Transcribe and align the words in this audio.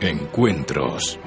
Encuentros. 0.00 1.18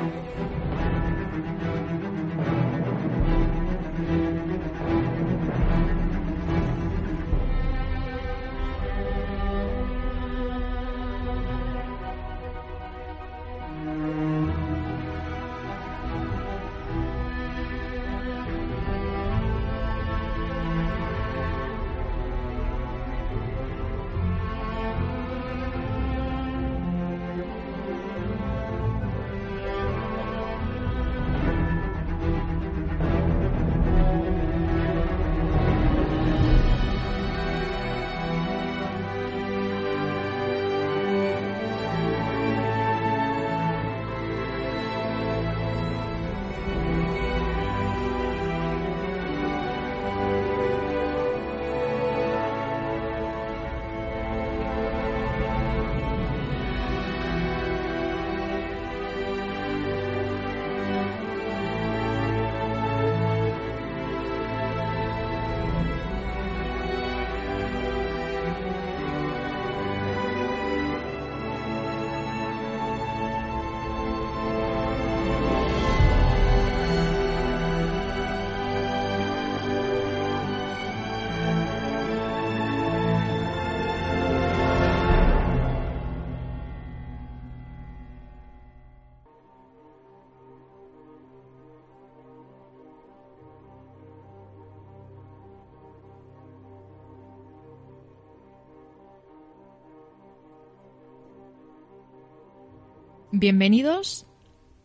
Bienvenidos 103.40 104.26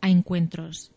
a 0.03 0.11
Encuentros. 0.11 0.93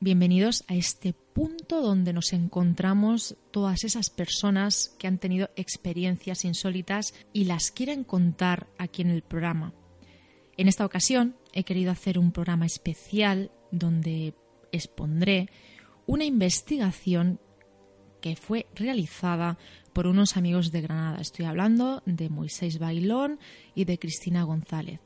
Bienvenidos 0.00 0.64
a 0.68 0.74
este 0.74 1.14
punto 1.14 1.80
donde 1.80 2.12
nos 2.12 2.34
encontramos 2.34 3.38
todas 3.52 3.84
esas 3.84 4.10
personas 4.10 4.94
que 4.98 5.06
han 5.06 5.16
tenido 5.16 5.48
experiencias 5.56 6.44
insólitas 6.44 7.14
y 7.32 7.44
las 7.44 7.70
quieren 7.70 8.04
contar 8.04 8.66
aquí 8.76 9.00
en 9.00 9.08
el 9.08 9.22
programa. 9.22 9.72
En 10.58 10.68
esta 10.68 10.84
ocasión 10.84 11.36
he 11.54 11.64
querido 11.64 11.90
hacer 11.90 12.18
un 12.18 12.32
programa 12.32 12.66
especial 12.66 13.50
donde 13.70 14.34
expondré 14.70 15.48
una 16.04 16.26
investigación 16.26 17.40
que 18.20 18.36
fue 18.36 18.66
realizada 18.74 19.56
por 19.94 20.06
unos 20.06 20.36
amigos 20.36 20.70
de 20.70 20.82
Granada. 20.82 21.22
Estoy 21.22 21.46
hablando 21.46 22.02
de 22.04 22.28
Moisés 22.28 22.78
Bailón 22.78 23.38
y 23.74 23.86
de 23.86 23.98
Cristina 23.98 24.42
González 24.42 25.00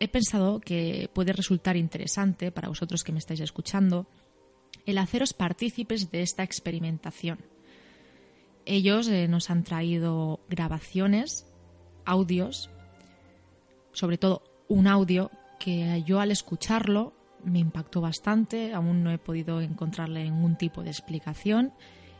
he 0.00 0.08
pensado 0.08 0.60
que 0.60 1.10
puede 1.12 1.32
resultar 1.32 1.76
interesante 1.76 2.50
para 2.50 2.68
vosotros 2.68 3.04
que 3.04 3.12
me 3.12 3.18
estáis 3.18 3.40
escuchando 3.40 4.06
el 4.86 4.98
haceros 4.98 5.34
partícipes 5.34 6.10
de 6.10 6.22
esta 6.22 6.42
experimentación. 6.42 7.38
Ellos 8.64 9.08
eh, 9.08 9.28
nos 9.28 9.50
han 9.50 9.62
traído 9.62 10.40
grabaciones, 10.48 11.46
audios, 12.06 12.70
sobre 13.92 14.16
todo 14.16 14.42
un 14.68 14.86
audio 14.86 15.30
que 15.58 16.02
yo 16.06 16.20
al 16.20 16.30
escucharlo 16.30 17.12
me 17.44 17.58
impactó 17.58 18.00
bastante, 18.00 18.72
aún 18.72 19.02
no 19.02 19.10
he 19.10 19.18
podido 19.18 19.60
encontrarle 19.60 20.24
ningún 20.24 20.56
tipo 20.56 20.82
de 20.82 20.90
explicación 20.90 21.72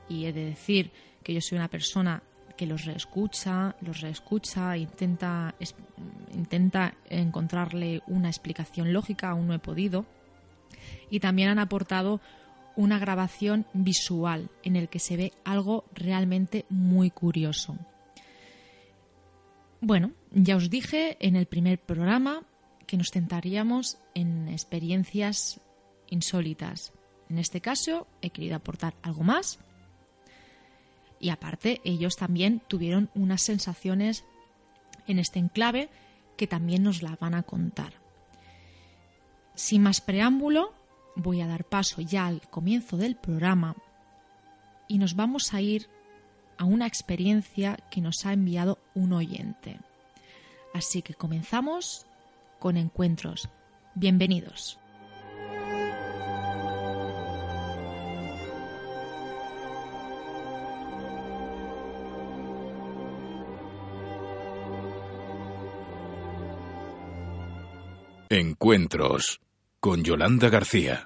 y 0.08 0.26
he 0.26 0.32
de 0.32 0.44
decir 0.44 0.92
que 1.22 1.32
yo 1.32 1.41
soy 1.41 1.56
una 1.56 1.68
persona 1.68 2.22
que 2.60 2.66
los 2.66 2.84
reescucha, 2.84 3.75
los 3.81 4.03
reescucha, 4.03 4.76
intenta, 4.76 5.54
intenta 6.34 6.94
encontrarle 7.09 8.03
una 8.06 8.28
explicación 8.28 8.93
lógica, 8.93 9.31
aún 9.31 9.47
no 9.47 9.54
he 9.54 9.59
podido. 9.59 10.04
Y 11.09 11.21
también 11.21 11.48
han 11.48 11.59
aportado 11.59 12.21
una 12.76 12.98
grabación 12.98 13.65
visual 13.72 14.50
en 14.62 14.76
el 14.76 14.91
que 14.91 14.98
se 14.98 15.16
ve 15.16 15.32
algo 15.43 15.87
realmente 15.94 16.66
muy 16.69 17.10
curioso. 17.10 17.78
Bueno, 19.81 20.12
ya 20.31 20.54
os 20.56 20.69
dije 20.69 21.16
en 21.19 21.37
el 21.37 21.47
primer 21.47 21.81
programa 21.81 22.42
que 22.87 22.98
nos 22.98 23.09
centraríamos 23.10 23.97
en 24.15 24.48
experiencias 24.48 25.62
insólitas. 26.10 26.92
En 27.31 27.38
este 27.38 27.62
caso 27.62 28.06
he 28.21 28.28
querido 28.28 28.56
aportar 28.56 28.92
algo 29.00 29.22
más 29.22 29.60
y 31.20 31.28
aparte, 31.28 31.81
ellos 31.84 32.16
también 32.16 32.62
tuvieron 32.66 33.10
unas 33.14 33.42
sensaciones 33.42 34.25
en 35.06 35.19
este 35.19 35.38
enclave 35.38 35.91
que 36.36 36.47
también 36.47 36.82
nos 36.82 37.03
la 37.03 37.16
van 37.16 37.34
a 37.34 37.42
contar. 37.42 37.92
Sin 39.54 39.82
más 39.82 40.00
preámbulo, 40.00 40.72
voy 41.16 41.42
a 41.42 41.47
dar 41.47 41.64
paso 41.64 42.00
ya 42.00 42.26
al 42.26 42.41
comienzo 42.48 42.97
del 42.97 43.16
programa 43.16 43.76
y 44.88 44.97
nos 44.97 45.14
vamos 45.14 45.53
a 45.53 45.60
ir 45.60 45.88
a 46.56 46.64
una 46.64 46.86
experiencia 46.86 47.76
que 47.91 48.00
nos 48.00 48.25
ha 48.25 48.32
enviado 48.32 48.78
un 48.94 49.12
oyente. 49.12 49.78
Así 50.72 51.03
que 51.03 51.14
comenzamos 51.14 52.06
con 52.59 52.76
encuentros. 52.76 53.48
Bienvenidos. 53.94 54.78
Encuentros 68.32 69.41
con 69.80 70.04
Yolanda 70.04 70.48
García. 70.50 71.04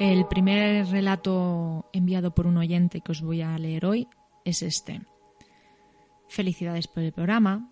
El 0.00 0.26
primer 0.26 0.88
relato 0.88 1.88
enviado 1.92 2.34
por 2.34 2.48
un 2.48 2.56
oyente 2.56 3.00
que 3.00 3.12
os 3.12 3.22
voy 3.22 3.42
a 3.42 3.56
leer 3.58 3.86
hoy 3.86 4.08
es 4.44 4.62
este. 4.62 5.02
Felicidades 6.38 6.86
por 6.86 7.02
el 7.02 7.10
programa. 7.10 7.68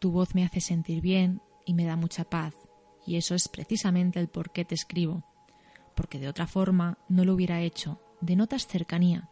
Tu 0.00 0.10
voz 0.10 0.34
me 0.34 0.44
hace 0.44 0.60
sentir 0.60 1.00
bien 1.00 1.40
y 1.64 1.74
me 1.74 1.84
da 1.84 1.94
mucha 1.94 2.24
paz. 2.24 2.52
Y 3.06 3.14
eso 3.14 3.36
es 3.36 3.46
precisamente 3.46 4.18
el 4.18 4.26
por 4.26 4.50
qué 4.50 4.64
te 4.64 4.74
escribo. 4.74 5.22
Porque 5.94 6.18
de 6.18 6.26
otra 6.26 6.48
forma 6.48 6.98
no 7.08 7.24
lo 7.24 7.34
hubiera 7.34 7.60
hecho. 7.60 8.00
Denotas 8.20 8.66
cercanía. 8.66 9.30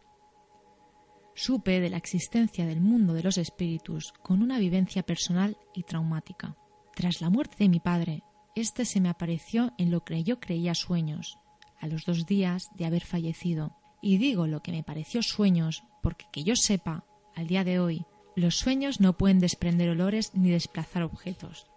supe 1.35 1.81
de 1.81 1.89
la 1.89 1.97
existencia 1.97 2.65
del 2.65 2.79
mundo 2.79 3.11
de 3.13 3.23
los 3.23 3.37
espíritus 3.37 4.13
con 4.23 4.41
una 4.41 4.59
vivencia 4.59 5.03
personal 5.03 5.57
y 5.73 5.83
traumática. 5.83 6.55
Tras 6.95 7.19
la 7.19 7.29
muerte 7.29 7.57
de 7.59 7.67
mi 7.67 7.81
padre, 7.81 8.23
este 8.55 8.85
se 8.85 9.01
me 9.01 9.09
apareció 9.09 9.73
en 9.77 9.91
lo 9.91 10.05
que 10.05 10.23
yo 10.23 10.39
creía 10.39 10.73
sueños, 10.73 11.37
a 11.81 11.87
los 11.87 12.05
dos 12.05 12.25
días 12.25 12.69
de 12.75 12.85
haber 12.85 13.03
fallecido. 13.03 13.75
Y 14.01 14.19
digo 14.19 14.47
lo 14.47 14.61
que 14.61 14.71
me 14.71 14.83
pareció 14.83 15.21
sueños 15.21 15.83
porque 16.01 16.27
que 16.31 16.45
yo 16.45 16.55
sepa, 16.55 17.03
al 17.35 17.47
día 17.47 17.65
de 17.65 17.79
hoy, 17.79 18.05
los 18.35 18.57
sueños 18.57 18.99
no 18.99 19.17
pueden 19.17 19.39
desprender 19.39 19.89
olores 19.89 20.33
ni 20.33 20.51
desplazar 20.51 21.03
objetos. 21.03 21.67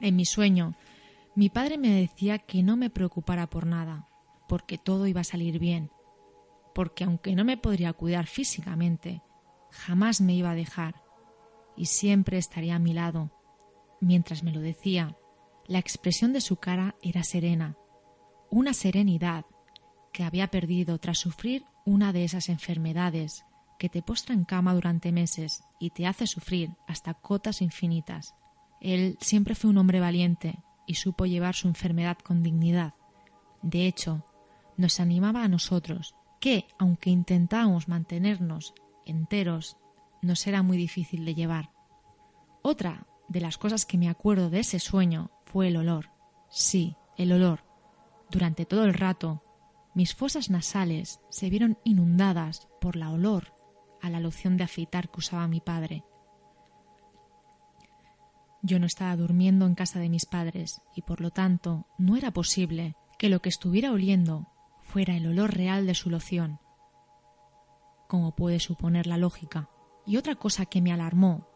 En 0.00 0.16
mi 0.16 0.24
sueño, 0.24 0.74
mi 1.34 1.48
padre 1.48 1.78
me 1.78 1.90
decía 1.90 2.38
que 2.38 2.62
no 2.62 2.76
me 2.76 2.90
preocupara 2.90 3.48
por 3.48 3.66
nada, 3.66 4.08
porque 4.48 4.78
todo 4.78 5.06
iba 5.06 5.20
a 5.20 5.24
salir 5.24 5.58
bien, 5.58 5.90
porque 6.74 7.04
aunque 7.04 7.34
no 7.34 7.44
me 7.44 7.56
podría 7.56 7.92
cuidar 7.92 8.26
físicamente, 8.26 9.22
jamás 9.70 10.20
me 10.20 10.34
iba 10.34 10.50
a 10.50 10.54
dejar 10.54 11.02
y 11.76 11.86
siempre 11.86 12.38
estaría 12.38 12.76
a 12.76 12.80
mi 12.80 12.92
lado. 12.92 13.30
Mientras 14.00 14.42
me 14.42 14.52
lo 14.52 14.60
decía, 14.60 15.16
la 15.66 15.78
expresión 15.78 16.32
de 16.32 16.40
su 16.40 16.56
cara 16.56 16.96
era 17.02 17.24
serena, 17.24 17.76
una 18.50 18.72
serenidad 18.72 19.44
que 20.12 20.22
había 20.22 20.48
perdido 20.48 20.98
tras 20.98 21.18
sufrir 21.18 21.64
una 21.84 22.12
de 22.12 22.24
esas 22.24 22.48
enfermedades 22.48 23.44
que 23.78 23.88
te 23.88 24.02
postra 24.02 24.34
en 24.34 24.44
cama 24.44 24.74
durante 24.74 25.12
meses 25.12 25.62
y 25.78 25.90
te 25.90 26.06
hace 26.06 26.26
sufrir 26.26 26.70
hasta 26.86 27.14
cotas 27.14 27.62
infinitas. 27.62 28.34
Él 28.80 29.16
siempre 29.20 29.54
fue 29.54 29.70
un 29.70 29.78
hombre 29.78 30.00
valiente 30.00 30.58
y 30.86 30.94
supo 30.94 31.26
llevar 31.26 31.54
su 31.54 31.68
enfermedad 31.68 32.18
con 32.18 32.42
dignidad. 32.42 32.94
De 33.62 33.86
hecho, 33.86 34.24
nos 34.76 35.00
animaba 35.00 35.42
a 35.44 35.48
nosotros, 35.48 36.14
que, 36.40 36.66
aunque 36.78 37.10
intentábamos 37.10 37.88
mantenernos 37.88 38.74
enteros, 39.06 39.76
nos 40.22 40.46
era 40.46 40.62
muy 40.62 40.76
difícil 40.76 41.24
de 41.24 41.34
llevar. 41.34 41.70
Otra 42.62 43.06
de 43.28 43.40
las 43.40 43.58
cosas 43.58 43.86
que 43.86 43.98
me 43.98 44.08
acuerdo 44.08 44.50
de 44.50 44.60
ese 44.60 44.78
sueño 44.78 45.30
fue 45.44 45.68
el 45.68 45.76
olor. 45.76 46.10
Sí, 46.50 46.96
el 47.16 47.32
olor. 47.32 47.64
Durante 48.30 48.66
todo 48.66 48.84
el 48.84 48.94
rato, 48.94 49.42
mis 49.94 50.14
fosas 50.14 50.50
nasales 50.50 51.20
se 51.28 51.50
vieron 51.50 51.78
inundadas 51.84 52.68
por 52.80 52.96
la 52.96 53.10
olor 53.10 53.57
a 54.00 54.10
la 54.10 54.20
loción 54.20 54.56
de 54.56 54.64
afeitar 54.64 55.10
que 55.10 55.18
usaba 55.18 55.48
mi 55.48 55.60
padre. 55.60 56.04
Yo 58.62 58.78
no 58.78 58.86
estaba 58.86 59.16
durmiendo 59.16 59.66
en 59.66 59.74
casa 59.74 60.00
de 60.00 60.08
mis 60.08 60.26
padres 60.26 60.82
y 60.94 61.02
por 61.02 61.20
lo 61.20 61.30
tanto 61.30 61.86
no 61.96 62.16
era 62.16 62.32
posible 62.32 62.96
que 63.18 63.28
lo 63.28 63.40
que 63.40 63.48
estuviera 63.48 63.92
oliendo 63.92 64.48
fuera 64.80 65.16
el 65.16 65.26
olor 65.26 65.54
real 65.54 65.86
de 65.86 65.94
su 65.94 66.10
loción, 66.10 66.60
como 68.08 68.34
puede 68.34 68.58
suponer 68.58 69.06
la 69.06 69.18
lógica. 69.18 69.70
Y 70.06 70.16
otra 70.16 70.34
cosa 70.34 70.66
que 70.66 70.80
me 70.80 70.92
alarmó 70.92 71.48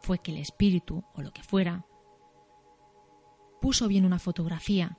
fue 0.00 0.18
que 0.18 0.32
el 0.32 0.38
espíritu, 0.38 1.04
o 1.14 1.22
lo 1.22 1.32
que 1.32 1.42
fuera, 1.42 1.86
puso 3.60 3.88
bien 3.88 4.04
una 4.04 4.18
fotografía 4.18 4.98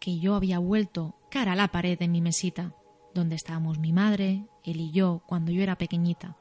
que 0.00 0.18
yo 0.18 0.34
había 0.34 0.58
vuelto 0.58 1.18
cara 1.30 1.52
a 1.52 1.56
la 1.56 1.68
pared 1.68 2.00
en 2.00 2.12
mi 2.12 2.20
mesita, 2.20 2.74
donde 3.14 3.36
estábamos 3.36 3.78
mi 3.78 3.92
madre, 3.92 4.46
él 4.64 4.80
y 4.80 4.90
yo, 4.90 5.22
cuando 5.26 5.52
yo 5.52 5.62
era 5.62 5.76
pequeñita. 5.76 6.36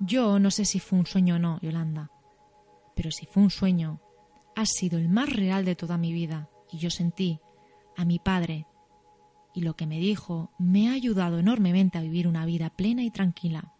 Yo 0.00 0.38
no 0.38 0.50
sé 0.50 0.64
si 0.64 0.80
fue 0.80 0.98
un 0.98 1.06
sueño 1.06 1.36
o 1.36 1.38
no, 1.38 1.60
Yolanda, 1.60 2.10
pero 2.94 3.10
si 3.10 3.26
fue 3.26 3.42
un 3.42 3.50
sueño, 3.50 4.00
ha 4.54 4.64
sido 4.66 4.98
el 4.98 5.08
más 5.08 5.30
real 5.30 5.64
de 5.64 5.76
toda 5.76 5.98
mi 5.98 6.12
vida, 6.12 6.48
y 6.70 6.78
yo 6.78 6.90
sentí 6.90 7.40
a 7.96 8.04
mi 8.04 8.18
padre 8.18 8.66
y 9.58 9.62
lo 9.62 9.74
que 9.74 9.86
me 9.86 9.98
dijo 9.98 10.52
me 10.58 10.88
ha 10.88 10.92
ayudado 10.92 11.40
enormemente 11.40 11.98
a 11.98 12.02
vivir 12.02 12.28
una 12.28 12.46
vida 12.46 12.70
plena 12.70 13.02
y 13.02 13.10
tranquila. 13.10 13.74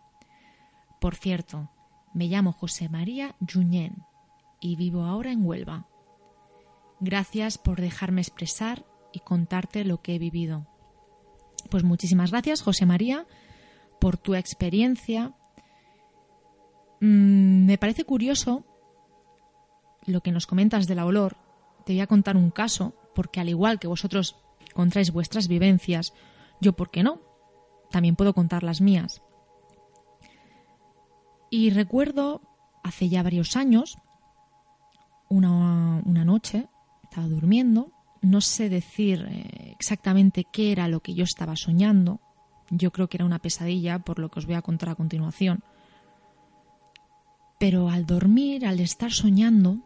Por 1.01 1.15
cierto, 1.15 1.71
me 2.13 2.27
llamo 2.27 2.53
José 2.53 2.89
María 2.89 3.37
Juñén 3.49 4.05
y 4.61 4.75
vivo 4.75 5.05
ahora 5.05 5.31
en 5.31 5.47
Huelva. 5.47 5.87
Gracias 6.99 7.59
por 7.59 7.81
dejarme 7.81 8.21
expresar 8.21 8.85
y 9.13 9.21
contarte 9.21 9.85
lo 9.85 10.03
que 10.03 10.17
he 10.17 10.19
vivido. 10.19 10.67
Pues 11.71 11.85
muchísimas 11.85 12.31
gracias, 12.31 12.63
José 12.63 12.87
María, 12.87 13.27
por 14.01 14.17
tu 14.17 14.35
experiencia. 14.35 15.35
Mm, 17.01 17.67
me 17.67 17.79
parece 17.79 18.05
curioso 18.05 18.65
lo 20.07 20.21
que 20.23 20.33
nos 20.33 20.47
comentas 20.47 20.87
de 20.87 20.95
la 20.95 21.05
olor. 21.05 21.37
Te 21.85 21.93
voy 21.93 22.01
a 22.01 22.07
contar 22.07 22.37
un 22.37 22.51
caso, 22.51 22.95
porque 23.15 23.41
al 23.41 23.49
igual 23.49 23.79
que 23.79 23.89
vosotros 23.89 24.37
contáis 24.75 25.13
vuestras 25.13 25.49
vivencias, 25.49 26.15
yo, 26.61 26.73
¿por 26.73 26.91
qué 26.91 27.03
no? 27.03 27.21
También 27.91 28.17
puedo 28.17 28.35
contar 28.35 28.63
las 28.63 28.81
mías. 28.81 29.23
Y 31.51 31.71
recuerdo, 31.71 32.43
hace 32.83 33.09
ya 33.09 33.23
varios 33.23 33.57
años, 33.57 33.97
una, 35.29 36.03
una 36.05 36.25
noche, 36.25 36.69
estaba 37.05 37.27
durmiendo, 37.27 37.93
no 38.21 38.41
sé 38.41 38.69
decir 38.69 39.27
eh, 39.29 39.75
exactamente 39.79 40.45
qué 40.45 40.73
era 40.73 40.89
lo 40.89 41.01
que 41.01 41.15
yo 41.15 41.25
estaba 41.25 41.57
soñando, 41.57 42.21
yo 42.71 42.91
creo 42.93 43.09
que 43.09 43.17
era 43.17 43.25
una 43.25 43.39
pesadilla, 43.39 43.99
por 43.99 44.19
lo 44.19 44.31
que 44.31 44.41
os 44.41 44.47
voy 44.47 44.55
a 44.55 44.63
contar 44.63 44.91
a 44.91 44.95
continuación. 44.95 45.63
Pero 47.59 47.89
al 47.89 48.07
dormir, 48.07 48.67
al 48.67 48.81
estar 48.81 49.11
soñando, 49.11 49.79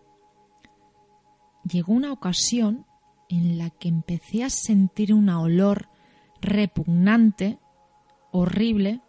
llegó 1.65 1.93
una 1.93 2.13
ocasión 2.13 2.87
en 3.29 3.57
la 3.57 3.71
que 3.71 3.89
empecé 3.89 4.45
a 4.45 4.51
sentir 4.51 5.15
un 5.15 5.29
olor 5.29 5.89
repugnante, 6.41 7.59
horrible, 8.31 9.01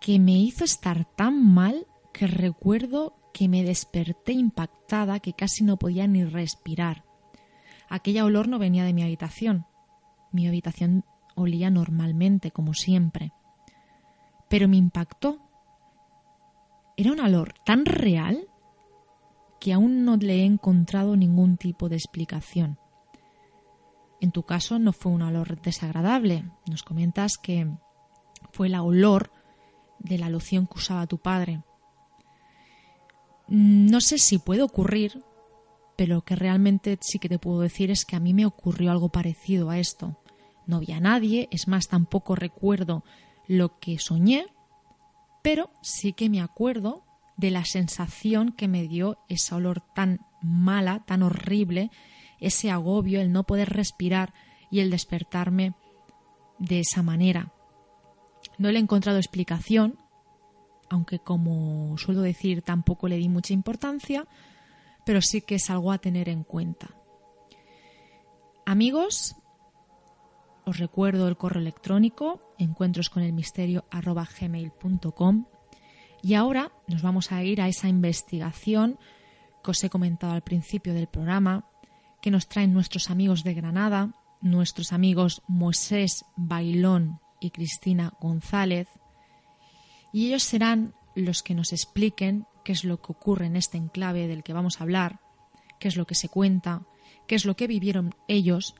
que 0.00 0.18
me 0.18 0.38
hizo 0.38 0.64
estar 0.64 1.04
tan 1.16 1.44
mal 1.52 1.86
que 2.12 2.26
recuerdo 2.26 3.16
que 3.34 3.48
me 3.48 3.62
desperté 3.62 4.32
impactada 4.32 5.20
que 5.20 5.34
casi 5.34 5.64
no 5.64 5.76
podía 5.76 6.06
ni 6.06 6.24
respirar. 6.24 7.04
Aquella 7.90 8.24
olor 8.24 8.48
no 8.48 8.60
venía 8.60 8.84
de 8.84 8.94
mi 8.94 9.02
habitación. 9.02 9.66
Mi 10.32 10.46
habitación 10.46 11.04
olía 11.34 11.70
normalmente, 11.70 12.52
como 12.52 12.72
siempre. 12.72 13.32
Pero 14.48 14.68
me 14.68 14.76
impactó. 14.76 15.40
Era 16.96 17.12
un 17.12 17.20
olor 17.20 17.52
tan 17.66 17.84
real 17.84 18.48
que 19.58 19.72
aún 19.72 20.04
no 20.04 20.16
le 20.16 20.36
he 20.36 20.44
encontrado 20.44 21.16
ningún 21.16 21.56
tipo 21.56 21.88
de 21.88 21.96
explicación. 21.96 22.78
En 24.20 24.30
tu 24.30 24.44
caso 24.44 24.78
no 24.78 24.92
fue 24.92 25.10
un 25.10 25.22
olor 25.22 25.60
desagradable. 25.60 26.44
Nos 26.68 26.84
comentas 26.84 27.38
que 27.38 27.68
fue 28.52 28.68
el 28.68 28.76
olor 28.76 29.32
de 29.98 30.16
la 30.16 30.30
loción 30.30 30.68
que 30.68 30.78
usaba 30.78 31.06
tu 31.06 31.18
padre. 31.18 31.62
No 33.48 34.00
sé 34.00 34.18
si 34.18 34.38
puede 34.38 34.62
ocurrir, 34.62 35.24
pero 36.00 36.14
lo 36.14 36.22
que 36.22 36.34
realmente 36.34 36.96
sí 37.02 37.18
que 37.18 37.28
te 37.28 37.38
puedo 37.38 37.60
decir 37.60 37.90
es 37.90 38.06
que 38.06 38.16
a 38.16 38.20
mí 38.20 38.32
me 38.32 38.46
ocurrió 38.46 38.90
algo 38.90 39.10
parecido 39.10 39.68
a 39.68 39.78
esto. 39.78 40.16
No 40.64 40.80
vi 40.80 40.92
a 40.92 40.98
nadie, 40.98 41.46
es 41.50 41.68
más, 41.68 41.88
tampoco 41.88 42.34
recuerdo 42.34 43.04
lo 43.46 43.78
que 43.78 43.98
soñé, 43.98 44.46
pero 45.42 45.70
sí 45.82 46.14
que 46.14 46.30
me 46.30 46.40
acuerdo 46.40 47.04
de 47.36 47.50
la 47.50 47.66
sensación 47.66 48.52
que 48.52 48.66
me 48.66 48.88
dio 48.88 49.18
ese 49.28 49.54
olor 49.54 49.82
tan 49.94 50.20
mala, 50.40 51.04
tan 51.04 51.22
horrible, 51.22 51.90
ese 52.38 52.70
agobio, 52.70 53.20
el 53.20 53.30
no 53.30 53.44
poder 53.44 53.68
respirar 53.68 54.32
y 54.70 54.80
el 54.80 54.90
despertarme 54.90 55.74
de 56.58 56.80
esa 56.80 57.02
manera. 57.02 57.52
No 58.56 58.72
le 58.72 58.78
he 58.78 58.82
encontrado 58.82 59.18
explicación, 59.18 59.98
aunque 60.88 61.18
como 61.18 61.98
suelo 61.98 62.22
decir 62.22 62.62
tampoco 62.62 63.06
le 63.06 63.18
di 63.18 63.28
mucha 63.28 63.52
importancia, 63.52 64.26
pero 65.04 65.20
sí 65.22 65.40
que 65.40 65.56
es 65.56 65.68
algo 65.70 65.90
a 65.92 65.98
tener 65.98 66.28
en 66.28 66.44
cuenta. 66.44 66.94
Amigos, 68.66 69.36
os 70.64 70.78
recuerdo 70.78 71.28
el 71.28 71.36
correo 71.36 71.60
electrónico 71.60 72.54
encuentrosconelmisterio.com 72.58 75.44
y 76.22 76.34
ahora 76.34 76.70
nos 76.86 77.02
vamos 77.02 77.32
a 77.32 77.42
ir 77.42 77.60
a 77.60 77.66
esa 77.68 77.88
investigación 77.88 78.96
que 79.64 79.72
os 79.72 79.82
he 79.82 79.90
comentado 79.90 80.32
al 80.32 80.42
principio 80.42 80.94
del 80.94 81.08
programa, 81.08 81.68
que 82.22 82.30
nos 82.30 82.46
traen 82.48 82.72
nuestros 82.72 83.10
amigos 83.10 83.42
de 83.44 83.54
Granada, 83.54 84.14
nuestros 84.40 84.92
amigos 84.92 85.42
Moisés 85.48 86.24
Bailón 86.36 87.18
y 87.40 87.50
Cristina 87.50 88.12
González, 88.20 88.88
y 90.12 90.28
ellos 90.28 90.42
serán 90.42 90.94
los 91.14 91.42
que 91.42 91.54
nos 91.54 91.72
expliquen 91.72 92.46
qué 92.64 92.72
es 92.72 92.84
lo 92.84 93.00
que 93.00 93.12
ocurre 93.12 93.46
en 93.46 93.56
este 93.56 93.78
enclave 93.78 94.28
del 94.28 94.42
que 94.42 94.52
vamos 94.52 94.80
a 94.80 94.84
hablar, 94.84 95.20
qué 95.78 95.88
es 95.88 95.96
lo 95.96 96.06
que 96.06 96.14
se 96.14 96.28
cuenta, 96.28 96.82
qué 97.26 97.34
es 97.34 97.44
lo 97.44 97.56
que 97.56 97.66
vivieron 97.66 98.14
ellos, 98.28 98.74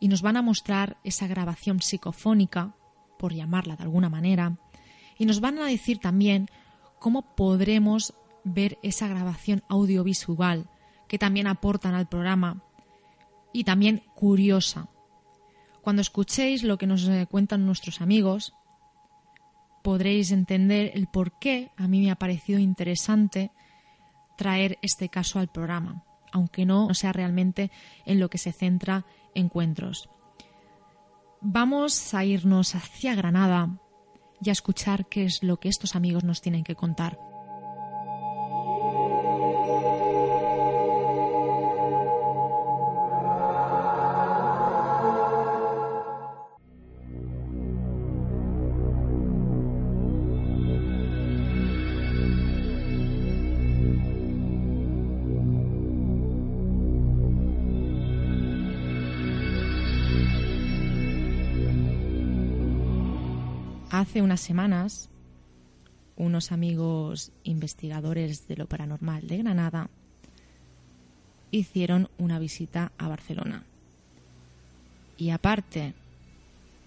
y 0.00 0.08
nos 0.08 0.22
van 0.22 0.36
a 0.36 0.42
mostrar 0.42 0.98
esa 1.04 1.26
grabación 1.26 1.80
psicofónica, 1.80 2.74
por 3.18 3.32
llamarla 3.32 3.76
de 3.76 3.84
alguna 3.84 4.08
manera, 4.08 4.58
y 5.16 5.26
nos 5.26 5.40
van 5.40 5.58
a 5.58 5.66
decir 5.66 5.98
también 5.98 6.48
cómo 6.98 7.34
podremos 7.36 8.14
ver 8.44 8.78
esa 8.82 9.06
grabación 9.06 9.62
audiovisual 9.68 10.68
que 11.06 11.18
también 11.18 11.46
aportan 11.46 11.94
al 11.94 12.08
programa 12.08 12.62
y 13.52 13.64
también 13.64 14.02
curiosa. 14.14 14.88
Cuando 15.82 16.02
escuchéis 16.02 16.62
lo 16.62 16.78
que 16.78 16.86
nos 16.86 17.06
eh, 17.08 17.26
cuentan 17.30 17.66
nuestros 17.66 18.00
amigos, 18.00 18.54
podréis 19.82 20.30
entender 20.32 20.92
el 20.94 21.06
por 21.06 21.38
qué 21.38 21.70
a 21.76 21.88
mí 21.88 22.00
me 22.00 22.10
ha 22.10 22.16
parecido 22.16 22.58
interesante 22.58 23.50
traer 24.36 24.78
este 24.82 25.08
caso 25.08 25.38
al 25.38 25.48
programa, 25.48 26.04
aunque 26.32 26.64
no 26.64 26.92
sea 26.94 27.12
realmente 27.12 27.70
en 28.06 28.18
lo 28.18 28.30
que 28.30 28.38
se 28.38 28.52
centra 28.52 29.04
encuentros. 29.34 30.08
Vamos 31.40 32.14
a 32.14 32.24
irnos 32.24 32.74
hacia 32.74 33.14
Granada 33.14 33.80
y 34.40 34.48
a 34.48 34.52
escuchar 34.52 35.06
qué 35.06 35.24
es 35.24 35.42
lo 35.42 35.58
que 35.58 35.68
estos 35.68 35.96
amigos 35.96 36.24
nos 36.24 36.40
tienen 36.40 36.64
que 36.64 36.76
contar. 36.76 37.18
Hace 64.12 64.20
unas 64.20 64.42
semanas, 64.42 65.08
unos 66.16 66.52
amigos 66.52 67.32
investigadores 67.44 68.46
de 68.46 68.56
lo 68.56 68.66
paranormal 68.66 69.26
de 69.26 69.38
Granada 69.38 69.88
hicieron 71.50 72.10
una 72.18 72.38
visita 72.38 72.92
a 72.98 73.08
Barcelona. 73.08 73.64
Y 75.16 75.30
aparte 75.30 75.94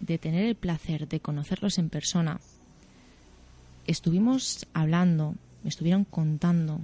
de 0.01 0.19
tener 0.19 0.45
el 0.45 0.53
placer 0.53 1.07
de 1.07 1.19
conocerlos 1.19 1.79
en 1.79 1.89
persona, 1.89 2.39
estuvimos 3.87 4.67
hablando, 4.75 5.33
me 5.63 5.69
estuvieron 5.69 6.03
contando 6.03 6.81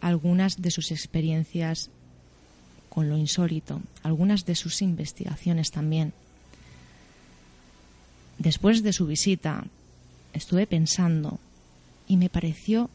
algunas 0.00 0.62
de 0.62 0.70
sus 0.70 0.92
experiencias 0.92 1.90
con 2.88 3.08
lo 3.08 3.16
insólito, 3.16 3.82
algunas 4.04 4.46
de 4.46 4.54
sus 4.54 4.82
investigaciones 4.82 5.72
también 5.72 6.12
después 8.38 8.82
de 8.82 8.92
su 8.92 9.06
visita, 9.06 9.64
estuve 10.32 10.66
pensando 10.66 11.38
y 12.06 12.16
me 12.16 12.28
pareció 12.28 12.90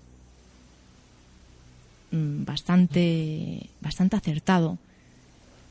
mm, 2.12 2.45
bastante, 2.45 3.69
bastante 3.81 4.15
acertado 4.15 4.77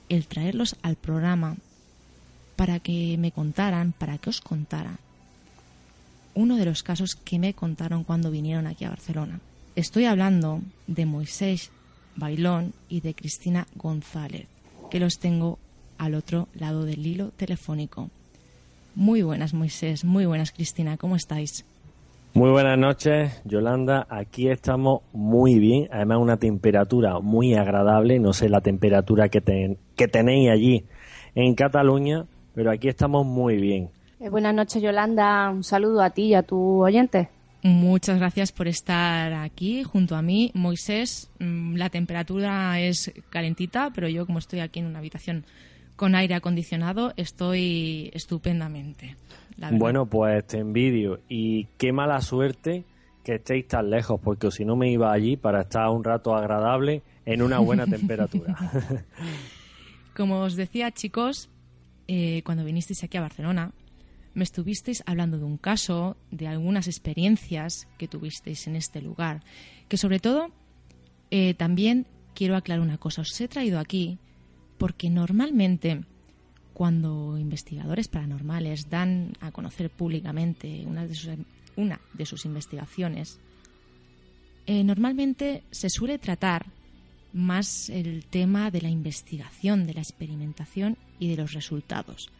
el 0.08 0.26
traerlos 0.26 0.76
al 0.82 0.96
programa 0.96 1.56
para 2.56 2.80
que 2.80 3.16
me 3.18 3.32
contaran, 3.32 3.92
para 3.92 4.18
que 4.18 4.30
os 4.30 4.40
contara 4.40 4.98
uno 6.34 6.56
de 6.56 6.64
los 6.64 6.82
casos 6.82 7.16
que 7.16 7.38
me 7.38 7.54
contaron 7.54 8.04
cuando 8.04 8.30
vinieron 8.30 8.66
aquí 8.66 8.84
a 8.84 8.90
Barcelona. 8.90 9.40
Estoy 9.76 10.04
hablando 10.04 10.62
de 10.86 11.06
Moisés 11.06 11.70
Bailón 12.16 12.72
y 12.88 13.00
de 13.00 13.14
Cristina 13.14 13.66
González, 13.74 14.46
que 14.90 15.00
los 15.00 15.18
tengo 15.18 15.58
al 15.98 16.14
otro 16.14 16.48
lado 16.54 16.84
del 16.84 17.06
hilo 17.06 17.30
telefónico. 17.30 18.10
Muy 19.00 19.22
buenas, 19.22 19.54
Moisés. 19.54 20.04
Muy 20.04 20.26
buenas, 20.26 20.52
Cristina. 20.52 20.98
¿Cómo 20.98 21.16
estáis? 21.16 21.64
Muy 22.34 22.50
buenas 22.50 22.76
noches, 22.76 23.40
Yolanda. 23.46 24.06
Aquí 24.10 24.50
estamos 24.50 25.00
muy 25.14 25.58
bien. 25.58 25.88
Además, 25.90 26.18
una 26.18 26.36
temperatura 26.36 27.18
muy 27.18 27.54
agradable. 27.54 28.18
No 28.18 28.34
sé 28.34 28.50
la 28.50 28.60
temperatura 28.60 29.30
que, 29.30 29.78
que 29.96 30.06
tenéis 30.06 30.50
allí 30.50 30.84
en 31.34 31.54
Cataluña, 31.54 32.26
pero 32.54 32.70
aquí 32.70 32.88
estamos 32.88 33.24
muy 33.24 33.56
bien. 33.56 33.88
Eh, 34.20 34.28
buenas 34.28 34.54
noches, 34.54 34.82
Yolanda. 34.82 35.48
Un 35.48 35.64
saludo 35.64 36.02
a 36.02 36.10
ti 36.10 36.24
y 36.24 36.34
a 36.34 36.42
tu 36.42 36.82
oyente. 36.84 37.30
Muchas 37.62 38.18
gracias 38.18 38.52
por 38.52 38.68
estar 38.68 39.32
aquí 39.32 39.82
junto 39.82 40.14
a 40.14 40.20
mí. 40.20 40.50
Moisés, 40.52 41.30
mm, 41.38 41.76
la 41.76 41.88
temperatura 41.88 42.78
es 42.78 43.10
calentita, 43.30 43.92
pero 43.94 44.10
yo 44.10 44.26
como 44.26 44.40
estoy 44.40 44.60
aquí 44.60 44.80
en 44.80 44.88
una 44.88 44.98
habitación 44.98 45.46
con 46.00 46.14
aire 46.14 46.34
acondicionado 46.34 47.12
estoy 47.18 48.10
estupendamente. 48.14 49.16
bueno, 49.72 50.06
pues 50.06 50.46
te 50.46 50.56
envidio 50.56 51.20
y 51.28 51.66
qué 51.76 51.92
mala 51.92 52.22
suerte 52.22 52.86
que 53.22 53.34
estéis 53.34 53.68
tan 53.68 53.90
lejos, 53.90 54.18
porque 54.18 54.50
si 54.50 54.64
no 54.64 54.76
me 54.76 54.90
iba 54.90 55.12
allí 55.12 55.36
para 55.36 55.60
estar 55.60 55.90
un 55.90 56.02
rato 56.02 56.34
agradable 56.34 57.02
en 57.26 57.42
una 57.42 57.58
buena 57.58 57.84
temperatura. 57.96 58.56
Como 60.16 60.40
os 60.40 60.56
decía, 60.56 60.90
chicos, 60.90 61.50
eh, 62.08 62.40
cuando 62.46 62.64
vinisteis 62.64 63.04
aquí 63.04 63.18
a 63.18 63.20
Barcelona, 63.20 63.72
me 64.32 64.44
estuvisteis 64.44 65.02
hablando 65.04 65.36
de 65.36 65.44
un 65.44 65.58
caso, 65.58 66.16
de 66.30 66.48
algunas 66.48 66.86
experiencias 66.88 67.88
que 67.98 68.08
tuvisteis 68.08 68.66
en 68.66 68.76
este 68.76 69.02
lugar, 69.02 69.42
que 69.86 69.98
sobre 69.98 70.18
todo 70.18 70.48
eh, 71.30 71.52
también 71.52 72.06
quiero 72.34 72.56
aclarar 72.56 72.80
una 72.82 72.96
cosa, 72.96 73.20
os 73.20 73.38
he 73.38 73.48
traído 73.48 73.78
aquí 73.78 74.18
porque 74.80 75.10
normalmente 75.10 76.00
cuando 76.72 77.36
investigadores 77.36 78.08
paranormales 78.08 78.88
dan 78.88 79.34
a 79.40 79.52
conocer 79.52 79.90
públicamente 79.90 80.86
una 80.86 81.06
de 81.06 81.14
sus, 81.14 81.28
sus 82.24 82.46
investigaciones, 82.46 83.38
eh, 84.66 84.82
normalmente 84.82 85.64
se 85.70 85.90
suele 85.90 86.18
tratar 86.18 86.64
más 87.34 87.90
el 87.90 88.24
tema 88.24 88.70
de 88.70 88.80
la 88.80 88.88
investigación, 88.88 89.86
de 89.86 89.92
la 89.92 90.00
experimentación 90.00 90.96
y 91.18 91.28
de 91.28 91.36
los 91.36 91.52
resultados. 91.52 92.30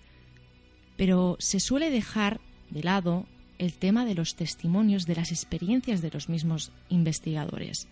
Pero 0.96 1.36
se 1.40 1.60
suele 1.60 1.90
dejar 1.90 2.40
de 2.70 2.82
lado 2.82 3.26
el 3.58 3.74
tema 3.74 4.06
de 4.06 4.14
los 4.14 4.34
testimonios, 4.34 5.04
de 5.04 5.16
las 5.16 5.30
experiencias 5.30 6.00
de 6.00 6.10
los 6.10 6.30
mismos 6.30 6.72
investigadores. 6.88 7.86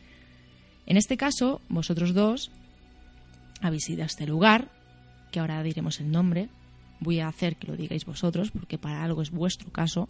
En 0.87 0.97
este 0.97 1.19
caso, 1.19 1.61
vosotros 1.69 2.15
dos 2.15 2.51
habéis 3.61 3.89
ido 3.89 4.03
a 4.03 4.07
este 4.07 4.27
lugar, 4.27 4.69
que 5.31 5.41
ahora 5.41 5.63
diremos 5.63 6.01
el 6.01 6.11
nombre, 6.11 6.49
voy 7.01 7.21
a 7.21 7.29
hacer 7.29 7.57
que 7.57 7.67
lo 7.67 7.77
digáis 7.77 8.05
vosotros, 8.05 8.51
porque 8.51 8.79
para 8.79 9.03
algo 9.03 9.23
es 9.23 9.31
vuestro 9.31 9.71
caso. 9.71 10.09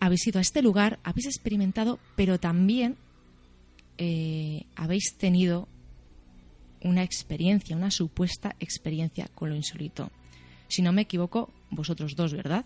Habéis 0.00 0.26
ido 0.26 0.38
a 0.38 0.42
este 0.42 0.62
lugar, 0.62 0.98
habéis 1.04 1.26
experimentado, 1.26 1.98
pero 2.16 2.38
también 2.38 2.96
eh, 3.98 4.64
habéis 4.76 5.16
tenido 5.16 5.68
una 6.82 7.02
experiencia, 7.02 7.76
una 7.76 7.90
supuesta 7.90 8.54
experiencia 8.60 9.28
con 9.34 9.48
lo 9.48 9.56
insólito. 9.56 10.10
Si 10.68 10.82
no 10.82 10.92
me 10.92 11.02
equivoco, 11.02 11.50
vosotros 11.70 12.14
dos, 12.16 12.34
¿verdad? 12.34 12.64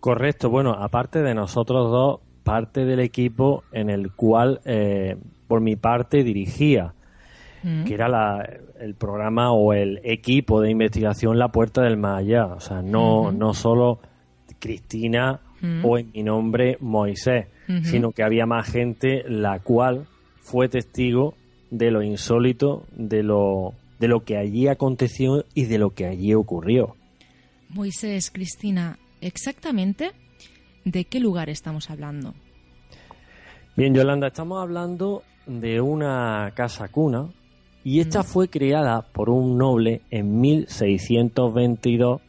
Correcto. 0.00 0.50
Bueno, 0.50 0.72
aparte 0.72 1.22
de 1.22 1.34
nosotros 1.34 1.90
dos, 1.90 2.20
parte 2.42 2.84
del 2.84 2.98
equipo 2.98 3.62
en 3.70 3.88
el 3.88 4.12
cual, 4.12 4.60
eh, 4.64 5.16
por 5.46 5.60
mi 5.60 5.76
parte, 5.76 6.24
dirigía 6.24 6.94
que 7.62 7.94
era 7.94 8.44
el 8.80 8.94
programa 8.94 9.52
o 9.52 9.72
el 9.72 10.00
equipo 10.04 10.60
de 10.60 10.70
investigación 10.70 11.38
La 11.38 11.48
Puerta 11.48 11.82
del 11.82 11.96
Más 11.96 12.20
Allá. 12.20 12.46
O 12.46 12.60
sea, 12.60 12.82
no, 12.82 13.30
no 13.32 13.54
solo 13.54 14.00
Cristina 14.58 15.40
o 15.82 15.98
en 15.98 16.10
mi 16.12 16.22
nombre 16.22 16.76
Moisés, 16.80 17.46
sino 17.84 18.10
que 18.12 18.24
había 18.24 18.46
más 18.46 18.68
gente 18.68 19.24
la 19.28 19.60
cual 19.60 20.06
fue 20.40 20.68
testigo 20.68 21.34
de 21.70 21.90
lo 21.90 22.02
insólito, 22.02 22.84
de 22.94 23.22
lo, 23.22 23.74
de 23.98 24.08
lo 24.08 24.24
que 24.24 24.36
allí 24.36 24.68
aconteció 24.68 25.44
y 25.54 25.64
de 25.64 25.78
lo 25.78 25.90
que 25.90 26.06
allí 26.06 26.34
ocurrió. 26.34 26.96
Moisés, 27.68 28.30
Cristina, 28.30 28.98
exactamente 29.20 30.10
de 30.84 31.04
qué 31.04 31.20
lugar 31.20 31.48
estamos 31.48 31.90
hablando. 31.90 32.34
Bien, 33.76 33.94
Yolanda, 33.94 34.26
estamos 34.26 34.60
hablando 34.60 35.22
de 35.46 35.80
una 35.80 36.52
casa 36.54 36.88
cuna 36.88 37.28
y 37.84 38.00
esta 38.00 38.20
mm. 38.20 38.24
fue 38.24 38.48
creada 38.48 39.02
por 39.02 39.30
un 39.30 39.58
noble 39.58 40.02
en 40.10 40.40
1622, 40.40 42.20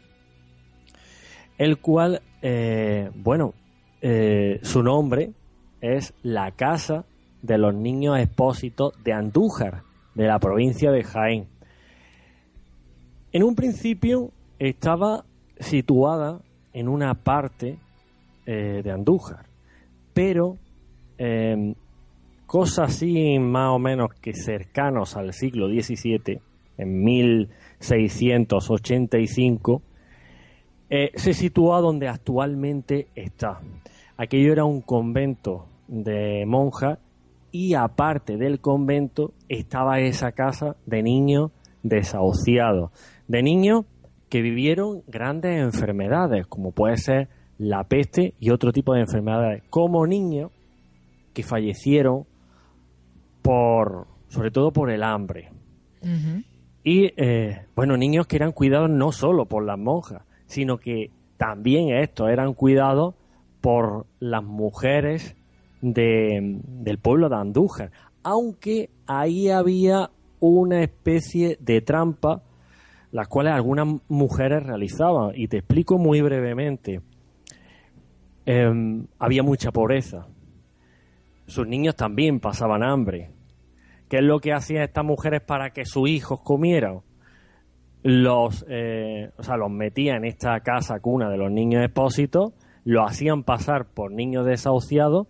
el 1.57 1.77
cual, 1.77 2.21
eh, 2.41 3.09
bueno, 3.15 3.53
eh, 4.01 4.59
su 4.63 4.83
nombre 4.83 5.31
es 5.81 6.13
la 6.23 6.51
Casa 6.51 7.05
de 7.41 7.57
los 7.57 7.73
Niños 7.75 8.17
Expósitos 8.19 8.93
de 9.03 9.13
Andújar, 9.13 9.83
de 10.15 10.27
la 10.27 10.39
provincia 10.39 10.91
de 10.91 11.03
Jaén. 11.03 11.47
En 13.31 13.43
un 13.43 13.55
principio 13.55 14.31
estaba 14.59 15.25
situada 15.59 16.41
en 16.73 16.87
una 16.87 17.13
parte 17.13 17.77
eh, 18.45 18.81
de 18.83 18.91
Andújar, 18.91 19.45
pero 20.13 20.57
cosas 22.53 22.93
así 22.93 23.39
más 23.39 23.71
o 23.71 23.79
menos 23.79 24.13
que 24.21 24.35
cercanos 24.35 25.17
al 25.17 25.33
siglo 25.33 25.69
XVII, 25.69 26.39
en 26.77 27.03
1685, 27.03 29.81
eh, 30.87 31.09
se 31.15 31.33
sitúa 31.33 31.81
donde 31.81 32.07
actualmente 32.07 33.07
está. 33.15 33.59
Aquello 34.17 34.51
era 34.51 34.65
un 34.65 34.81
convento 34.81 35.65
de 35.87 36.45
monjas 36.45 36.99
y 37.51 37.73
aparte 37.73 38.37
del 38.37 38.59
convento 38.59 39.33
estaba 39.49 40.01
esa 40.01 40.33
casa 40.33 40.75
de 40.85 41.01
niños 41.01 41.49
desahuciados, 41.81 42.91
de 43.27 43.41
niños 43.41 43.85
que 44.29 44.43
vivieron 44.43 45.01
grandes 45.07 45.59
enfermedades, 45.59 46.45
como 46.45 46.71
puede 46.71 46.97
ser 46.97 47.29
la 47.57 47.85
peste 47.85 48.35
y 48.39 48.51
otro 48.51 48.71
tipo 48.71 48.93
de 48.93 48.99
enfermedades, 48.99 49.63
como 49.71 50.05
niños 50.05 50.51
que 51.33 51.41
fallecieron 51.41 52.27
por, 53.43 54.07
sobre 54.29 54.49
todo 54.49 54.73
por 54.73 54.89
el 54.89 55.03
hambre. 55.03 55.51
Y, 56.83 57.13
eh, 57.15 57.65
bueno, 57.75 57.95
niños 57.95 58.27
que 58.27 58.35
eran 58.35 58.51
cuidados 58.51 58.89
no 58.89 59.11
solo 59.11 59.45
por 59.45 59.63
las 59.63 59.77
monjas, 59.77 60.23
sino 60.47 60.77
que 60.77 61.11
también 61.37 61.93
estos 61.93 62.29
eran 62.29 62.53
cuidados 62.55 63.15
por 63.61 64.07
las 64.19 64.43
mujeres 64.43 65.35
de, 65.81 66.59
del 66.67 66.97
pueblo 66.97 67.29
de 67.29 67.35
Andújar, 67.35 67.91
aunque 68.23 68.89
ahí 69.05 69.49
había 69.49 70.09
una 70.39 70.81
especie 70.83 71.57
de 71.61 71.81
trampa, 71.81 72.43
las 73.11 73.27
cuales 73.27 73.53
algunas 73.53 73.87
mujeres 74.09 74.63
realizaban. 74.63 75.31
Y 75.35 75.47
te 75.47 75.57
explico 75.59 75.97
muy 75.97 76.21
brevemente. 76.21 77.01
Em, 78.45 79.07
había 79.19 79.43
mucha 79.43 79.71
pobreza. 79.71 80.27
Sus 81.45 81.67
niños 81.67 81.95
también 81.95 82.39
pasaban 82.39 82.83
hambre. 82.83 83.31
¿Qué 84.09 84.17
es 84.17 84.23
lo 84.23 84.39
que 84.39 84.53
hacían 84.53 84.83
estas 84.83 85.03
mujeres 85.03 85.41
para 85.41 85.71
que 85.71 85.85
sus 85.85 86.09
hijos 86.09 86.41
comieran? 86.41 87.01
Los, 88.03 88.65
eh, 88.69 89.31
o 89.37 89.43
sea, 89.43 89.57
los 89.57 89.71
metían 89.71 90.17
en 90.17 90.25
esta 90.25 90.59
casa 90.59 90.99
cuna 90.99 91.29
de 91.29 91.37
los 91.37 91.51
niños 91.51 91.83
expósitos, 91.83 92.53
lo 92.83 93.05
hacían 93.05 93.43
pasar 93.43 93.85
por 93.85 94.11
niños 94.11 94.45
desahuciados 94.45 95.27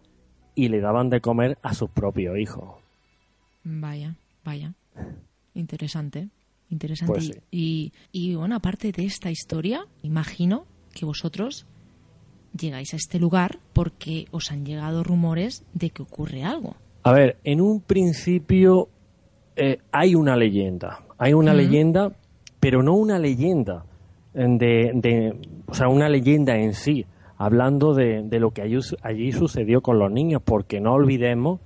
y 0.56 0.70
le 0.70 0.82
daban 0.82 1.10
de 1.10 1.22
comer 1.22 1.58
a 1.62 1.74
sus 1.74 1.90
propios 1.90 2.38
hijos. 2.38 2.82
Vaya, 3.64 4.16
vaya. 4.44 4.74
Interesante. 5.54 6.30
Interesante. 6.70 7.14
Pues 7.14 7.28
sí. 7.28 7.34
y, 7.52 7.94
y 8.12 8.36
bueno, 8.36 8.56
aparte 8.56 8.92
de 8.92 9.06
esta 9.06 9.30
historia, 9.30 9.86
imagino 10.02 10.66
que 10.94 11.06
vosotros 11.06 11.68
llegáis 12.58 12.94
a 12.94 12.98
este 12.98 13.20
lugar 13.20 13.60
porque 13.74 14.26
os 14.32 14.52
han 14.52 14.66
llegado 14.66 15.04
rumores 15.04 15.64
de 15.74 15.90
que 15.90 16.04
ocurre 16.04 16.44
algo. 16.44 16.76
A 17.04 17.12
ver, 17.12 17.38
en 17.44 17.62
un 17.62 17.82
principio 17.82 18.88
eh, 19.56 19.80
hay 19.92 20.16
una 20.16 20.36
leyenda. 20.36 21.00
Hay 21.18 21.34
una 21.34 21.54
leyenda, 21.54 22.12
pero 22.60 22.82
no 22.84 22.94
una 22.96 23.20
leyenda 23.20 23.86
eh, 24.34 24.46
de, 24.48 24.92
de- 24.96 25.36
o 25.68 25.74
sea, 25.74 25.88
una 25.88 26.10
leyenda 26.10 26.58
en 26.58 26.74
sí, 26.74 27.06
hablando 27.38 27.94
de, 27.94 28.24
de 28.24 28.40
lo 28.40 28.52
que 28.52 28.62
allí, 28.62 28.82
su- 28.82 28.98
allí 29.02 29.32
sucedió 29.32 29.82
con 29.82 30.00
los 30.00 30.12
niños, 30.12 30.42
porque 30.44 30.80
no 30.80 30.94
olvidemos 30.94 31.60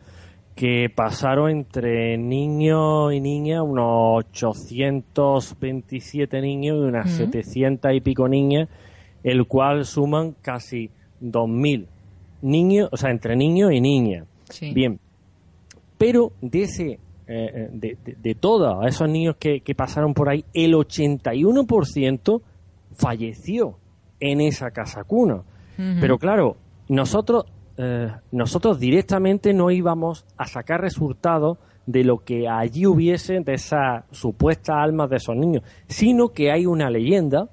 que 0.56 0.90
pasaron 0.94 1.52
entre 1.52 2.18
niños 2.18 3.14
y 3.14 3.22
niñas 3.22 3.62
unos 3.64 4.24
827 4.26 6.42
niños 6.42 6.78
y 6.78 6.82
unas 6.82 7.06
Ujú. 7.08 7.18
700 7.32 7.94
y 7.94 8.02
pico 8.02 8.28
niñas, 8.28 8.68
el 9.30 9.46
cual 9.48 9.86
suman 9.86 10.36
casi 10.42 10.90
2.000 11.22 11.86
niños, 12.42 12.90
o 12.92 12.98
sea, 12.98 13.12
entre 13.12 13.36
niños 13.36 13.72
y 13.72 13.82
niñas. 13.82 14.26
Sí. 14.50 14.74
Bien, 14.74 15.00
pero 15.98 16.32
de 16.42 16.62
ese, 16.64 16.86
eh, 16.92 17.00
eh, 17.28 17.70
de, 17.74 17.98
de- 18.06 18.16
de 18.22 18.36
todos 18.36 18.86
esos 18.88 19.10
niños 19.10 19.36
que, 19.40 19.62
que 19.62 19.76
pasaron 19.76 20.14
por 20.14 20.30
ahí, 20.30 20.46
el 20.54 20.74
81% 20.74 22.42
falleció 22.98 23.78
en 24.20 24.42
esa 24.42 24.72
casa 24.72 25.04
cuna. 25.04 25.44
Pero 26.02 26.18
claro, 26.18 26.58
nosotros, 26.90 27.46
eh, 27.78 28.08
nosotros 28.32 28.80
directamente 28.80 29.54
no 29.54 29.70
íbamos 29.70 30.26
a 30.36 30.48
sacar 30.48 30.82
resultados 30.82 31.60
de 31.86 32.04
lo 32.04 32.18
que 32.18 32.48
allí 32.50 32.88
hubiese 32.88 33.40
de 33.42 33.54
esas 33.54 34.04
supuestas 34.12 34.76
almas 34.76 35.10
de 35.12 35.18
esos 35.18 35.36
niños, 35.36 35.62
sino 35.88 36.30
que 36.30 36.52
hay 36.52 36.66
una 36.66 36.90
leyenda, 36.90 37.50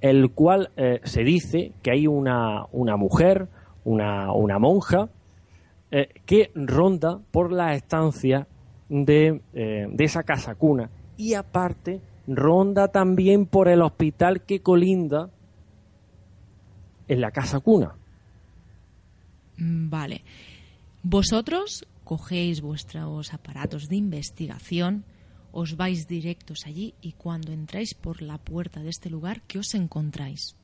el 0.00 0.30
cual 0.30 0.70
eh, 0.76 1.00
se 1.04 1.24
dice 1.24 1.72
que 1.82 1.90
hay 1.90 2.06
una, 2.06 2.64
una 2.72 2.96
mujer, 2.96 3.48
una, 3.84 4.32
una 4.32 4.58
monja, 4.58 5.08
eh, 5.90 6.08
que 6.26 6.50
ronda 6.54 7.18
por 7.30 7.52
la 7.52 7.74
estancia 7.74 8.46
de, 8.88 9.40
eh, 9.54 9.86
de 9.90 10.04
esa 10.04 10.22
casa 10.22 10.54
cuna 10.54 10.90
y 11.16 11.34
aparte 11.34 12.00
ronda 12.26 12.88
también 12.88 13.46
por 13.46 13.68
el 13.68 13.82
hospital 13.82 14.42
que 14.42 14.60
colinda 14.60 15.30
en 17.08 17.20
la 17.20 17.30
casa 17.30 17.60
cuna. 17.60 17.94
Mm, 19.56 19.90
Vale. 19.90 20.22
Vosotros 21.02 21.86
cogéis 22.04 22.60
vuestros 22.60 23.32
aparatos 23.32 23.88
de 23.88 23.96
investigación, 23.96 25.04
os 25.52 25.76
vais 25.76 26.06
directos 26.06 26.66
allí 26.66 26.94
y 27.00 27.12
cuando 27.12 27.52
entráis 27.52 27.94
por 27.94 28.22
la 28.22 28.38
puerta 28.38 28.80
de 28.82 28.90
este 28.90 29.10
lugar, 29.10 29.42
¿qué 29.46 29.58
os 29.58 29.74
encontráis? 29.74 30.56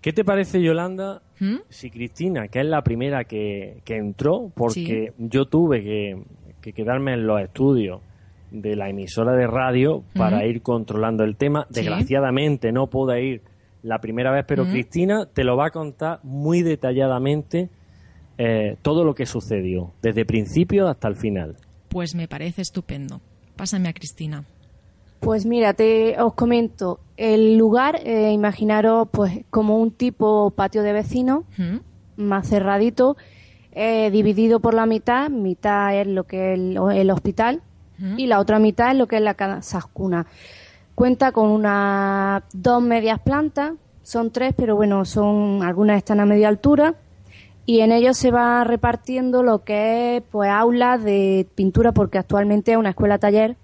¿Qué 0.00 0.12
te 0.12 0.24
parece, 0.24 0.62
Yolanda, 0.62 1.22
¿Mm? 1.40 1.56
si 1.68 1.90
Cristina, 1.90 2.48
que 2.48 2.60
es 2.60 2.66
la 2.66 2.82
primera 2.82 3.24
que, 3.24 3.80
que 3.84 3.96
entró, 3.96 4.52
porque 4.54 5.12
yo 5.18 5.46
tuve 5.46 5.82
que, 5.82 6.22
que 6.60 6.72
quedarme 6.72 7.14
en 7.14 7.26
los 7.26 7.40
estudios 7.40 8.00
de 8.50 8.76
la 8.76 8.88
emisora 8.88 9.32
de 9.32 9.46
radio 9.46 10.04
para 10.14 10.46
ir 10.46 10.62
controlando 10.62 11.24
el 11.24 11.36
tema. 11.36 11.66
Sí. 11.70 11.80
Desgraciadamente 11.80 12.72
no 12.72 12.86
pude 12.86 13.24
ir 13.24 13.42
la 13.82 14.00
primera 14.00 14.30
vez, 14.30 14.44
pero. 14.46 14.66
Cristina 14.66 15.26
te 15.26 15.44
lo 15.44 15.56
va 15.56 15.66
a 15.66 15.70
contar 15.70 16.20
muy 16.22 16.62
detalladamente 16.62 17.70
eh, 18.38 18.76
todo 18.82 19.04
lo 19.04 19.14
que 19.14 19.26
sucedió, 19.26 19.92
desde 20.02 20.24
principio 20.24 20.88
hasta 20.88 21.08
el 21.08 21.16
final. 21.16 21.56
Pues 21.88 22.14
me 22.14 22.28
parece 22.28 22.62
estupendo. 22.62 23.20
Pásame 23.56 23.88
a 23.88 23.92
Cristina. 23.92 24.44
Pues 25.20 25.46
mira, 25.46 25.74
te, 25.74 26.20
os 26.20 26.34
comento. 26.34 27.00
El 27.16 27.56
lugar, 27.56 28.00
eh, 28.04 28.30
imaginaros 28.32 29.08
pues 29.10 29.44
como 29.50 29.78
un 29.78 29.90
tipo 29.90 30.50
patio 30.50 30.82
de 30.82 30.92
vecinos, 30.92 31.44
¿Mm? 31.56 31.78
más 32.16 32.48
cerradito, 32.48 33.16
eh, 33.72 34.10
dividido 34.10 34.60
por 34.60 34.74
la 34.74 34.86
mitad. 34.86 35.30
Mitad 35.30 35.98
es 35.98 36.06
lo 36.06 36.24
que 36.24 36.52
es 36.52 36.58
el, 36.58 36.78
el 36.94 37.10
hospital 37.10 37.62
¿Mm? 37.98 38.18
y 38.18 38.26
la 38.26 38.38
otra 38.40 38.58
mitad 38.58 38.90
es 38.90 38.98
lo 38.98 39.06
que 39.06 39.16
es 39.16 39.22
la 39.22 39.34
casa 39.34 39.80
cuna. 39.92 40.26
Cuenta 40.94 41.32
con 41.32 41.48
unas 41.48 42.42
dos 42.52 42.82
medias 42.82 43.20
plantas, 43.20 43.72
son 44.02 44.30
tres, 44.30 44.54
pero 44.56 44.76
bueno, 44.76 45.04
son 45.04 45.62
algunas 45.62 45.98
están 45.98 46.20
a 46.20 46.26
media 46.26 46.48
altura 46.48 46.94
y 47.66 47.80
en 47.80 47.90
ellos 47.90 48.16
se 48.16 48.30
va 48.30 48.62
repartiendo 48.62 49.42
lo 49.42 49.64
que 49.64 50.16
es 50.16 50.22
pues 50.30 50.48
aulas 50.48 51.02
de 51.02 51.48
pintura 51.56 51.92
porque 51.92 52.16
actualmente 52.16 52.72
es 52.72 52.78
una 52.78 52.90
escuela 52.90 53.18
taller 53.18 53.56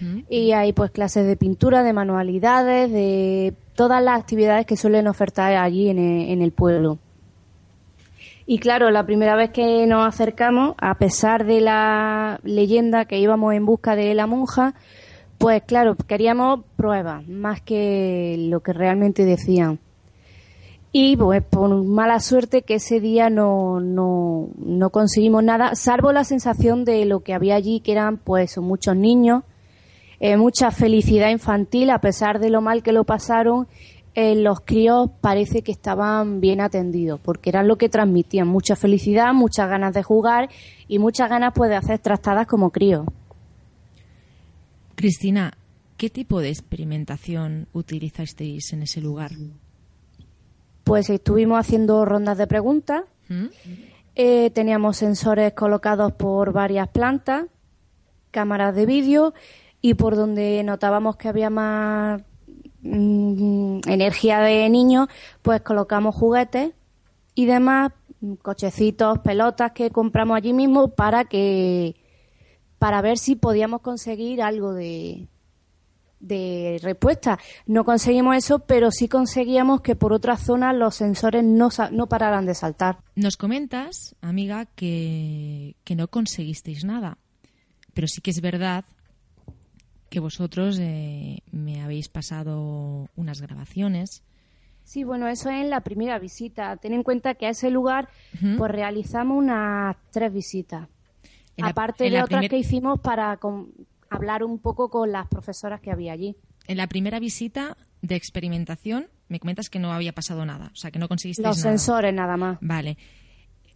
¿Mm? 0.00 0.20
y 0.28 0.52
hay 0.52 0.74
pues 0.74 0.90
clases 0.90 1.26
de 1.26 1.36
pintura, 1.36 1.82
de 1.82 1.94
manualidades, 1.94 2.92
de 2.92 3.54
todas 3.74 4.02
las 4.02 4.20
actividades 4.20 4.66
que 4.66 4.76
suelen 4.76 5.08
ofertar 5.08 5.54
allí 5.54 5.88
en 5.88 5.98
el, 5.98 6.28
en 6.30 6.42
el 6.42 6.52
pueblo. 6.52 6.98
Y 8.44 8.58
claro, 8.58 8.90
la 8.90 9.06
primera 9.06 9.34
vez 9.34 9.50
que 9.50 9.86
nos 9.86 10.06
acercamos, 10.06 10.74
a 10.78 10.96
pesar 10.96 11.46
de 11.46 11.60
la 11.60 12.38
leyenda 12.42 13.06
que 13.06 13.18
íbamos 13.18 13.54
en 13.54 13.64
busca 13.64 13.96
de 13.96 14.14
la 14.14 14.26
monja, 14.26 14.74
pues 15.38 15.62
claro, 15.62 15.96
queríamos 15.96 16.60
pruebas, 16.76 17.26
más 17.28 17.62
que 17.62 18.36
lo 18.38 18.60
que 18.60 18.72
realmente 18.72 19.24
decían. 19.24 19.78
Y 20.94 21.16
pues 21.16 21.42
por 21.42 21.84
mala 21.84 22.20
suerte 22.20 22.62
que 22.62 22.74
ese 22.74 23.00
día 23.00 23.30
no, 23.30 23.80
no, 23.80 24.50
no 24.58 24.90
conseguimos 24.90 25.42
nada, 25.42 25.74
salvo 25.74 26.12
la 26.12 26.22
sensación 26.22 26.84
de 26.84 27.06
lo 27.06 27.20
que 27.20 27.32
había 27.32 27.54
allí, 27.54 27.80
que 27.80 27.92
eran 27.92 28.18
pues 28.18 28.58
muchos 28.58 28.94
niños, 28.94 29.42
eh, 30.20 30.36
mucha 30.36 30.70
felicidad 30.70 31.30
infantil, 31.30 31.88
a 31.88 32.02
pesar 32.02 32.40
de 32.40 32.50
lo 32.50 32.60
mal 32.60 32.82
que 32.82 32.92
lo 32.92 33.04
pasaron, 33.04 33.68
eh, 34.14 34.34
los 34.34 34.60
críos 34.60 35.08
parece 35.22 35.62
que 35.62 35.72
estaban 35.72 36.42
bien 36.42 36.60
atendidos, 36.60 37.18
porque 37.18 37.48
eran 37.48 37.68
lo 37.68 37.76
que 37.76 37.88
transmitían, 37.88 38.46
mucha 38.46 38.76
felicidad, 38.76 39.32
muchas 39.32 39.70
ganas 39.70 39.94
de 39.94 40.02
jugar 40.02 40.50
y 40.88 40.98
muchas 40.98 41.30
ganas 41.30 41.54
pues 41.54 41.70
de 41.70 41.76
hacer 41.76 42.00
trastadas 42.00 42.46
como 42.46 42.70
críos. 42.70 43.06
Cristina, 44.94 45.54
¿qué 45.96 46.10
tipo 46.10 46.40
de 46.40 46.50
experimentación 46.50 47.68
utilizasteis 47.72 48.74
en 48.74 48.82
ese 48.82 49.00
lugar? 49.00 49.30
Pues 50.84 51.10
estuvimos 51.10 51.58
haciendo 51.58 52.04
rondas 52.04 52.38
de 52.38 52.46
preguntas, 52.46 53.04
¿Mm? 53.28 53.46
eh, 54.14 54.50
teníamos 54.50 54.96
sensores 54.96 55.52
colocados 55.52 56.12
por 56.12 56.52
varias 56.52 56.88
plantas, 56.88 57.46
cámaras 58.30 58.74
de 58.74 58.86
vídeo 58.86 59.34
y 59.80 59.94
por 59.94 60.16
donde 60.16 60.62
notábamos 60.64 61.16
que 61.16 61.28
había 61.28 61.50
más 61.50 62.22
mm, 62.82 63.80
energía 63.86 64.40
de 64.40 64.68
niños, 64.70 65.08
pues 65.42 65.60
colocamos 65.62 66.14
juguetes 66.14 66.72
y 67.34 67.46
demás, 67.46 67.92
mm, 68.20 68.34
cochecitos, 68.34 69.18
pelotas 69.20 69.72
que 69.72 69.90
compramos 69.90 70.36
allí 70.36 70.52
mismo 70.52 70.88
para 70.88 71.24
que 71.24 71.96
para 72.78 73.00
ver 73.00 73.16
si 73.16 73.36
podíamos 73.36 73.80
conseguir 73.80 74.42
algo 74.42 74.72
de 74.72 75.28
de 76.22 76.78
respuesta. 76.82 77.38
No 77.66 77.84
conseguimos 77.84 78.36
eso, 78.36 78.60
pero 78.60 78.90
sí 78.90 79.08
conseguíamos 79.08 79.82
que 79.82 79.96
por 79.96 80.12
otras 80.14 80.40
zonas 80.40 80.74
los 80.74 80.94
sensores 80.94 81.44
no, 81.44 81.68
no 81.90 82.06
pararan 82.06 82.46
de 82.46 82.54
saltar. 82.54 82.98
Nos 83.16 83.36
comentas, 83.36 84.16
amiga, 84.22 84.64
que, 84.66 85.76
que 85.84 85.94
no 85.96 86.08
conseguisteis 86.08 86.84
nada. 86.84 87.18
Pero 87.92 88.06
sí 88.08 88.20
que 88.22 88.30
es 88.30 88.40
verdad 88.40 88.84
que 90.08 90.20
vosotros 90.20 90.78
eh, 90.80 91.40
me 91.50 91.82
habéis 91.82 92.08
pasado 92.08 93.08
unas 93.16 93.40
grabaciones. 93.42 94.22
Sí, 94.84 95.04
bueno, 95.04 95.26
eso 95.28 95.48
es 95.50 95.56
en 95.62 95.70
la 95.70 95.80
primera 95.80 96.18
visita. 96.18 96.76
Ten 96.76 96.92
en 96.92 97.02
cuenta 97.02 97.34
que 97.34 97.46
a 97.46 97.50
ese 97.50 97.70
lugar 97.70 98.08
pues 98.58 98.70
realizamos 98.70 99.38
unas 99.38 99.96
tres 100.10 100.32
visitas. 100.32 100.88
La- 101.56 101.68
Aparte 101.68 102.04
de 102.04 102.16
otras 102.22 102.26
primer- 102.40 102.50
que 102.50 102.58
hicimos 102.58 103.00
para 103.00 103.36
hablar 104.14 104.44
un 104.44 104.58
poco 104.58 104.88
con 104.90 105.10
las 105.12 105.26
profesoras 105.28 105.80
que 105.80 105.90
había 105.90 106.12
allí. 106.12 106.36
En 106.66 106.76
la 106.76 106.86
primera 106.86 107.18
visita 107.20 107.76
de 108.02 108.14
experimentación 108.16 109.08
me 109.28 109.40
comentas 109.40 109.68
que 109.70 109.78
no 109.78 109.92
había 109.92 110.12
pasado 110.12 110.44
nada, 110.46 110.70
o 110.72 110.76
sea, 110.76 110.90
que 110.90 110.98
no 110.98 111.08
conseguisteis 111.08 111.46
Los 111.46 111.58
nada. 111.58 111.70
sensores 111.78 112.14
nada 112.14 112.36
más. 112.36 112.58
Vale. 112.60 112.96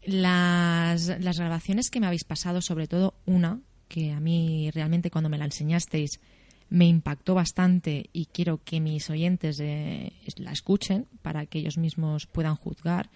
Las, 0.05 1.09
las 1.20 1.38
grabaciones 1.38 1.90
que 1.90 1.99
me 2.01 2.07
habéis 2.07 2.25
pasado, 2.25 2.61
sobre 2.62 2.87
todo 2.87 3.14
una, 3.27 3.61
que 3.88 4.12
a 4.12 4.20
mí 4.20 4.70
realmente 4.72 5.11
cuando 5.11 5.29
me 5.29 5.38
la 5.38 5.46
enseñasteis 5.46 6.20
me 6.68 6.87
impactó 6.87 7.35
bastante 7.35 8.11
y 8.12 8.27
quiero 8.27 8.61
que 8.62 8.81
mis 8.81 9.09
oyentes 9.11 9.59
eh, 9.61 10.12
la 10.37 10.53
escuchen 10.53 11.07
para 11.22 11.46
que 11.46 11.59
ellos 11.59 11.79
mismos 11.79 12.27
puedan 12.27 12.57
juzgar 12.57 13.09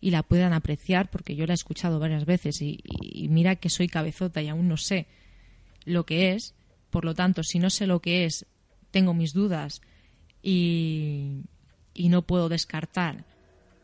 y 0.00 0.10
la 0.10 0.22
puedan 0.22 0.52
apreciar, 0.52 1.08
porque 1.10 1.34
yo 1.36 1.46
la 1.46 1.52
he 1.52 1.54
escuchado 1.54 1.98
varias 1.98 2.26
veces 2.26 2.60
y, 2.62 2.78
y- 2.84 3.24
y 3.24 3.28
mira 3.28 3.56
que 3.56 3.70
soy 3.70 3.88
cabezota 3.88 4.42
y 4.42 4.48
aún 4.48 4.68
no 4.68 4.76
sé 4.76 5.06
lo 5.84 6.04
que 6.04 6.32
es. 6.32 6.54
Por 6.90 7.04
lo 7.04 7.14
tanto, 7.14 7.42
si 7.42 7.58
no 7.58 7.70
sé 7.70 7.86
lo 7.86 8.00
que 8.00 8.24
es, 8.24 8.46
tengo 8.90 9.14
mis 9.14 9.32
dudas 9.32 9.80
y, 10.42 11.42
y 11.94 12.08
no 12.08 12.22
puedo 12.22 12.48
descartar 12.48 13.24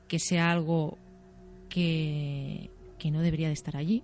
que 0.08 0.18
sea 0.18 0.50
algo 0.50 0.98
que, 1.68 2.70
no 3.10 3.20
debería 3.20 3.48
de 3.48 3.54
estar 3.54 3.76
allí. 3.76 4.02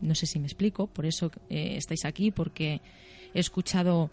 No 0.00 0.14
sé 0.14 0.26
si 0.26 0.38
me 0.38 0.46
explico, 0.46 0.86
por 0.86 1.06
eso 1.06 1.30
eh, 1.48 1.76
estáis 1.76 2.04
aquí, 2.04 2.30
porque 2.30 2.80
he 3.34 3.40
escuchado 3.40 4.10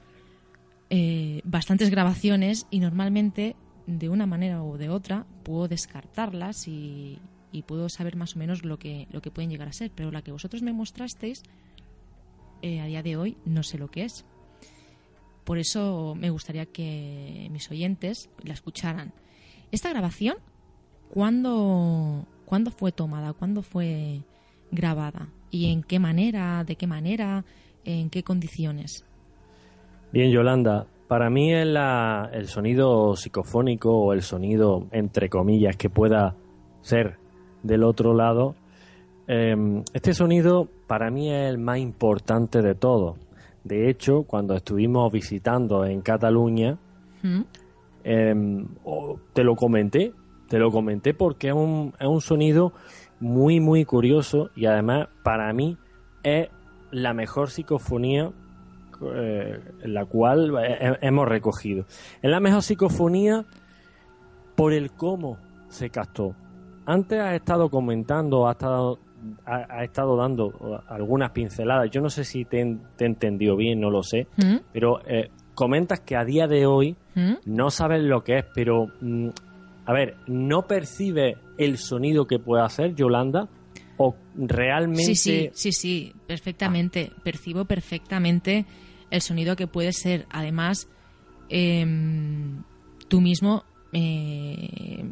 eh, 0.90 1.42
bastantes 1.44 1.90
grabaciones 1.90 2.66
y 2.72 2.80
normalmente 2.80 3.56
de 3.86 4.08
una 4.08 4.26
manera 4.26 4.64
o 4.64 4.78
de 4.78 4.90
otra 4.90 5.26
puedo 5.44 5.68
descartarlas 5.68 6.68
y, 6.68 7.20
y 7.52 7.64
puedo 7.64 7.90
saber 7.90 8.16
más 8.16 8.36
o 8.36 8.40
menos 8.40 8.64
lo 8.64 8.80
que, 8.80 9.08
lo 9.12 9.22
que 9.22 9.30
pueden 9.30 9.52
llegar 9.52 9.68
a 9.68 9.74
ser, 9.74 9.92
pero 9.94 10.12
la 10.12 10.22
que 10.22 10.32
vosotros 10.32 10.62
me 10.62 10.72
mostrasteis 10.72 11.44
eh, 12.64 12.80
a 12.82 12.86
día 12.88 13.04
de 13.04 13.16
hoy 13.18 13.38
no 13.46 13.62
sé 13.62 13.78
lo 13.78 13.88
que 13.90 14.06
es. 14.06 14.26
Por 15.44 15.60
eso 15.60 16.16
me 16.16 16.30
gustaría 16.32 16.66
que 16.66 17.48
mis 17.52 17.70
oyentes 17.70 18.30
la 18.44 18.54
escucharan. 18.54 19.12
Esta 19.72 19.90
grabación, 19.90 20.38
¿cuándo, 21.14 22.26
¿cuándo 22.46 22.72
fue 22.72 22.92
tomada? 22.92 23.34
¿Cuándo 23.34 23.62
fue 23.62 24.22
grabada? 24.72 25.28
¿Y 25.52 25.72
en 25.72 25.84
qué 25.84 26.00
manera? 26.00 26.64
¿De 26.64 26.76
qué 26.76 26.88
manera? 26.88 27.46
¿En 27.86 28.10
qué 28.10 28.24
condiciones? 28.24 29.06
Bien, 30.12 30.32
Yolanda, 30.32 30.88
para 31.08 31.30
mí 31.30 31.54
es 31.54 31.66
la- 31.68 32.30
el 32.34 32.48
sonido 32.48 33.16
psicofónico 33.16 33.92
o 33.92 34.14
el 34.14 34.22
sonido, 34.22 34.88
entre 34.92 35.30
comillas, 35.30 35.76
que 35.76 35.90
pueda 35.90 36.36
ser 36.82 37.18
del 37.64 37.84
otro 37.84 38.14
lado. 38.14 38.56
eh, 39.26 39.56
este 39.94 40.14
sonido 40.14 40.68
para 40.94 41.10
mí 41.10 41.32
es 41.32 41.50
el 41.50 41.58
más 41.58 41.80
importante 41.80 42.62
de 42.62 42.76
todos. 42.76 43.16
De 43.64 43.90
hecho, 43.90 44.26
cuando 44.28 44.54
estuvimos 44.54 45.12
visitando 45.12 45.86
en 45.86 46.02
Cataluña, 46.02 46.78
¿Mm? 47.24 47.42
eh, 48.04 48.66
o- 48.84 49.18
te 49.34 49.44
lo 49.44 49.56
comenté, 49.56 50.14
te 50.50 50.60
lo 50.60 50.70
comenté 50.70 51.16
porque 51.16 51.48
es 51.48 51.56
un, 51.56 51.96
es 52.00 52.06
un 52.06 52.22
sonido 52.22 52.74
muy, 53.20 53.60
muy 53.60 53.86
curioso 53.86 54.52
y 54.56 54.68
además 54.68 55.08
para 55.24 55.52
mí 55.52 55.78
es 56.22 56.50
la 56.92 57.16
mejor 57.16 57.50
psicofonía 57.50 58.32
eh, 59.16 59.60
la 59.86 60.06
cual 60.06 60.54
he- 60.64 61.00
hemos 61.02 61.28
recogido. 61.28 61.86
Es 62.22 62.30
la 62.30 62.40
mejor 62.40 62.62
psicofonía 62.62 63.46
por 64.56 64.74
el 64.74 64.92
cómo 64.92 65.38
se 65.70 65.90
captó. 65.90 66.36
Antes 66.86 67.20
has 67.20 67.34
estado 67.34 67.70
comentando, 67.72 68.48
has 68.48 68.58
estado, 68.58 69.00
ha, 69.46 69.66
ha 69.70 69.84
estado 69.84 70.16
dando 70.16 70.84
algunas 70.88 71.32
pinceladas. 71.32 71.90
Yo 71.92 72.02
no 72.02 72.10
sé 72.10 72.24
si 72.24 72.46
te, 72.46 72.78
te 72.98 73.06
he 73.06 73.08
entendido 73.08 73.56
bien, 73.56 73.80
no 73.80 73.90
lo 73.90 74.04
sé, 74.04 74.28
¿Mm? 74.38 74.58
pero 74.72 75.02
eh, 75.06 75.30
comentas 75.54 76.00
que 76.02 76.16
a 76.16 76.26
día 76.26 76.48
de 76.48 76.66
hoy 76.66 76.96
¿Mm? 77.16 77.34
no 77.46 77.70
sabes 77.70 78.04
lo 78.04 78.24
que 78.24 78.40
es, 78.40 78.46
pero 78.54 78.88
mm, 79.02 79.30
a 79.86 79.94
ver, 79.94 80.16
¿no 80.28 80.64
percibe 80.64 81.38
el 81.58 81.78
sonido 81.78 82.26
que 82.26 82.40
puede 82.40 82.64
hacer 82.64 82.96
Yolanda? 82.96 83.48
¿O 83.98 84.16
realmente 84.36 85.16
Sí, 85.16 85.16
sí, 85.16 85.50
sí, 85.54 85.72
sí, 85.72 86.14
perfectamente. 86.26 87.12
Percibo 87.24 87.66
perfectamente 87.66 88.66
el 89.12 89.22
sonido 89.22 89.56
que 89.56 89.68
puede 89.68 89.94
ser. 89.94 90.26
Además, 90.32 90.88
em, 91.50 92.64
tú 93.08 93.22
mismo, 93.22 93.66
eh, 93.94 95.04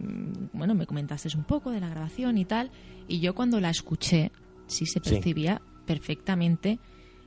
bueno, 0.53 0.73
me 0.75 0.85
comentaste 0.85 1.29
un 1.37 1.43
poco 1.43 1.71
de 1.71 1.79
la 1.79 1.89
grabación 1.89 2.37
y 2.37 2.45
tal, 2.45 2.71
y 3.07 3.19
yo 3.19 3.33
cuando 3.35 3.59
la 3.59 3.69
escuché, 3.69 4.31
sí 4.67 4.85
se 4.85 4.99
Sí. 5.03 5.11
percibía 5.11 5.61
perfectamente 5.85 6.79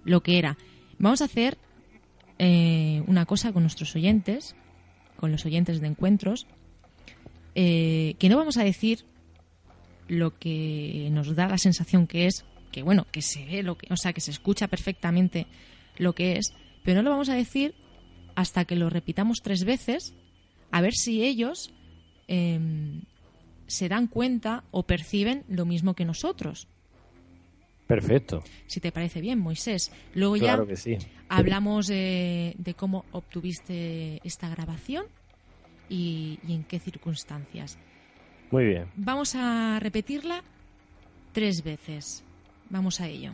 lo 0.05 0.23
que 0.23 0.39
era. 0.39 0.59
Vamos 0.99 1.23
a 1.23 1.27
hacer 1.27 1.59
eh, 2.39 3.03
una 3.07 3.27
cosa 3.27 3.53
con 3.53 3.63
nuestros 3.63 3.95
oyentes, 3.95 4.57
con 5.17 5.31
los 5.31 5.47
oyentes 5.47 5.81
de 5.81 5.87
encuentros, 5.87 6.47
eh, 7.55 8.17
que 8.19 8.29
no 8.29 8.37
vamos 8.37 8.57
a 8.57 8.65
decir 8.65 9.05
lo 10.09 10.37
que 10.39 11.09
nos 11.13 11.35
da 11.37 11.47
la 11.49 11.59
sensación 11.59 12.07
que 12.09 12.27
es, 12.27 12.45
que 12.73 12.83
bueno, 12.83 13.07
que 13.13 13.23
se 13.23 13.45
ve 13.47 13.63
lo 13.63 13.79
que, 13.79 13.87
o 13.93 13.97
sea, 13.97 14.13
que 14.13 14.21
se 14.21 14.33
escucha 14.33 14.67
perfectamente 14.67 15.47
lo 15.97 16.15
que 16.15 16.37
es, 16.37 16.53
pero 16.83 16.97
no 16.97 17.03
lo 17.05 17.11
vamos 17.11 17.29
a 17.29 17.35
decir 17.35 17.75
hasta 18.35 18.65
que 18.65 18.75
lo 18.77 18.91
repitamos 18.91 19.41
tres 19.43 19.65
veces, 19.65 20.13
a 20.75 20.81
ver 20.81 20.93
si 20.95 21.23
ellos 21.25 21.73
em, 22.27 23.03
se 23.69 23.89
dan 23.89 24.09
cuenta 24.09 24.65
o 24.73 24.83
perciben 24.83 25.45
lo 25.49 25.67
mismo 25.67 25.95
que 25.95 26.05
nosotros. 26.05 26.67
Perfecto, 27.87 28.43
Si 28.67 28.81
te 28.81 28.91
parece 28.91 29.21
bien, 29.21 29.39
Moisés. 29.39 29.93
Luego 30.15 30.35
claro 30.35 30.65
ya 30.65 30.71
que 30.71 30.77
sí. 30.77 30.97
hablamos 31.29 31.91
eh, 31.91 32.57
de 32.59 32.75
cómo 32.75 33.05
obtuviste 33.13 34.21
esta 34.27 34.49
grabación 34.49 35.07
y, 35.89 36.41
y 36.45 36.55
en 36.55 36.65
qué 36.65 36.81
circunstancias. 36.81 37.79
Muy 38.51 38.65
bien. 38.65 38.87
Vamos 38.97 39.37
a 39.37 39.79
repetirla 39.79 40.43
tres 41.33 41.63
veces. 41.63 42.25
Vamos 42.69 43.01
a 43.01 43.07
ello. 43.07 43.31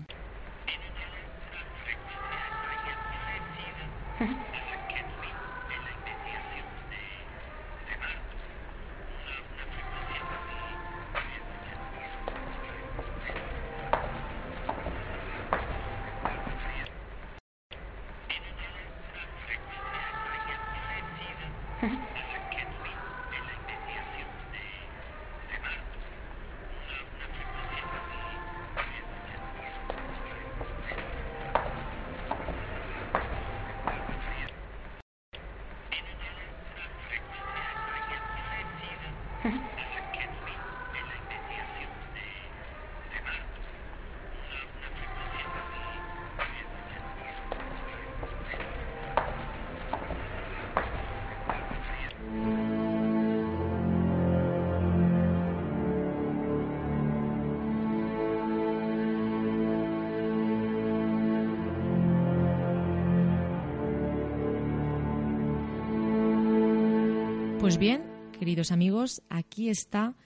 Queridos 68.51 68.73
amigos, 68.73 69.23
aquí 69.29 69.69
está 69.69 70.17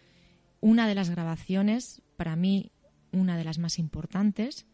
una 0.63 0.89
de 0.89 0.95
las 0.95 1.11
grabaciones, 1.11 2.01
para 2.17 2.37
mí 2.37 2.73
una 3.13 3.37
de 3.37 3.45
las 3.45 3.59
más 3.59 3.79
importantes 3.79 4.65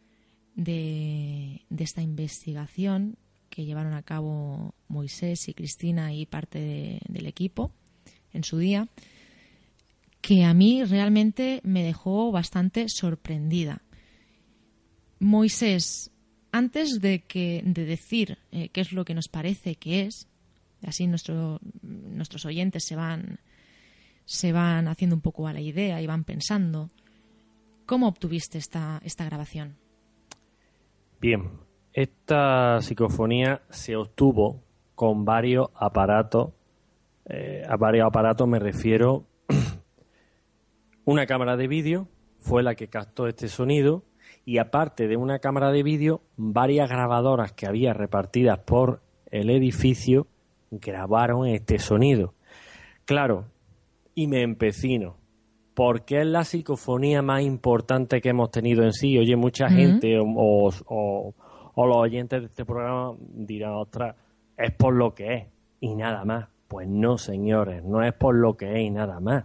de, 0.54 1.62
esta 1.76 2.00
investigación 2.00 3.16
que 3.48 3.64
llevaron 3.64 3.94
a 3.94 4.04
cabo 4.04 4.76
Moisés 4.86 5.48
y 5.48 5.54
Cristina 5.54 6.14
y 6.14 6.26
parte 6.26 6.60
de- 6.60 7.00
del 7.08 7.26
equipo 7.26 7.72
en 8.32 8.44
su 8.44 8.56
día, 8.58 8.86
que 10.20 10.44
a 10.44 10.54
mí 10.54 10.84
realmente 10.84 11.60
me 11.64 11.82
dejó 11.82 12.30
bastante 12.30 12.86
sorprendida. 12.88 13.82
Moisés, 15.18 16.12
antes 16.52 17.00
de, 17.00 17.24
que, 17.24 17.64
de 17.66 17.84
decir 17.84 18.38
eh, 18.52 18.68
qué 18.68 18.80
es 18.80 18.92
lo 18.92 19.04
que 19.04 19.14
nos 19.14 19.26
parece 19.26 19.74
que 19.74 20.02
es, 20.02 20.28
así 20.86 21.06
nuestro, 21.06 21.60
nuestros 21.82 22.44
oyentes 22.46 22.84
se 22.84 22.96
van, 22.96 23.40
se 24.24 24.52
van 24.52 24.88
haciendo 24.88 25.16
un 25.16 25.22
poco 25.22 25.46
a 25.46 25.52
la 25.52 25.60
idea 25.60 26.00
y 26.00 26.06
van 26.06 26.24
pensando, 26.24 26.90
¿cómo 27.86 28.08
obtuviste 28.08 28.58
esta, 28.58 29.00
esta 29.04 29.24
grabación? 29.24 29.76
Bien, 31.20 31.50
esta 31.92 32.80
psicofonía 32.80 33.62
se 33.70 33.96
obtuvo 33.96 34.62
con 34.94 35.24
varios 35.24 35.68
aparatos. 35.74 36.52
Eh, 37.26 37.62
a 37.68 37.76
varios 37.76 38.06
aparatos 38.06 38.48
me 38.48 38.58
refiero. 38.58 39.26
una 41.04 41.26
cámara 41.26 41.56
de 41.56 41.68
vídeo 41.68 42.08
fue 42.38 42.62
la 42.62 42.74
que 42.74 42.88
captó 42.88 43.26
este 43.26 43.48
sonido 43.48 44.04
y 44.44 44.58
aparte 44.58 45.08
de 45.08 45.16
una 45.16 45.38
cámara 45.38 45.70
de 45.70 45.82
vídeo, 45.82 46.22
varias 46.36 46.88
grabadoras 46.88 47.52
que 47.52 47.66
había 47.66 47.92
repartidas 47.92 48.58
por 48.60 49.02
el 49.30 49.50
edificio 49.50 50.26
grabaron 50.70 51.46
este 51.46 51.78
sonido. 51.78 52.35
Claro, 53.04 53.46
y 54.14 54.26
me 54.26 54.42
empecino, 54.42 55.16
porque 55.74 56.20
es 56.20 56.26
la 56.26 56.44
psicofonía 56.44 57.22
más 57.22 57.42
importante 57.42 58.20
que 58.20 58.30
hemos 58.30 58.50
tenido 58.50 58.85
en 58.85 58.92
sí. 58.92 59.18
Oye, 59.18 59.37
mucha 59.37 59.68
gente 59.68 60.18
o, 60.18 60.70
o, 60.87 61.35
los 61.87 61.96
oyentes 61.96 62.40
de 62.40 62.46
este 62.46 62.64
programa 62.64 63.16
dirán, 63.18 63.72
ostras, 63.72 64.16
es 64.56 64.72
por 64.74 64.94
lo 64.94 65.14
que 65.14 65.35
es 65.35 65.46
y 65.80 65.94
nada 65.94 66.24
más. 66.24 66.48
Pues 66.68 66.87
no, 66.87 67.18
señores, 67.18 67.83
no 67.83 68.04
es 68.04 68.12
por 68.12 68.37
lo 68.37 68.56
que 68.56 68.72
es 68.72 68.87
y 68.87 68.90
nada 68.90 69.18
más. 69.18 69.44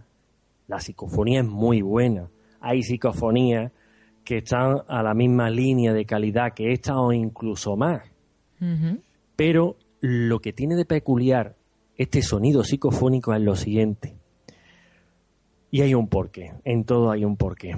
La 0.68 0.78
psicofonía 0.78 1.40
es 1.40 1.46
muy 1.46 1.82
buena. 1.82 2.28
Hay 2.60 2.82
psicofonías 2.82 3.72
que 4.24 4.38
están 4.38 4.82
a 4.88 5.02
la 5.02 5.14
misma 5.14 5.50
línea 5.50 5.92
de 5.92 6.04
calidad 6.04 6.52
que 6.52 6.72
esta 6.72 7.00
o 7.00 7.12
incluso 7.12 7.76
más. 7.76 8.02
Pero 9.36 9.76
lo 10.06 10.40
que 10.40 10.52
tiene 10.52 10.76
de 10.76 10.84
peculiar 10.84 11.56
este 11.96 12.22
sonido 12.22 12.62
psicofónico 12.62 13.34
es 13.34 13.42
lo 13.42 13.56
siguiente. 13.56 14.16
Y 15.70 15.82
hay 15.82 15.94
un 15.94 16.08
porqué, 16.08 16.54
en 16.64 16.84
todo 16.84 17.10
hay 17.10 17.24
un 17.24 17.36
porqué. 17.36 17.74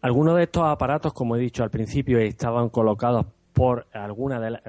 Algunos 0.00 0.36
de 0.36 0.44
estos 0.44 0.62
aparatos, 0.64 1.12
como 1.12 1.34
he 1.34 1.40
dicho 1.40 1.64
al 1.64 1.70
principio, 1.70 2.18
estaban 2.18 2.68
colocados 2.68 3.26
por 3.52 3.88
alguna 3.92 4.38
de, 4.38 4.60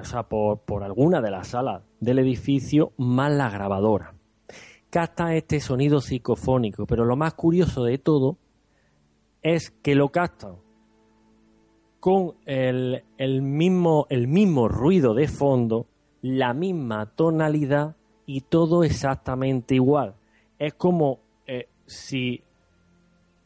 por, 0.66 0.84
alguna 0.84 1.22
de 1.22 1.30
las 1.30 1.50
salas 1.50 1.84
del 2.00 2.18
edificio 2.18 2.94
más 2.98 3.32
la 3.32 3.50
grabadora. 3.50 4.16
Capta 4.90 5.36
este 5.36 5.60
sonido 5.60 6.02
psicofónico, 6.02 6.88
pero 6.88 7.06
lo 7.06 7.16
más 7.16 7.36
curioso 7.36 7.84
de 7.84 8.00
todo 8.00 8.38
es 9.44 9.70
que 9.70 9.94
lo 9.94 10.10
captan 10.10 10.56
con 12.00 12.36
el, 12.46 13.04
mismo, 13.42 14.08
el 14.10 14.28
mismo 14.28 14.68
ruido 14.68 15.14
de 15.14 15.28
fondo, 15.28 15.86
la 16.22 16.54
misma 16.54 17.06
tonalidad 17.08 17.96
y 18.26 18.42
todo 18.42 18.84
exactamente 18.84 19.76
igual. 19.76 20.16
Es 20.58 20.74
como 20.74 21.20
eh, 21.48 21.68
si 21.86 22.44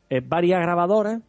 eh, 0.10 0.22
varias 0.26 0.62
grabadoras 0.62 1.22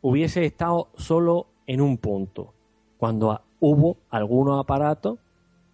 hubiese 0.00 0.44
estado 0.44 0.88
solo 0.96 1.46
en 1.66 1.80
un 1.80 1.98
punto, 1.98 2.52
cuando 2.98 3.40
hubo 3.60 3.96
algunos 4.10 4.60
aparatos 4.60 5.18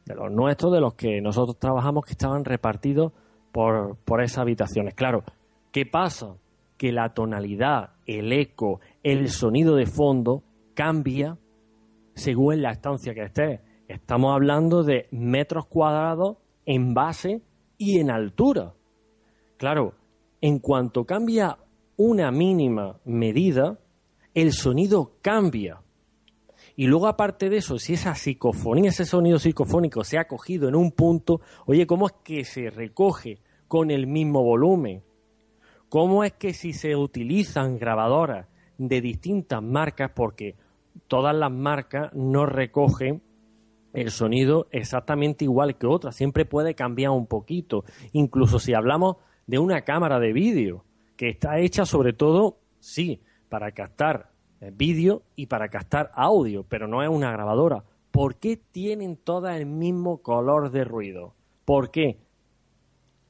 de 0.05 0.15
los 0.15 0.31
nuestros, 0.31 0.73
de 0.73 0.81
los 0.81 0.95
que 0.95 1.21
nosotros 1.21 1.59
trabajamos, 1.59 2.05
que 2.05 2.13
estaban 2.13 2.45
repartidos 2.45 3.13
por, 3.53 3.97
por 4.05 4.23
esas 4.23 4.39
habitaciones. 4.39 4.95
Claro, 4.95 5.25
¿qué 5.73 5.87
pasa? 5.87 6.37
que 6.81 6.93
la 6.93 7.13
tonalidad, 7.13 7.91
el 8.07 8.33
eco, 8.33 8.81
el 9.03 9.29
sonido 9.29 9.77
de 9.77 9.85
fondo 9.85 10.43
cambia 10.73 11.37
según 12.15 12.63
la 12.63 12.71
estancia 12.71 13.13
que 13.13 13.25
esté. 13.25 13.61
Estamos 13.91 14.33
hablando 14.33 14.85
de 14.85 15.09
metros 15.11 15.67
cuadrados 15.67 16.37
en 16.65 16.95
base 16.95 17.43
y 17.77 17.99
en 17.99 18.09
altura. 18.09 18.73
Claro, 19.57 19.95
en 20.41 20.61
cuanto 20.61 21.05
cambia 21.05 21.59
una 21.97 22.31
mínima 22.31 23.01
medida, 23.05 23.81
el 24.33 24.53
sonido 24.53 25.17
cambia. 25.23 25.83
Y 26.77 26.87
luego, 26.87 27.09
aparte 27.09 27.51
de 27.51 27.57
eso, 27.57 27.81
si 27.81 27.95
esa 27.95 28.15
psicofonía, 28.15 28.91
ese 28.91 29.05
sonido 29.05 29.41
psicofónico 29.41 30.05
se 30.05 30.19
ha 30.19 30.29
cogido 30.29 30.69
en 30.69 30.77
un 30.77 30.93
punto, 30.93 31.41
oye, 31.67 31.85
¿cómo 31.89 32.07
es 32.07 32.13
que 32.23 32.45
se 32.45 32.71
recoge 32.71 33.41
con 33.67 33.91
el 33.91 34.07
mismo 34.07 34.45
volumen? 34.45 35.03
¿Cómo 35.89 36.23
es 36.23 36.35
que 36.35 36.55
si 36.55 36.75
se 36.75 36.95
utilizan 36.95 37.77
grabadoras 37.77 38.47
de 38.79 39.01
distintas 39.01 39.61
marcas, 39.61 40.13
porque 40.15 40.55
todas 41.09 41.35
las 41.35 41.51
marcas 41.51 42.15
no 42.15 42.47
recogen 42.47 43.21
el 43.93 44.11
sonido 44.11 44.67
exactamente 44.71 45.45
igual 45.45 45.77
que 45.77 45.87
otras, 45.87 46.17
siempre 46.17 46.45
puede 46.45 46.75
cambiar 46.75 47.11
un 47.11 47.27
poquito, 47.27 47.85
incluso 48.13 48.59
si 48.59 48.75
hablamos 48.75 49.17
de 49.47 49.59
una 49.59 49.83
cámara 49.83 50.19
de 50.21 50.33
vídeo, 50.33 50.85
que 51.17 51.29
está 51.29 51.59
hecha 51.59 51.85
sobre 51.85 52.13
todo, 52.13 52.59
sí, 52.79 53.21
para 53.49 53.73
captar 53.73 54.31
eh, 54.61 54.71
vídeo 54.73 55.23
y 55.37 55.47
para 55.47 55.69
captar 55.69 56.11
audio, 56.15 56.65
pero 56.69 56.87
no 56.87 57.03
es 57.03 57.09
una 57.09 57.33
grabadora. 57.33 57.85
¿Por 58.11 58.37
qué 58.37 58.57
tienen 58.57 59.17
todas 59.17 59.57
el 59.57 59.67
mismo 59.67 60.23
color 60.23 60.71
de 60.71 60.85
ruido? 60.85 61.35
¿Por 61.65 61.91
qué? 61.91 62.19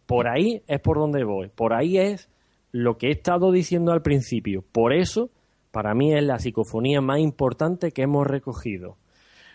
Por 0.06 0.28
ahí 0.28 0.62
es 0.66 0.80
por 0.80 0.98
donde 0.98 1.24
voy. 1.24 1.48
Por 1.48 1.72
ahí 1.72 1.98
es 1.98 2.30
lo 2.72 2.96
que 2.96 3.08
he 3.08 3.10
estado 3.10 3.52
diciendo 3.52 3.92
al 3.92 4.02
principio. 4.02 4.64
Por 4.72 4.92
eso, 4.92 5.30
para 5.70 5.94
mí 5.94 6.14
es 6.14 6.22
la 6.22 6.38
psicofonía 6.38 7.00
más 7.00 7.18
importante 7.20 7.92
que 7.92 8.02
hemos 8.02 8.26
recogido. 8.26 8.96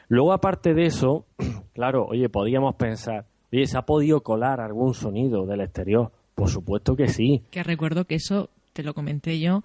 Luego, 0.08 0.34
aparte 0.34 0.74
de 0.74 0.86
eso, 0.86 1.26
claro, 1.74 2.06
oye, 2.08 2.30
podríamos 2.30 2.76
pensar, 2.76 3.26
oye, 3.52 3.68
¿se 3.68 3.78
ha 3.78 3.84
podido 3.84 4.22
colar 4.22 4.62
algún 4.62 4.94
sonido 4.94 5.46
del 5.46 5.62
exterior? 5.62 6.12
Por 6.36 6.50
supuesto 6.50 6.96
que 6.96 7.08
sí. 7.08 7.44
Que 7.50 7.64
recuerdo 7.64 8.06
que 8.06 8.16
eso 8.16 8.50
te 8.74 8.84
lo 8.84 8.94
comenté 8.94 9.40
yo 9.40 9.64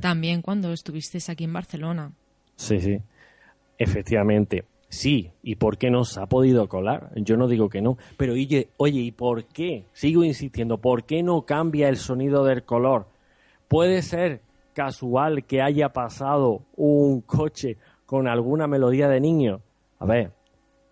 también 0.00 0.40
cuando 0.40 0.72
estuviste 0.72 1.18
aquí 1.28 1.44
en 1.44 1.52
Barcelona. 1.52 2.12
Sí, 2.54 2.80
sí. 2.80 2.98
Efectivamente. 3.76 4.64
Sí, 4.88 5.32
¿y 5.42 5.56
por 5.56 5.78
qué 5.78 5.90
no 5.90 6.04
se 6.04 6.20
ha 6.20 6.26
podido 6.26 6.68
colar? 6.68 7.10
Yo 7.16 7.38
no 7.38 7.48
digo 7.48 7.70
que 7.70 7.80
no, 7.80 7.96
pero 8.18 8.34
oye, 8.34 8.68
oye, 8.76 9.00
¿y 9.00 9.10
por 9.10 9.46
qué? 9.46 9.86
Sigo 9.94 10.22
insistiendo, 10.22 10.78
¿por 10.78 11.04
qué 11.04 11.22
no 11.22 11.46
cambia 11.46 11.88
el 11.88 11.96
sonido 11.96 12.44
del 12.44 12.62
color? 12.62 13.06
Puede 13.68 14.02
ser 14.02 14.42
casual 14.74 15.44
que 15.44 15.62
haya 15.62 15.94
pasado 15.94 16.66
un 16.76 17.22
coche 17.22 17.78
con 18.04 18.28
alguna 18.28 18.66
melodía 18.66 19.08
de 19.08 19.20
niño. 19.20 19.62
A 20.02 20.04
ver, 20.04 20.32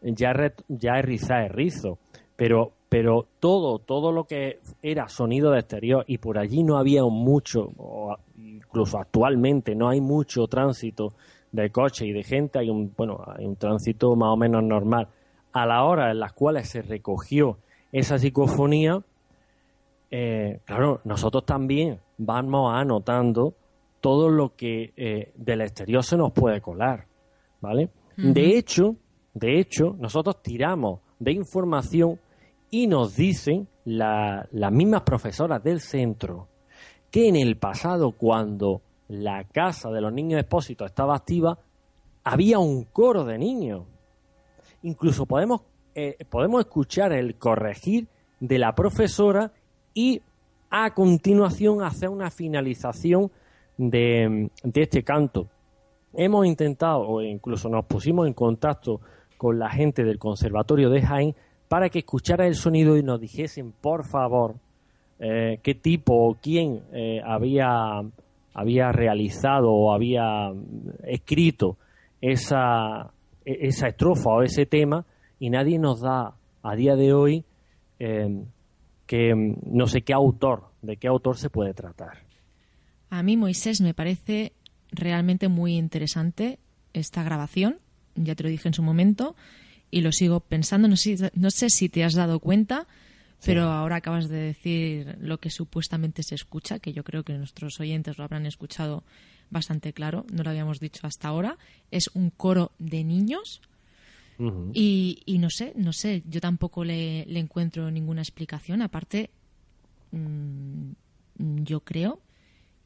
ya, 0.02 0.32
ya 0.68 1.00
es 1.00 1.04
riza, 1.04 1.44
es 1.44 1.50
rizo, 1.50 1.98
pero, 2.36 2.70
pero 2.88 3.26
todo, 3.40 3.80
todo 3.80 4.12
lo 4.12 4.22
que 4.22 4.60
era 4.82 5.08
sonido 5.08 5.50
de 5.50 5.58
exterior 5.58 6.04
y 6.06 6.18
por 6.18 6.38
allí 6.38 6.62
no 6.62 6.78
había 6.78 7.02
mucho, 7.02 7.72
o 7.76 8.16
incluso 8.38 8.98
actualmente 8.98 9.74
no 9.74 9.88
hay 9.88 10.00
mucho 10.00 10.46
tránsito 10.46 11.14
de 11.50 11.70
coche 11.70 12.06
y 12.06 12.12
de 12.12 12.22
gente, 12.22 12.60
hay 12.60 12.70
un, 12.70 12.94
bueno, 12.96 13.20
hay 13.36 13.46
un 13.46 13.56
tránsito 13.56 14.14
más 14.14 14.28
o 14.28 14.36
menos 14.36 14.62
normal. 14.62 15.08
A 15.52 15.66
la 15.66 15.82
hora 15.82 16.12
en 16.12 16.20
las 16.20 16.32
cuales 16.32 16.68
se 16.68 16.80
recogió 16.80 17.58
esa 17.90 18.16
psicofonía, 18.16 19.02
eh, 20.12 20.60
claro, 20.66 21.00
nosotros 21.02 21.44
también 21.44 21.98
vamos 22.16 22.72
anotando 22.72 23.54
todo 24.00 24.30
lo 24.30 24.54
que 24.54 24.92
eh, 24.96 25.32
del 25.34 25.62
exterior 25.62 26.04
se 26.04 26.16
nos 26.16 26.30
puede 26.30 26.60
colar, 26.60 27.06
¿vale? 27.60 27.90
De 28.22 28.58
hecho, 28.58 28.96
de 29.34 29.58
hecho, 29.58 29.96
nosotros 29.98 30.42
tiramos 30.42 31.00
de 31.18 31.32
información 31.32 32.18
y 32.70 32.86
nos 32.86 33.16
dicen 33.16 33.68
las 33.84 34.72
mismas 34.72 35.02
profesoras 35.02 35.62
del 35.62 35.80
centro 35.80 36.48
que 37.10 37.28
en 37.28 37.36
el 37.36 37.56
pasado, 37.56 38.12
cuando 38.12 38.82
la 39.08 39.44
casa 39.44 39.90
de 39.90 40.00
los 40.00 40.12
niños 40.12 40.40
expósitos 40.40 40.86
estaba 40.86 41.16
activa, 41.16 41.58
había 42.22 42.58
un 42.58 42.84
coro 42.84 43.24
de 43.24 43.38
niños. 43.38 43.84
Incluso 44.82 45.26
podemos, 45.26 45.62
eh, 45.94 46.16
podemos 46.28 46.60
escuchar 46.60 47.12
el 47.12 47.36
corregir 47.36 48.06
de 48.38 48.58
la 48.58 48.74
profesora 48.74 49.52
y 49.92 50.22
a 50.70 50.94
continuación 50.94 51.82
hacer 51.82 52.08
una 52.08 52.30
finalización 52.30 53.32
de, 53.76 54.50
de 54.62 54.82
este 54.82 55.02
canto. 55.02 55.48
Hemos 56.14 56.46
intentado, 56.46 57.00
o 57.02 57.22
incluso 57.22 57.68
nos 57.68 57.86
pusimos 57.86 58.26
en 58.26 58.34
contacto 58.34 59.00
con 59.36 59.58
la 59.58 59.70
gente 59.70 60.04
del 60.04 60.18
Conservatorio 60.18 60.90
de 60.90 61.02
Jaén 61.02 61.34
para 61.68 61.88
que 61.88 62.00
escuchara 62.00 62.46
el 62.46 62.54
sonido 62.54 62.96
y 62.96 63.02
nos 63.02 63.20
dijesen, 63.20 63.72
por 63.72 64.04
favor, 64.04 64.56
eh, 65.18 65.60
qué 65.62 65.74
tipo 65.74 66.14
o 66.14 66.34
quién 66.34 66.82
eh, 66.92 67.20
había 67.24 68.02
había 68.54 68.92
realizado 68.92 69.70
o 69.70 69.92
había 69.92 70.52
escrito 71.04 71.76
esa, 72.20 73.10
esa 73.44 73.88
estrofa 73.88 74.30
o 74.30 74.42
ese 74.42 74.66
tema 74.66 75.06
y 75.38 75.50
nadie 75.50 75.78
nos 75.78 76.00
da 76.00 76.34
a 76.62 76.74
día 76.74 76.96
de 76.96 77.12
hoy 77.12 77.44
em, 77.98 78.44
que 79.06 79.30
em, 79.30 79.56
no 79.64 79.86
sé 79.86 80.02
qué 80.02 80.12
autor, 80.12 80.64
de 80.82 80.96
qué 80.96 81.08
autor 81.08 81.36
se 81.36 81.50
puede 81.50 81.74
tratar. 81.74 82.18
A 83.08 83.22
mí 83.22 83.36
Moisés 83.36 83.80
me 83.80 83.94
parece 83.94 84.52
realmente 84.92 85.48
muy 85.48 85.76
interesante 85.76 86.58
esta 86.92 87.22
grabación, 87.22 87.78
ya 88.14 88.34
te 88.34 88.42
lo 88.42 88.48
dije 88.48 88.68
en 88.68 88.74
su 88.74 88.82
momento, 88.82 89.36
y 89.90 90.00
lo 90.00 90.12
sigo 90.12 90.40
pensando. 90.40 90.88
No 90.88 90.96
sé, 90.96 91.30
no 91.34 91.50
sé 91.50 91.70
si 91.70 91.88
te 91.88 92.04
has 92.04 92.14
dado 92.14 92.40
cuenta, 92.40 92.86
pero 93.44 93.64
ahora 93.64 93.96
acabas 93.96 94.28
de 94.28 94.38
decir 94.38 95.16
lo 95.20 95.38
que 95.38 95.50
supuestamente 95.50 96.22
se 96.22 96.34
escucha, 96.34 96.78
que 96.78 96.92
yo 96.92 97.04
creo 97.04 97.24
que 97.24 97.32
nuestros 97.34 97.80
oyentes 97.80 98.18
lo 98.18 98.24
habrán 98.24 98.46
escuchado 98.46 99.04
bastante 99.50 99.92
claro, 99.92 100.24
no 100.32 100.42
lo 100.42 100.50
habíamos 100.50 100.78
dicho 100.78 101.06
hasta 101.06 101.28
ahora. 101.28 101.58
Es 101.90 102.10
un 102.14 102.30
coro 102.30 102.72
de 102.78 103.04
niños. 103.04 103.60
y, 104.72 105.20
y, 105.26 105.38
no 105.38 105.50
sé, 105.50 105.74
no 105.76 105.92
sé, 105.92 106.22
yo 106.26 106.40
tampoco 106.40 106.82
le, 106.82 107.26
le 107.26 107.40
encuentro 107.40 107.90
ninguna 107.90 108.22
explicación. 108.22 108.80
Aparte, 108.80 109.30
mm, 110.12 110.92
yo 111.62 111.80
creo 111.80 112.20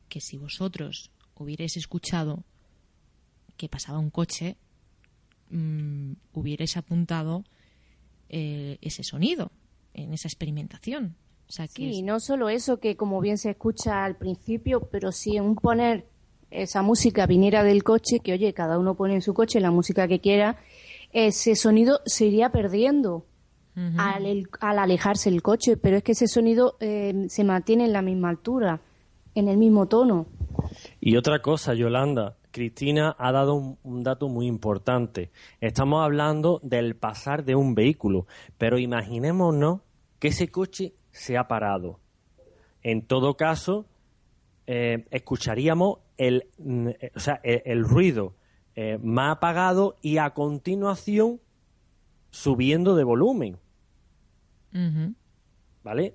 que 0.08 0.20
si 0.20 0.36
vosotros 0.36 1.10
hubierais 1.36 1.76
escuchado 1.76 2.44
que 3.56 3.68
pasaba 3.68 3.98
un 3.98 4.10
coche, 4.10 4.56
mmm, 5.50 6.12
hubierais 6.32 6.76
apuntado 6.76 7.44
eh, 8.28 8.78
ese 8.80 9.02
sonido 9.02 9.50
en 9.92 10.12
esa 10.12 10.28
experimentación. 10.28 11.16
O 11.48 11.52
sea, 11.52 11.68
que 11.68 11.92
sí, 11.92 12.02
no 12.02 12.20
solo 12.20 12.48
eso, 12.48 12.78
que 12.78 12.96
como 12.96 13.20
bien 13.20 13.38
se 13.38 13.50
escucha 13.50 14.04
al 14.04 14.16
principio, 14.16 14.88
pero 14.90 15.12
si 15.12 15.36
en 15.36 15.44
un 15.44 15.56
poner 15.56 16.06
esa 16.50 16.82
música 16.82 17.26
viniera 17.26 17.62
del 17.62 17.82
coche, 17.82 18.20
que 18.20 18.32
oye, 18.32 18.54
cada 18.54 18.78
uno 18.78 18.94
pone 18.94 19.14
en 19.14 19.22
su 19.22 19.34
coche 19.34 19.60
la 19.60 19.70
música 19.70 20.08
que 20.08 20.20
quiera, 20.20 20.58
ese 21.12 21.54
sonido 21.54 22.00
se 22.06 22.26
iría 22.26 22.50
perdiendo 22.50 23.26
al, 23.76 24.48
al, 24.60 24.78
alejarse 24.78 25.28
el 25.28 25.42
coche, 25.42 25.76
pero 25.76 25.96
es 25.96 26.04
que 26.04 26.12
ese 26.12 26.28
sonido 26.28 26.76
eh, 26.80 27.26
se 27.28 27.44
mantiene 27.44 27.84
en 27.84 27.92
la 27.92 28.02
misma 28.02 28.28
altura, 28.28 28.80
en 29.34 29.48
el 29.48 29.56
mismo 29.56 29.86
tono. 29.86 30.26
Y 31.06 31.18
otra 31.18 31.42
cosa, 31.42 31.74
Yolanda, 31.74 32.38
Cristina 32.50 33.14
ha 33.18 33.30
dado 33.30 33.76
un, 33.82 34.02
dato 34.02 34.30
muy 34.30 34.46
importante. 34.46 35.30
Estamos 35.60 36.02
hablando 36.02 36.60
del 36.62 36.96
pasar 36.96 37.44
de 37.44 37.54
un 37.54 37.74
vehículo, 37.74 38.26
pero 38.56 38.78
imaginémonos 38.78 39.82
que 40.18 40.28
ese 40.28 40.48
coche 40.48 40.94
se 41.10 41.36
ha 41.36 41.46
parado. 41.46 42.00
En 42.82 43.06
todo 43.06 43.36
caso, 43.36 43.84
eh, 44.66 45.04
escucharíamos 45.10 45.98
el, 46.16 46.48
mm, 46.56 46.88
o 47.14 47.20
sea, 47.20 47.38
el, 47.42 47.84
ruido 47.84 48.34
eh, 48.74 48.96
más 49.02 49.36
apagado 49.36 49.98
y 50.00 50.16
a 50.16 50.30
continuación 50.30 51.38
subiendo 52.30 52.96
de 52.96 53.04
volumen. 53.04 53.58
¿Vale? 55.82 56.14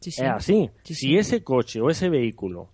Es 0.00 0.20
así. 0.22 0.70
si 0.82 1.16
ese 1.16 1.44
coche 1.44 1.80
o 1.80 1.88
ese 1.88 2.08
vehículo, 2.08 2.71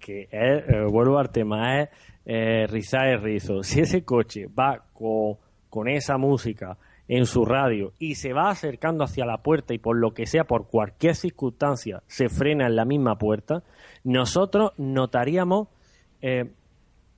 que 0.00 0.28
eh, 0.32 0.84
vuelvo 0.90 1.18
al 1.18 1.30
tema, 1.30 1.82
es 1.82 1.88
eh, 2.24 2.66
rizar 2.66 3.06
el 3.08 3.22
rizo, 3.22 3.62
si 3.62 3.80
ese 3.80 4.04
coche 4.04 4.46
va 4.46 4.84
con, 4.92 5.88
esa 5.88 6.18
música 6.18 6.76
en 7.06 7.26
su 7.26 7.44
radio 7.44 7.92
y 7.98 8.16
se 8.16 8.32
va 8.32 8.50
acercando 8.50 9.04
hacia 9.04 9.24
la 9.24 9.38
puerta 9.38 9.74
y 9.74 9.78
por 9.78 9.96
lo 9.96 10.12
que 10.12 10.26
sea, 10.26 10.44
por 10.44 10.66
cualquier 10.68 11.14
circunstancia, 11.14 12.02
se 12.06 12.28
frena 12.28 12.66
en 12.66 12.76
la 12.76 12.84
misma 12.84 13.16
puerta, 13.18 13.62
nosotros 14.02 14.72
notaríamos 14.78 15.68
eh, 16.22 16.50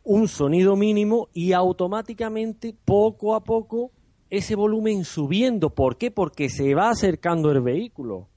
un 0.04 0.28
sonido 0.28 0.76
mínimo 0.76 1.28
y 1.32 1.52
automáticamente, 1.52 2.74
poco 2.84 3.34
a 3.34 3.44
poco, 3.44 3.90
ese 4.30 4.54
volumen 4.54 5.04
subiendo. 5.04 5.70
¿Por 5.70 5.98
qué? 5.98 6.10
Porque 6.10 6.48
se 6.48 6.74
va 6.74 6.90
acercando 6.90 7.50
el 7.50 7.60
vehículo. 7.60 8.28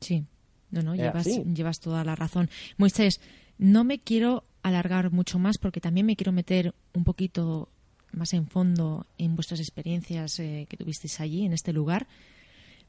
Sí, 0.00 0.26
no, 0.70 0.82
no, 0.82 0.94
llevas, 0.94 1.26
llevas 1.26 1.80
toda 1.80 2.04
la 2.04 2.14
razón. 2.14 2.48
Moisés, 2.76 3.20
no 3.58 3.84
me 3.84 3.98
quiero 3.98 4.44
alargar 4.62 5.10
mucho 5.10 5.38
más 5.38 5.58
porque 5.58 5.80
también 5.80 6.06
me 6.06 6.16
quiero 6.16 6.32
meter 6.32 6.74
un 6.92 7.04
poquito 7.04 7.68
más 8.12 8.32
en 8.34 8.46
fondo 8.46 9.06
en 9.18 9.34
vuestras 9.36 9.60
experiencias 9.60 10.38
eh, 10.40 10.66
que 10.68 10.76
tuvisteis 10.76 11.20
allí, 11.20 11.44
en 11.44 11.52
este 11.52 11.72
lugar. 11.72 12.08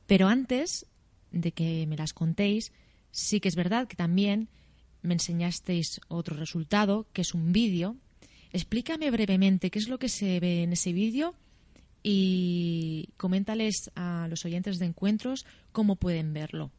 Pero 0.08 0.28
antes 0.28 0.86
de 1.32 1.52
que 1.52 1.86
me 1.88 1.98
las 1.98 2.14
contéis, 2.14 2.72
sí 3.12 3.40
que 3.40 3.48
es 3.48 3.56
verdad 3.56 3.88
que 3.88 3.96
también 3.96 4.50
me 5.02 5.14
enseñasteis 5.14 6.02
otro 6.08 6.36
resultado, 6.36 7.08
que 7.14 7.22
es 7.22 7.34
un 7.34 7.52
vídeo. 7.52 7.96
Explícame 8.52 9.10
brevemente 9.12 9.72
qué 9.72 9.80
es 9.80 9.88
lo 9.88 10.00
que 10.00 10.10
se 10.10 10.40
ve 10.40 10.64
en 10.64 10.74
ese 10.74 10.94
vídeo 10.94 11.36
y 12.04 13.10
coméntales 13.18 13.92
a 13.96 14.28
los 14.30 14.46
oyentes 14.46 14.80
de 14.80 14.86
encuentros 14.86 15.46
cómo 15.72 15.96
pueden 15.96 16.34
verlo. 16.34 16.72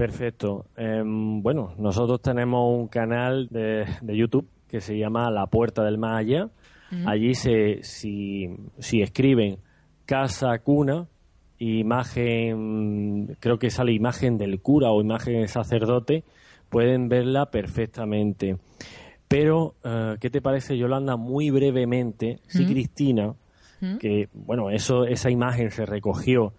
Perfecto. 0.00 0.64
Em, 0.78 1.42
bueno, 1.42 1.74
nosotros 1.76 2.22
tenemos 2.22 2.74
un 2.74 2.88
canal 2.88 3.48
de, 3.50 3.84
YouTube 4.02 4.48
que 4.66 4.80
se 4.80 4.96
llama 4.96 5.30
La 5.30 5.46
Puerta 5.48 5.84
del 5.84 5.98
Más 5.98 6.20
Allá. 6.20 6.48
Allí 7.04 7.34
se, 7.34 7.82
si, 7.82 8.48
si 8.78 9.02
escriben 9.02 9.58
casa 10.06 10.58
cuna, 10.60 11.06
imagen, 11.58 13.36
creo 13.40 13.58
que 13.58 13.68
sale 13.68 13.92
imagen 13.92 14.38
del 14.38 14.62
cura 14.62 14.90
o 14.90 15.02
imagen 15.02 15.34
del 15.34 15.48
sacerdote, 15.48 16.24
pueden 16.70 17.10
verla 17.10 17.50
perfectamente. 17.50 18.56
Pero, 19.28 19.74
eh, 19.84 20.16
¿qué 20.18 20.30
te 20.30 20.40
parece, 20.40 20.78
Yolanda? 20.78 21.16
Muy 21.16 21.50
brevemente, 21.50 22.40
si 22.46 22.64
mm. 22.64 22.68
Cristina, 22.68 23.34
que, 23.98 24.30
bueno, 24.32 24.70
eso, 24.70 25.04
esa 25.04 25.30
imagen 25.30 25.70
se 25.70 25.84
recogió 25.84 26.54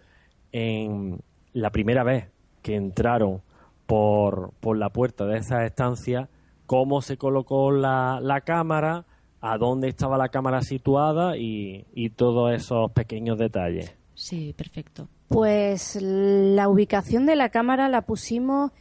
en 0.51 1.21
la 1.53 1.71
primera 1.71 2.03
vez 2.03 2.29
que 2.61 2.75
entraron 2.75 3.41
por, 3.85 4.51
por 4.59 4.77
la 4.77 4.89
puerta 4.89 5.25
de 5.25 5.37
esa 5.37 5.65
estancia, 5.65 6.29
cómo 6.65 7.01
se 7.01 7.17
colocó 7.17 7.71
la, 7.71 8.19
la 8.21 8.41
cámara, 8.41 9.05
a 9.41 9.57
dónde 9.57 9.89
estaba 9.89 10.17
la 10.17 10.29
cámara 10.29 10.61
situada 10.61 11.35
y, 11.35 11.85
y 11.93 12.11
todos 12.11 12.53
esos 12.53 12.91
pequeños 12.91 13.37
detalles. 13.37 13.95
Sí, 14.13 14.53
perfecto. 14.55 15.07
Pues 15.27 15.97
la 16.01 16.69
ubicación 16.69 17.25
de 17.25 17.35
la 17.35 17.49
cámara 17.49 17.89
la 17.89 18.03
pusimos 18.03 18.71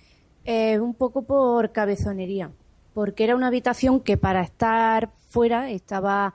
eh, 0.44 0.78
un 0.78 0.94
poco 0.94 1.22
por 1.22 1.72
cabezonería, 1.72 2.50
porque 2.92 3.24
era 3.24 3.36
una 3.36 3.46
habitación 3.46 4.00
que 4.00 4.16
para 4.16 4.42
estar 4.42 5.10
fuera 5.28 5.70
estaba 5.70 6.34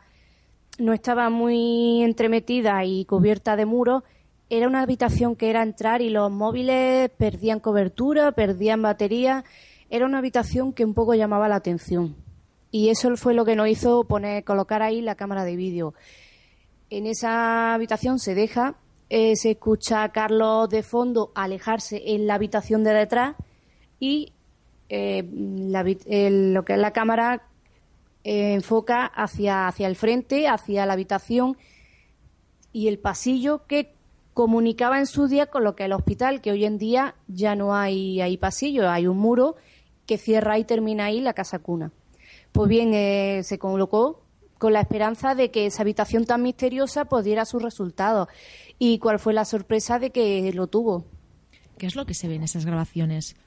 no 0.77 0.91
estaba 0.93 1.29
muy 1.29 2.03
entremetida 2.03 2.84
y 2.84 3.05
cubierta 3.05 3.55
de 3.55 3.65
muros 3.65 4.03
era 4.49 4.67
una 4.67 4.81
habitación 4.81 5.36
que 5.36 5.49
era 5.49 5.63
entrar 5.63 6.01
y 6.01 6.10
los 6.10 6.31
móviles 6.31 7.10
perdían 7.17 7.60
cobertura, 7.60 8.31
perdían 8.31 8.81
batería. 8.81 9.43
Era 9.89 10.05
una 10.05 10.19
habitación 10.19 10.73
que 10.73 10.86
un 10.86 10.93
poco 10.93 11.15
llamaba 11.15 11.47
la 11.47 11.55
atención. 11.55 12.15
Y 12.71 12.89
eso 12.89 13.15
fue 13.17 13.34
lo 13.34 13.45
que 13.45 13.55
nos 13.55 13.67
hizo 13.67 14.03
poner, 14.03 14.43
colocar 14.43 14.81
ahí 14.81 15.01
la 15.01 15.15
cámara 15.15 15.45
de 15.45 15.55
vídeo. 15.55 15.93
En 16.89 17.08
esa 17.08 17.73
habitación 17.73 18.19
se 18.19 18.36
deja, 18.36 18.75
eh, 19.10 19.36
se 19.36 19.51
escucha 19.51 20.03
a 20.03 20.12
Carlos 20.12 20.69
de 20.69 20.84
fondo 20.84 21.31
alejarse 21.34 22.01
en 22.13 22.27
la 22.27 22.36
habitación 22.36 22.84
de 22.84 22.93
detrás 22.93 23.36
y 23.99 24.34
eh, 24.89 25.23
lo 25.31 26.63
que 26.63 26.73
es 26.73 26.79
la 26.79 26.91
cámara 26.91 27.47
eh, 28.23 28.53
enfoca 28.53 29.05
hacia, 29.05 29.67
hacia 29.67 29.88
el 29.88 29.95
frente, 29.95 30.47
hacia 30.47 30.86
la 30.86 30.93
habitación 30.93 31.58
y 32.71 32.88
el 32.88 32.99
pasillo 32.99 33.65
que 33.67 33.94
comunicaba 34.35 34.99
en 34.99 35.07
su 35.07 35.29
día 35.29 35.45
con 35.47 35.63
lo 35.63 35.77
que 35.77 35.85
el 35.85 35.93
hospital, 35.93 36.41
que 36.41 36.51
hoy 36.51 36.65
en 36.65 36.77
día 36.77 37.15
ya 37.27 37.55
no 37.55 37.73
hay, 37.73 38.19
hay 38.19 38.35
pasillo, 38.35 38.89
hay 38.91 39.07
un 39.07 39.17
muro 39.17 39.55
que 40.05 40.17
cierra 40.17 40.59
y 40.59 40.65
termina 40.65 41.05
ahí 41.05 41.21
la 41.21 41.33
casa 41.33 41.59
cuna. 41.59 41.93
Pues 42.51 42.67
bien, 42.67 42.93
eh, 42.93 43.43
se 43.43 43.57
colocó 43.57 44.25
con 44.57 44.73
la 44.73 44.81
esperanza 44.81 45.35
de 45.35 45.51
que 45.51 45.67
esa 45.67 45.83
habitación 45.83 46.25
tan 46.25 46.43
misteriosa 46.43 47.05
pues 47.05 47.23
diera 47.23 47.45
sus 47.45 47.63
resultados. 47.63 48.27
¿Y 48.77 48.99
cuál 48.99 49.19
fue 49.19 49.33
la 49.33 49.45
sorpresa 49.45 49.99
de 49.99 50.11
que 50.11 50.51
lo 50.53 50.67
tuvo? 50.67 51.05
¿Qué 51.77 51.87
es 51.87 51.95
lo 51.95 52.05
que 52.05 52.13
se 52.13 52.27
ve 52.27 52.35
en 52.35 52.43
esas 52.43 52.65
grabaciones? 52.65 53.37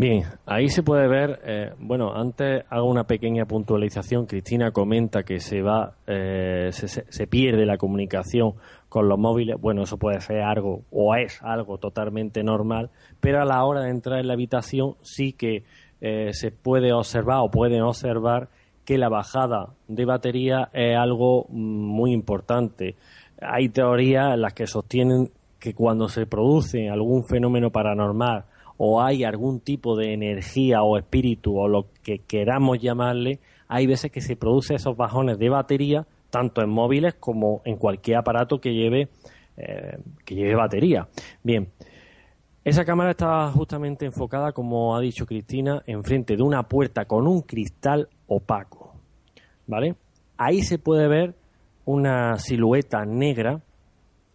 Bien, 0.00 0.22
ahí 0.46 0.68
se 0.68 0.84
puede 0.84 1.08
ver, 1.08 1.40
eh, 1.44 1.72
bueno, 1.80 2.14
antes 2.14 2.62
hago 2.70 2.88
una 2.88 3.08
pequeña 3.08 3.46
puntualización. 3.46 4.26
Cristina 4.26 4.70
comenta 4.70 5.24
que 5.24 5.40
se 5.40 5.60
va, 5.60 5.96
eh, 6.06 6.70
se, 6.70 7.26
pierde 7.26 7.66
la 7.66 7.78
comunicación 7.78 8.52
con 8.88 9.08
los 9.08 9.18
móviles. 9.18 9.56
Bueno, 9.60 9.82
eso 9.82 9.98
puede 9.98 10.20
ser 10.20 10.42
algo 10.42 10.82
o 10.92 11.16
es 11.16 11.42
algo 11.42 11.78
totalmente 11.78 12.44
normal, 12.44 12.90
pero 13.18 13.42
a 13.42 13.44
la 13.44 13.64
hora 13.64 13.80
de 13.80 13.90
entrar 13.90 14.20
en 14.20 14.28
la 14.28 14.34
habitación 14.34 14.94
sí 15.02 15.32
que 15.32 15.64
eh, 16.00 16.32
se 16.32 16.52
puede 16.52 16.92
observar 16.92 17.40
o 17.40 17.50
pueden 17.50 17.82
observar 17.82 18.50
que 18.84 18.98
la 18.98 19.08
bajada 19.08 19.74
de 19.88 20.04
batería 20.04 20.70
es 20.74 20.96
algo 20.96 21.46
mm, 21.48 21.56
muy 21.56 22.12
importante. 22.12 22.94
Hay 23.42 23.68
teorías 23.70 24.34
en 24.34 24.42
las 24.42 24.54
que 24.54 24.68
sostienen 24.68 25.32
que 25.58 25.74
cuando 25.74 26.08
se 26.08 26.24
produce 26.24 26.88
algún 26.88 27.24
fenómeno 27.24 27.70
paranormal 27.72 28.44
o 28.78 29.02
hay 29.02 29.24
algún 29.24 29.60
tipo 29.60 29.96
de 29.96 30.14
energía 30.14 30.82
o 30.82 30.96
espíritu 30.96 31.58
o 31.58 31.68
lo 31.68 31.88
que 32.02 32.20
queramos 32.20 32.78
llamarle, 32.78 33.40
hay 33.68 33.86
veces 33.86 34.10
que 34.10 34.22
se 34.22 34.36
produce 34.36 34.74
esos 34.74 34.96
bajones 34.96 35.38
de 35.38 35.50
batería 35.50 36.06
tanto 36.30 36.62
en 36.62 36.70
móviles 36.70 37.14
como 37.14 37.60
en 37.64 37.76
cualquier 37.76 38.18
aparato 38.18 38.60
que 38.60 38.72
lleve 38.72 39.08
eh, 39.56 39.98
que 40.24 40.34
lleve 40.34 40.54
batería. 40.54 41.08
Bien, 41.42 41.68
esa 42.64 42.84
cámara 42.84 43.10
estaba 43.10 43.50
justamente 43.52 44.06
enfocada, 44.06 44.52
como 44.52 44.96
ha 44.96 45.00
dicho 45.00 45.26
Cristina, 45.26 45.82
enfrente 45.86 46.36
de 46.36 46.42
una 46.42 46.62
puerta 46.62 47.04
con 47.04 47.26
un 47.26 47.42
cristal 47.42 48.08
opaco. 48.26 48.88
¿vale? 49.68 49.94
Ahí 50.36 50.62
se 50.62 50.78
puede 50.78 51.06
ver 51.06 51.34
una 51.84 52.36
silueta 52.38 53.04
negra 53.04 53.60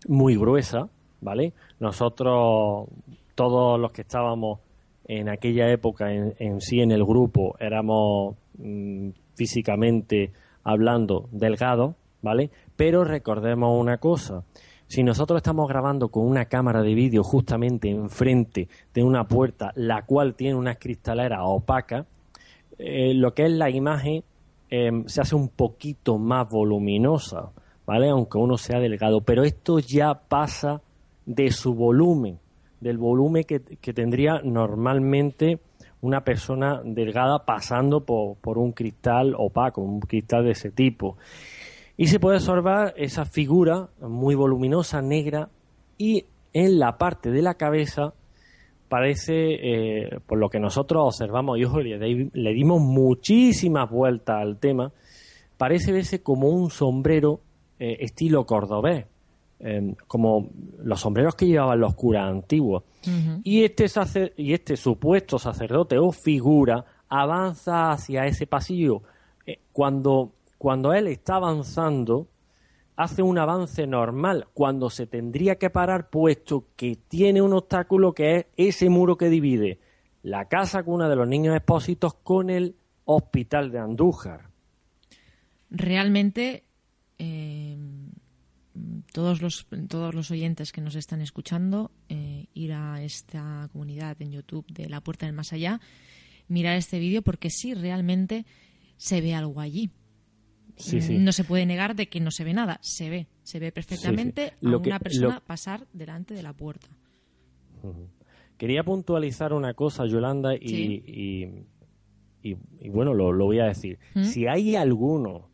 muy 0.08 0.38
gruesa, 0.38 0.90
¿vale? 1.20 1.54
Nosotros, 1.80 2.88
todos 3.36 3.80
los 3.80 3.92
que 3.92 4.02
estábamos 4.02 4.60
en 5.06 5.30
aquella 5.30 5.70
época 5.70 6.14
en, 6.14 6.62
sí 6.62 6.80
en 6.80 6.92
el 6.92 7.04
grupo, 7.04 7.56
éramos 7.60 8.36
mm, 8.58 9.10
físicamente 9.36 10.32
hablando 10.64 11.28
delgados, 11.32 11.96
¿vale? 12.22 12.52
Pero 12.76 13.04
recordemos 13.04 13.80
una 13.80 13.98
cosa, 13.98 14.44
si 14.88 15.04
nosotros 15.04 15.38
estamos 15.38 15.68
grabando 15.68 16.10
con 16.10 16.26
una 16.26 16.46
cámara 16.46 16.82
de 16.82 16.94
vídeo 16.94 17.24
justamente 17.24 17.90
enfrente 17.90 18.70
de 18.94 19.04
una 19.04 19.28
puerta, 19.28 19.72
la 19.76 20.04
cual 20.06 20.36
tiene 20.36 20.56
unas 20.56 20.78
cristaleras 20.78 21.40
opacas, 21.44 22.06
eh, 22.78 23.14
lo 23.14 23.34
que 23.34 23.46
es 23.46 23.52
la 23.52 23.70
imagen 23.70 24.24
em, 24.70 25.06
se 25.08 25.22
hace 25.22 25.36
un 25.36 25.50
poquito 25.50 26.18
más 26.18 26.50
voluminosa, 26.50 27.52
¿vale? 27.86 28.10
Aunque 28.10 28.38
uno 28.38 28.58
sea 28.58 28.80
delgado, 28.80 29.22
pero 29.22 29.44
esto 29.44 29.80
ya 29.80 30.14
pasa 30.14 30.82
de 31.26 31.52
su 31.52 31.74
volumen, 31.74 32.40
del 32.84 32.98
volumen 32.98 33.44
que, 33.46 33.60
tendría 33.60 34.42
normalmente 34.44 35.60
una 36.02 36.24
persona 36.24 36.82
delgada 36.84 37.46
pasando 37.46 38.06
por, 38.06 38.36
por, 38.38 38.58
un 38.58 38.74
cristal 38.74 39.34
opaco, 39.38 39.82
un 39.82 40.02
cristal 40.02 40.44
de 40.44 40.52
ese 40.52 40.70
tipo. 40.70 41.18
Y 41.96 42.08
se 42.08 42.20
puede 42.20 42.38
observar 42.38 42.94
esa 42.98 43.26
figura 43.26 43.90
muy 44.02 44.36
voluminosa, 44.36 45.02
negra, 45.02 45.50
y 45.98 46.26
en 46.54 46.80
la 46.80 46.98
parte 46.98 47.32
de 47.32 47.42
la 47.42 47.56
cabeza 47.56 48.14
parece, 48.94 49.34
eh, 49.34 50.20
por 50.28 50.38
lo 50.38 50.50
que 50.50 50.60
nosotros 50.60 51.02
observamos, 51.04 51.58
y 51.58 51.66
ojo, 51.66 51.80
le, 51.80 52.54
dimos 52.54 52.80
muchísimas 52.80 53.90
vueltas 53.90 54.36
al 54.40 54.60
tema, 54.60 54.92
parece 55.58 55.92
verse 55.92 56.22
como 56.22 56.50
un 56.50 56.70
sombrero 56.70 57.40
eh, 57.80 57.98
estilo 58.02 58.46
cordobés, 58.46 59.08
como 60.08 60.50
los 60.80 61.00
sombreros 61.00 61.36
que 61.36 61.48
llevaban 61.48 61.80
los 61.80 61.96
curas 61.96 62.30
antiguos. 62.30 62.84
y, 63.44 63.64
este 63.64 63.86
y 64.38 64.54
este 64.54 64.76
supuesto 64.76 65.40
sacerdote 65.40 65.98
o 65.98 66.12
figura 66.12 66.86
avanza 67.08 67.92
hacia 67.92 68.26
ese 68.26 68.48
pasillo. 68.48 69.04
Eh, 69.46 69.60
cuando, 69.72 70.34
cuando 70.58 70.94
él 70.94 71.08
está 71.08 71.36
avanzando, 71.36 72.28
hace 72.96 73.22
un 73.22 73.38
avance 73.38 73.88
normal 73.88 74.48
cuando 74.54 74.90
se 74.90 75.08
tendría 75.08 75.56
que 75.58 75.70
parar 75.70 76.10
puesto 76.10 76.66
que 76.76 76.98
tiene 77.08 77.42
un 77.42 77.54
obstáculo 77.54 78.14
que 78.14 78.36
es 78.36 78.46
ese 78.58 78.90
muro 78.90 79.18
que 79.18 79.30
divide 79.30 79.80
la 80.24 80.46
casa 80.48 80.84
cuna 80.84 81.10
de 81.10 81.16
los 81.16 81.28
niños 81.28 81.56
expósitos 81.56 82.14
con 82.16 82.50
el 82.50 82.76
hospital 83.06 83.72
de 83.72 83.80
Andújar. 83.80 84.50
Realmente 85.70 86.64
eh, 87.20 87.78
todos, 89.12 89.42
los, 89.42 89.68
todos 89.88 90.16
los 90.16 90.32
oyentes 90.32 90.72
que 90.72 90.82
nos 90.82 90.96
están 90.96 91.22
escuchando 91.22 91.92
eh, 92.10 92.48
ir 92.54 92.74
a 92.74 93.04
esta 93.04 93.70
comunidad 93.72 94.22
en 94.22 94.32
YouTube 94.32 94.66
de 94.72 94.90
La 94.90 95.02
Puerta 95.02 95.26
del 95.26 95.36
Más 95.36 95.54
Allá, 95.54 95.80
mirar 96.48 96.76
este 96.76 97.00
vídeo 97.00 97.22
porque 97.22 97.50
sí, 97.50 97.74
realmente 97.74 98.46
se 98.98 99.22
ve 99.22 99.34
algo 99.34 99.60
allí. 99.60 99.92
No 101.12 101.32
se 101.32 101.44
puede 101.44 101.66
negar 101.66 101.96
de 101.96 102.08
que 102.10 102.20
no 102.20 102.32
se 102.32 102.44
ve 102.44 102.54
nada, 102.54 102.80
se 102.82 103.10
ve, 103.10 103.28
se 103.44 103.60
ve 103.60 103.72
perfectamente 103.72 104.54
a 104.64 104.78
una 104.78 105.00
persona 105.00 105.40
pasar 105.40 105.86
delante 105.94 106.34
de 106.34 106.42
la 106.42 106.54
puerta. 106.54 106.88
Quería 108.58 108.84
puntualizar 108.84 109.54
una 109.54 109.74
cosa, 109.74 110.06
Yolanda, 110.06 110.56
y, 110.56 111.54
y, 112.42 112.90
bueno, 112.90 113.14
lo, 113.14 113.34
voy 113.46 113.60
a 113.60 113.66
decir. 113.66 114.00
¿Mm? 114.16 114.24
Si 114.24 114.48
hay 114.48 114.76
alguno, 114.76 115.50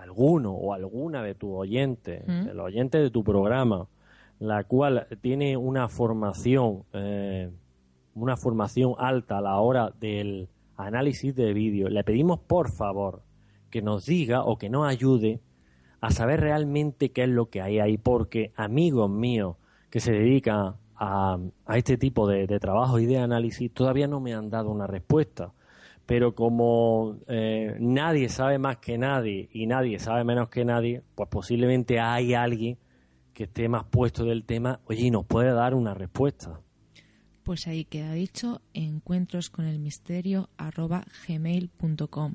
alguno 0.00 0.52
o 0.52 0.72
alguna 0.72 1.22
de 1.22 1.34
tus 1.34 1.50
oyentes, 1.52 2.22
¿Mm? 2.26 2.46
de 2.46 2.54
los 2.54 2.66
oyentes 2.66 3.00
de 3.00 3.10
tu 3.10 3.22
programa, 3.22 3.88
la 4.38 4.64
cual 4.64 5.06
tiene 5.20 5.56
una 5.56 5.88
formación, 5.88 6.84
eh, 6.92 7.50
una 8.14 8.36
formación 8.36 8.94
alta 8.98 9.38
a 9.38 9.40
la 9.40 9.58
hora 9.58 9.92
del 10.00 10.48
análisis 10.76 11.34
de 11.34 11.52
vídeo, 11.52 11.88
le 11.88 12.04
pedimos 12.04 12.40
por 12.40 12.70
favor 12.70 13.22
que 13.70 13.82
nos 13.82 14.06
diga 14.06 14.44
o 14.44 14.56
que 14.56 14.70
nos 14.70 14.86
ayude 14.86 15.40
a 16.00 16.10
saber 16.10 16.40
realmente 16.40 17.12
qué 17.12 17.24
es 17.24 17.28
lo 17.28 17.50
que 17.50 17.60
hay 17.60 17.78
ahí, 17.78 17.98
porque 17.98 18.52
amigos 18.56 19.10
míos 19.10 19.56
que 19.90 20.00
se 20.00 20.12
dedican 20.12 20.76
a, 20.96 21.38
este 21.74 21.96
tipo 21.96 22.26
de, 22.28 22.46
trabajo 22.58 22.98
y 22.98 23.06
de 23.06 23.18
análisis 23.18 23.72
todavía 23.72 24.06
no 24.06 24.20
me 24.20 24.34
han 24.34 24.50
dado 24.50 24.70
una 24.70 24.86
respuesta. 24.86 25.52
Pero 26.10 26.34
como 26.34 27.20
eh, 27.28 27.76
nadie 27.78 28.28
sabe 28.30 28.58
más 28.58 28.78
que 28.78 28.98
nadie 28.98 29.48
y 29.52 29.68
nadie 29.68 30.00
sabe 30.00 30.24
menos 30.24 30.48
que 30.48 30.64
nadie, 30.64 31.04
pues 31.14 31.28
posiblemente 31.28 32.00
hay 32.00 32.34
alguien 32.34 32.78
que 33.32 33.44
esté 33.44 33.68
más 33.68 33.84
puesto 33.84 34.24
del 34.24 34.42
tema, 34.44 34.80
oye, 34.86 35.02
y 35.02 35.10
nos 35.12 35.24
puede 35.24 35.52
dar 35.52 35.72
una 35.72 35.94
respuesta. 35.94 36.62
Pues 37.44 37.68
ahí 37.68 37.84
queda 37.84 38.12
dicho, 38.12 38.60
encuentros 38.74 39.50
con 39.50 39.66
el 39.66 39.78
misterio 39.78 40.50
gmail.com. 41.28 42.34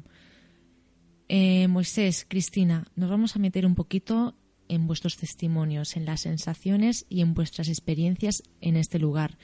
Eh, 1.28 1.68
Moisés, 1.68 2.26
Cristina, 2.30 2.88
nos 2.96 3.10
vamos 3.10 3.36
a 3.36 3.40
meter 3.40 3.66
un 3.66 3.76
poquito 3.76 4.36
en 4.70 4.88
vuestros 4.88 5.18
testimonios, 5.18 5.98
en 5.98 6.06
las 6.06 6.22
sensaciones 6.22 7.06
y 7.10 7.20
en 7.20 7.34
vuestras 7.34 7.68
experiencias 7.68 8.42
en 8.62 8.78
este 8.78 9.00
lugar. 9.00 9.38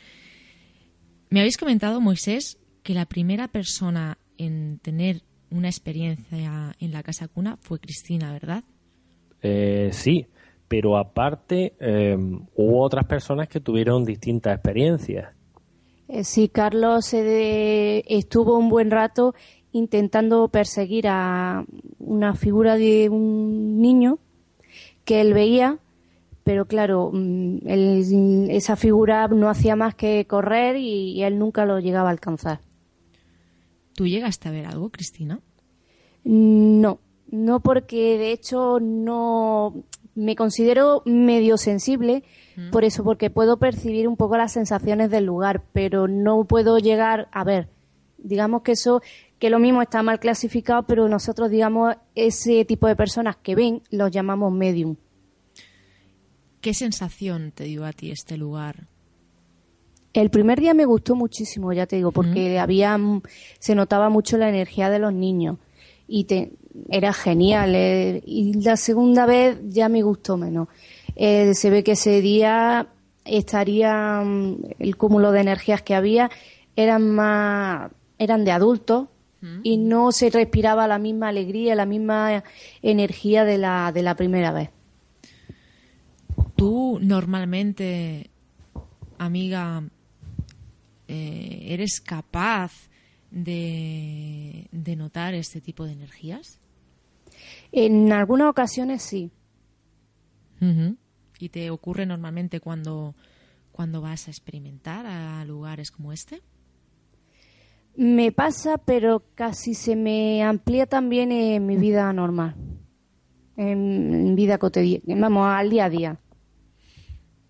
Me 1.29 1.41
habéis 1.41 1.57
comentado, 1.57 1.99
Moisés, 1.99 2.59
que 2.83 2.93
la 2.93 3.05
primera 3.05 3.47
persona 3.47 4.17
en 4.45 4.79
tener 4.79 5.21
una 5.49 5.67
experiencia 5.67 6.75
en 6.79 6.91
la 6.91 7.03
casa 7.03 7.27
cuna 7.27 7.57
fue 7.61 7.79
Cristina, 7.79 8.31
¿verdad? 8.31 8.63
Eh, 9.41 9.89
sí, 9.91 10.27
pero 10.67 10.97
aparte 10.97 11.73
eh, 11.79 12.15
hubo 12.55 12.81
otras 12.81 13.05
personas 13.05 13.47
que 13.47 13.59
tuvieron 13.59 14.05
distintas 14.05 14.53
experiencias. 14.53 15.33
sí, 16.23 16.49
Carlos 16.49 17.13
estuvo 17.13 18.57
un 18.57 18.69
buen 18.69 18.91
rato 18.91 19.33
intentando 19.71 20.47
perseguir 20.49 21.07
a 21.07 21.65
una 21.99 22.35
figura 22.35 22.75
de 22.75 23.09
un 23.09 23.81
niño 23.81 24.19
que 25.05 25.21
él 25.21 25.33
veía, 25.33 25.79
pero 26.43 26.65
claro, 26.65 27.11
mm, 27.13 28.49
esa 28.49 28.75
figura 28.75 29.27
no 29.27 29.49
hacía 29.49 29.75
más 29.75 29.95
que 29.95 30.25
correr 30.25 30.75
y, 30.77 31.23
él 31.23 31.39
nunca 31.39 31.65
lo 31.65 31.79
llegaba 31.79 32.09
a 32.09 32.11
alcanzar. 32.11 32.59
¿Tú 33.95 34.07
llegaste 34.07 34.49
a 34.49 34.51
ver 34.51 34.65
algo, 34.65 34.89
Cristina? 34.89 35.39
No, 36.23 36.99
no 37.29 37.59
porque 37.59 38.17
de 38.17 38.31
hecho 38.31 38.79
no 38.79 39.83
me 40.15 40.35
considero 40.35 41.03
medio 41.05 41.57
sensible, 41.57 42.23
mm. 42.55 42.71
por 42.71 42.83
eso, 42.83 43.03
porque 43.03 43.29
puedo 43.29 43.57
percibir 43.57 44.07
un 44.07 44.17
poco 44.17 44.37
las 44.37 44.53
sensaciones 44.53 45.09
del 45.09 45.25
lugar, 45.25 45.63
pero 45.73 46.07
no 46.07 46.43
puedo 46.45 46.77
llegar 46.77 47.27
a 47.31 47.43
ver. 47.43 47.69
Digamos 48.17 48.61
que 48.61 48.73
eso 48.73 49.01
que 49.39 49.49
lo 49.49 49.57
mismo 49.57 49.81
está 49.81 50.03
mal 50.03 50.19
clasificado, 50.19 50.83
pero 50.83 51.09
nosotros, 51.09 51.49
digamos, 51.49 51.95
ese 52.13 52.63
tipo 52.65 52.87
de 52.87 52.95
personas 52.95 53.37
que 53.37 53.55
ven 53.55 53.81
los 53.89 54.11
llamamos 54.11 54.53
medium. 54.53 54.97
¿Qué 56.61 56.75
sensación 56.75 57.51
te 57.51 57.63
dio 57.63 57.85
a 57.85 57.91
ti 57.91 58.11
este 58.11 58.37
lugar? 58.37 58.87
El 60.13 60.29
primer 60.29 60.59
día 60.59 60.73
me 60.73 60.85
gustó 60.85 61.15
muchísimo, 61.15 61.71
ya 61.71 61.85
te 61.85 61.95
digo, 61.95 62.11
porque 62.11 62.59
había 62.59 62.99
se 63.59 63.75
notaba 63.75 64.09
mucho 64.09 64.37
la 64.37 64.49
energía 64.49 64.89
de 64.89 64.99
los 64.99 65.13
niños 65.13 65.57
y 66.07 66.25
te, 66.25 66.51
era 66.89 67.13
genial. 67.13 67.73
Eh, 67.75 68.21
y 68.25 68.61
la 68.61 68.75
segunda 68.75 69.25
vez 69.25 69.57
ya 69.69 69.87
me 69.87 70.01
gustó 70.01 70.37
menos. 70.37 70.67
Eh, 71.15 71.53
se 71.53 71.69
ve 71.69 71.83
que 71.83 71.93
ese 71.93 72.21
día 72.21 72.87
estaría 73.23 74.21
mm, 74.21 74.57
el 74.79 74.97
cúmulo 74.97 75.31
de 75.31 75.41
energías 75.41 75.81
que 75.81 75.95
había 75.95 76.29
eran 76.75 77.09
más 77.09 77.91
eran 78.17 78.45
de 78.45 78.51
adultos 78.51 79.07
y 79.63 79.77
no 79.77 80.11
se 80.11 80.29
respiraba 80.29 80.87
la 80.87 80.99
misma 80.99 81.29
alegría, 81.29 81.73
la 81.73 81.87
misma 81.87 82.43
energía 82.83 83.43
de 83.43 83.57
la, 83.57 83.91
de 83.91 84.03
la 84.03 84.15
primera 84.15 84.51
vez. 84.51 84.69
Tú 86.55 86.99
normalmente, 87.01 88.29
amiga, 89.17 89.81
eh, 91.13 91.73
¿eres 91.73 91.99
capaz 91.99 92.71
de, 93.31 94.69
de 94.71 94.95
notar 94.95 95.33
este 95.33 95.59
tipo 95.59 95.85
de 95.85 95.91
energías? 95.91 96.57
En 97.73 98.13
algunas 98.13 98.49
ocasiones 98.49 99.01
sí. 99.01 99.29
¿Y 101.39 101.49
te 101.49 101.69
ocurre 101.69 102.05
normalmente 102.05 102.61
cuando, 102.61 103.15
cuando 103.73 103.99
vas 103.99 104.27
a 104.27 104.31
experimentar 104.31 105.05
a 105.05 105.43
lugares 105.43 105.91
como 105.91 106.13
este? 106.13 106.41
Me 107.95 108.31
pasa, 108.31 108.77
pero 108.77 109.25
casi 109.35 109.73
se 109.73 109.97
me 109.97 110.43
amplía 110.43 110.85
también 110.85 111.33
en 111.33 111.65
mi 111.65 111.75
vida 111.75 112.13
normal, 112.13 112.55
en 113.57 114.33
vida 114.35 114.59
cotidiana, 114.59 115.27
vamos, 115.27 115.47
al 115.47 115.69
día 115.69 115.85
a 115.85 115.89
día. 115.89 116.19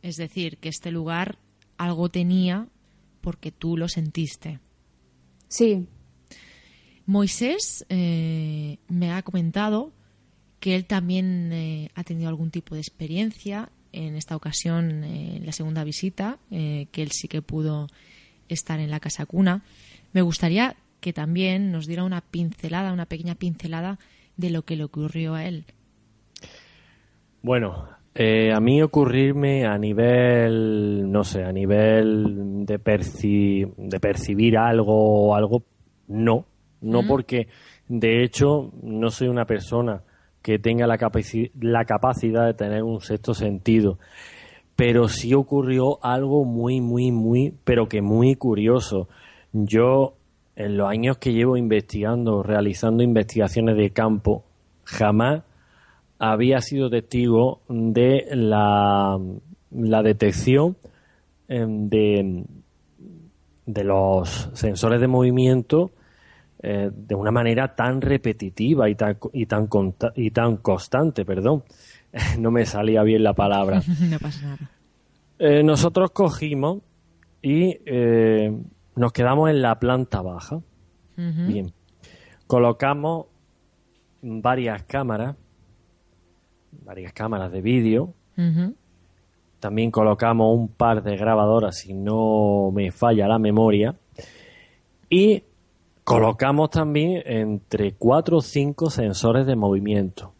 Es 0.01 0.15
decir, 0.15 0.57
que 0.57 0.69
este 0.69 0.89
lugar 0.89 1.37
algo 1.77 2.09
tenía 2.09 2.67
porque 3.21 3.51
tú 3.51 3.77
lo 3.77 3.87
sentiste. 3.87 4.59
Sí. 5.47 5.87
Moisés 7.05 7.85
eh, 7.89 8.77
me 8.87 9.11
ha 9.11 9.21
comentado 9.21 9.91
que 10.59 10.75
él 10.75 10.85
también 10.85 11.51
eh, 11.51 11.91
ha 11.95 12.03
tenido 12.03 12.29
algún 12.29 12.51
tipo 12.51 12.75
de 12.75 12.81
experiencia 12.81 13.69
en 13.91 14.15
esta 14.15 14.35
ocasión, 14.35 15.03
eh, 15.03 15.37
en 15.37 15.45
la 15.45 15.51
segunda 15.51 15.83
visita, 15.83 16.39
que 16.49 16.89
él 16.93 17.11
sí 17.11 17.27
que 17.27 17.41
pudo 17.41 17.87
estar 18.47 18.79
en 18.79 18.91
la 18.91 18.99
casa 18.99 19.25
cuna. 19.25 19.63
Me 20.13 20.21
gustaría 20.21 20.75
que 20.99 21.13
también 21.13 21.71
nos 21.71 21.87
diera 21.87 22.03
una 22.03 22.21
pincelada, 22.21 22.93
una 22.93 23.07
pequeña 23.07 23.35
pincelada 23.35 23.99
de 24.37 24.49
lo 24.51 24.63
que 24.63 24.75
le 24.75 24.83
ocurrió 24.83 25.33
a 25.33 25.45
él. 25.45 25.65
Bueno, 27.41 27.89
a 28.13 28.59
mí 28.59 28.81
ocurrirme 28.81 29.65
a 29.65 29.77
nivel, 29.77 31.09
no 31.09 31.23
sé, 31.23 31.43
a 31.43 31.51
nivel 31.51 32.65
de, 32.65 32.77
de 32.77 33.99
percibir 33.99 34.57
algo 34.57 35.29
o 35.29 35.35
algo, 35.35 35.63
no, 36.07 36.45
no 36.81 37.07
porque, 37.07 37.47
de 37.87 38.23
hecho, 38.23 38.71
no 38.83 39.09
soy 39.11 39.29
una 39.29 39.45
persona 39.45 40.03
que 40.41 40.59
tenga 40.59 40.87
la, 40.87 40.97
la 41.61 41.85
capacidad 41.85 42.45
de 42.45 42.53
tener 42.53 42.83
un 42.83 43.01
sexto 43.01 43.33
sentido. 43.33 43.97
Pero 44.75 45.07
sí 45.07 45.33
ocurrió 45.33 46.03
algo 46.03 46.43
muy, 46.43 46.81
muy, 46.81 47.11
muy, 47.11 47.53
pero 47.63 47.87
que 47.87 48.01
muy 48.01 48.35
curioso. 48.35 49.07
Yo, 49.53 50.15
en 50.55 50.77
los 50.77 50.89
años 50.89 51.17
que 51.17 51.33
llevo 51.33 51.57
investigando, 51.57 52.41
realizando 52.41 53.03
investigaciones 53.03 53.77
de 53.77 53.91
campo, 53.91 54.43
jamás 54.83 55.43
había 56.23 56.61
sido 56.61 56.87
testigo 56.91 57.61
de 57.67 58.27
la, 58.31 59.17
la 59.71 60.03
detección 60.03 60.77
em, 61.47 61.87
de, 61.87 62.45
de 63.65 63.83
los 63.83 64.51
sensores 64.53 65.01
de 65.01 65.07
movimiento 65.07 65.91
eh, 66.61 66.91
de 66.93 67.15
una 67.15 67.31
manera 67.31 67.73
tan 67.73 68.01
repetitiva 68.01 68.87
y 68.87 68.93
tan, 68.93 69.17
y 69.33 69.47
tan, 69.47 69.67
y 70.15 70.29
tan 70.29 70.57
constante, 70.57 71.25
perdón. 71.25 71.63
no 72.37 72.51
me 72.51 72.67
salía 72.67 73.01
bien 73.01 73.23
la 73.23 73.33
palabra. 73.33 73.81
no 74.09 74.19
pasa 74.19 74.45
nada. 74.45 74.71
Eh, 75.39 75.63
nosotros 75.63 76.11
cogimos 76.11 76.83
y 77.41 77.79
eh, 77.83 78.55
nos 78.95 79.11
quedamos 79.11 79.49
en 79.49 79.63
la 79.63 79.79
planta 79.79 80.21
baja. 80.21 80.61
Bien. 81.17 81.71
Colocamos 82.47 83.27
varias 84.21 84.83
cámaras, 84.83 85.35
varias 86.71 87.13
cámaras 87.13 87.51
de 87.51 87.61
vídeo. 87.61 88.13
También 89.59 89.91
colocamos 89.91 90.57
un 90.57 90.67
par 90.69 91.03
de 91.03 91.15
grabadoras, 91.15 91.77
si 91.77 91.93
no 91.93 92.71
me 92.73 92.91
falla 92.91 93.27
la 93.27 93.37
memoria. 93.37 93.95
Y 95.09 95.43
Colocamos 96.03 96.71
también 96.71 97.21
entre 97.25 97.93
4 97.93 98.37
o 98.37 98.41
5 98.41 98.89
sensores 98.89 99.45
de 99.45 99.55
movimiento 99.55 100.33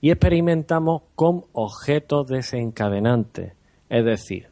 y 0.00 0.10
experimentamos 0.10 1.02
con 1.14 1.46
objetos 1.52 2.26
desencadenantes. 2.28 3.54
Es 3.88 4.04
decir, 4.04 4.48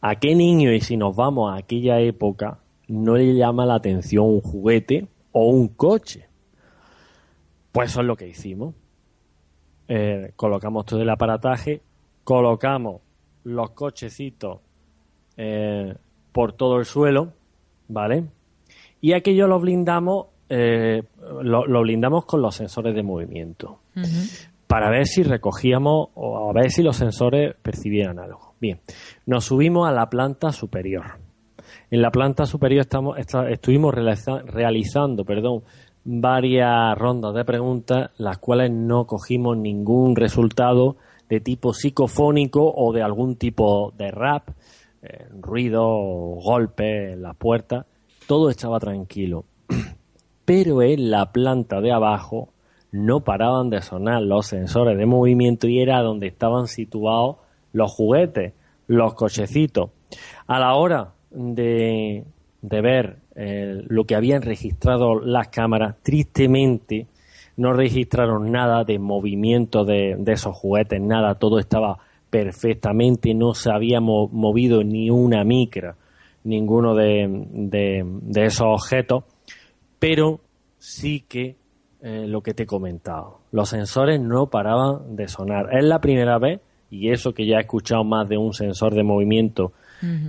¿a 0.00 0.16
qué 0.16 0.34
niño, 0.34 0.72
y 0.72 0.80
si 0.80 0.96
nos 0.96 1.14
vamos 1.14 1.52
a 1.52 1.56
aquella 1.56 2.00
época, 2.00 2.58
no 2.88 3.14
le 3.16 3.34
llama 3.34 3.64
la 3.64 3.76
atención 3.76 4.26
un 4.26 4.40
juguete 4.40 5.06
o 5.30 5.46
un 5.46 5.68
coche? 5.68 6.26
Pues 7.70 7.92
eso 7.92 8.00
es 8.00 8.06
lo 8.06 8.16
que 8.16 8.28
hicimos. 8.28 8.74
Eh, 9.88 10.32
colocamos 10.36 10.86
todo 10.86 11.02
el 11.02 11.10
aparataje, 11.10 11.82
colocamos 12.24 13.00
los 13.44 13.70
cochecitos 13.70 14.60
eh, 15.36 15.94
por 16.32 16.52
todo 16.52 16.78
el 16.78 16.84
suelo, 16.84 17.32
¿vale? 17.88 18.24
y 19.02 19.12
aquello 19.12 19.48
lo 19.48 19.60
blindamos, 19.60 20.26
eh, 20.48 21.02
lo, 21.42 21.82
blindamos 21.82 22.24
con 22.24 22.40
los 22.40 22.54
sensores 22.54 22.94
de 22.94 23.02
movimiento 23.02 23.80
para 24.68 24.90
ver 24.90 25.06
si 25.06 25.24
recogíamos 25.24 26.10
o 26.14 26.48
a 26.48 26.52
ver 26.54 26.70
si 26.70 26.82
los 26.82 26.96
sensores 26.96 27.54
percibieran 27.60 28.18
algo. 28.20 28.54
Bien, 28.60 28.80
nos 29.26 29.44
subimos 29.44 29.88
a 29.88 29.92
la 29.92 30.08
planta 30.08 30.52
superior. 30.52 31.18
En 31.90 32.00
la 32.00 32.10
planta 32.10 32.46
superior 32.46 32.82
estamos, 32.82 33.18
estuvimos 33.50 33.92
realizando 33.92 35.24
perdón, 35.24 35.64
varias 36.04 36.96
rondas 36.98 37.34
de 37.34 37.44
preguntas, 37.44 38.10
las 38.18 38.38
cuales 38.38 38.70
no 38.70 39.06
cogimos 39.06 39.56
ningún 39.56 40.16
resultado 40.16 40.96
de 41.28 41.40
tipo 41.40 41.72
psicofónico 41.72 42.72
o 42.74 42.92
de 42.92 43.02
algún 43.02 43.36
tipo 43.36 43.92
de 43.96 44.10
rap, 44.10 44.50
eh, 45.02 45.26
ruido, 45.40 45.84
golpe 45.86 47.12
en 47.12 47.22
la 47.22 47.34
puerta 47.34 47.86
todo 48.26 48.50
estaba 48.50 48.80
tranquilo. 48.80 49.44
Pero 50.44 50.82
en 50.82 51.10
la 51.10 51.32
planta 51.32 51.80
de 51.80 51.92
abajo 51.92 52.48
no 52.90 53.20
paraban 53.20 53.70
de 53.70 53.82
sonar 53.82 54.22
los 54.22 54.46
sensores 54.46 54.98
de 54.98 55.06
movimiento 55.06 55.68
y 55.68 55.80
era 55.80 56.00
donde 56.02 56.28
estaban 56.28 56.66
situados 56.66 57.36
los 57.72 57.92
juguetes, 57.92 58.52
los 58.86 59.14
cochecitos. 59.14 59.90
A 60.46 60.58
la 60.58 60.74
hora 60.74 61.12
de, 61.30 62.24
ver 62.62 63.18
eh, 63.34 63.82
lo 63.88 64.04
que 64.04 64.14
habían 64.14 64.42
registrado 64.42 65.20
las 65.20 65.48
cámaras, 65.48 65.96
tristemente 66.02 67.06
no 67.56 67.72
registraron 67.72 68.50
nada 68.50 68.84
de 68.84 68.98
movimiento 68.98 69.84
de, 69.84 70.16
esos 70.26 70.56
juguetes, 70.56 71.00
nada, 71.00 71.34
todo 71.34 71.58
estaba 71.58 71.98
perfectamente, 72.30 73.34
no 73.34 73.52
se 73.52 73.70
había 73.70 74.00
movido 74.00 74.82
ni 74.82 75.10
una 75.10 75.44
micra 75.44 75.96
ninguno 76.44 76.94
de, 76.94 77.28
de, 77.28 78.44
esos 78.44 78.66
objetos, 78.66 79.24
pero 79.98 80.40
sí 80.78 81.24
que 81.28 81.56
eh, 82.02 82.26
lo 82.26 82.40
que 82.40 82.54
te 82.54 82.64
he 82.64 82.66
comentado, 82.66 83.40
los 83.52 83.68
sensores 83.68 84.20
no 84.20 84.46
paraban 84.46 85.14
de 85.14 85.28
sonar. 85.28 85.68
Es 85.76 85.84
la 85.84 86.00
primera 86.00 86.38
vez, 86.38 86.60
y 86.90 87.10
eso 87.10 87.32
que 87.32 87.46
ya 87.46 87.58
he 87.58 87.60
escuchado 87.60 88.02
más 88.02 88.28
de 88.28 88.38
un 88.38 88.52
sensor 88.54 88.94
de 88.94 89.04
movimiento 89.04 89.72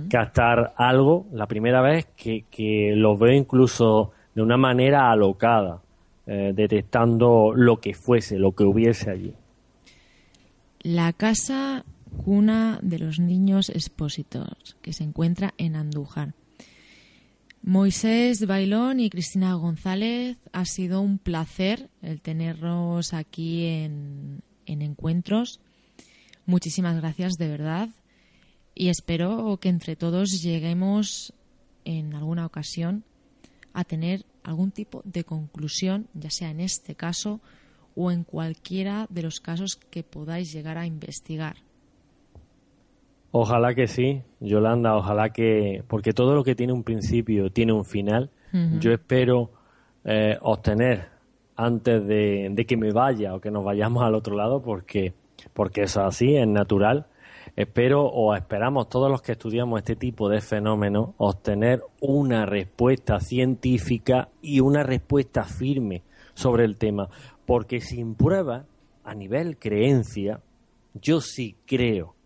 captar 0.08 0.74
algo, 0.76 1.26
la 1.32 1.46
primera 1.46 1.80
vez 1.80 2.06
que, 2.16 2.44
que 2.50 2.92
lo 2.94 3.16
veo 3.16 3.32
incluso 3.32 4.12
de 4.34 4.42
una 4.42 4.56
manera 4.56 5.10
alocada, 5.10 5.82
eh, 6.26 6.52
detectando 6.54 7.52
lo 7.54 7.80
que 7.80 7.94
fuese, 7.94 8.38
lo 8.38 8.52
que 8.52 8.64
hubiese 8.64 9.10
allí. 9.10 9.34
La 10.80 11.12
casa 11.12 11.84
cuna 12.24 12.78
de 12.82 12.98
los 12.98 13.18
niños 13.18 13.68
expósitos, 13.70 14.76
que 14.82 14.92
se 14.92 15.04
encuentra 15.04 15.54
en 15.58 15.76
Andújar. 15.76 16.34
Moisés 17.62 18.46
Bailón 18.46 19.00
y 19.00 19.08
Cristina 19.08 19.54
González, 19.54 20.36
ha 20.52 20.64
sido 20.66 21.00
un 21.00 21.18
placer 21.18 21.88
el 22.02 22.20
tenerlos 22.20 23.14
aquí 23.14 23.66
en, 23.66 24.42
en 24.66 24.82
encuentros. 24.82 25.60
Muchísimas 26.44 26.96
gracias 26.96 27.34
de 27.34 27.48
verdad 27.48 27.88
y 28.74 28.88
espero 28.88 29.58
que 29.60 29.68
entre 29.68 29.96
todos 29.96 30.42
lleguemos 30.42 31.32
en 31.84 32.14
alguna 32.14 32.46
ocasión 32.46 33.04
a 33.72 33.84
tener 33.84 34.24
algún 34.42 34.70
tipo 34.70 35.02
de 35.04 35.24
conclusión, 35.24 36.06
ya 36.14 36.30
sea 36.30 36.50
en 36.50 36.60
este 36.60 36.94
caso 36.94 37.40
o 37.96 38.10
en 38.10 38.24
cualquiera 38.24 39.06
de 39.08 39.22
los 39.22 39.40
casos 39.40 39.76
que 39.76 40.02
podáis 40.02 40.52
llegar 40.52 40.78
a 40.78 40.86
investigar. 40.86 41.56
Ojalá 43.30 43.74
que 43.74 43.88
sí, 43.88 44.22
Yolanda, 44.38 44.96
ojalá 44.96 45.30
que, 45.30 45.82
porque 45.88 46.12
todo 46.12 46.34
lo 46.34 46.44
que 46.44 46.54
tiene 46.54 46.72
un 46.72 46.84
principio 46.84 47.50
tiene 47.50 47.72
un 47.72 47.84
final. 47.84 48.30
Yo 48.78 48.92
espero 48.92 49.50
eh, 50.04 50.38
obtener 50.40 51.08
antes 51.56 52.06
de, 52.06 52.64
que 52.68 52.76
me 52.76 52.92
vaya 52.92 53.34
o 53.34 53.40
que 53.40 53.50
nos 53.50 53.64
vayamos 53.64 54.04
al 54.04 54.14
otro 54.14 54.36
lado, 54.36 54.62
porque, 54.62 55.12
porque 55.52 55.82
eso 55.82 56.02
es 56.02 56.06
así, 56.06 56.36
es 56.36 56.46
natural. 56.46 57.06
Espero 57.56 58.06
o 58.06 58.34
esperamos 58.34 58.88
todos 58.88 59.10
los 59.10 59.22
que 59.22 59.32
estudiamos 59.32 59.78
este 59.78 59.94
tipo 59.94 60.28
de 60.28 60.40
fenómenos 60.40 61.10
obtener 61.18 61.82
una 62.00 62.46
respuesta 62.46 63.20
científica 63.20 64.28
y 64.42 64.58
una 64.58 64.82
respuesta 64.82 65.44
firme 65.44 66.02
sobre 66.34 66.64
el 66.64 66.76
tema, 66.76 67.08
porque 67.46 67.80
sin 67.80 68.16
prueba, 68.16 68.66
a 69.04 69.14
nivel 69.14 69.56
creencia, 69.58 70.40
yo 70.94 71.20
sí 71.20 71.56
creo 71.66 72.16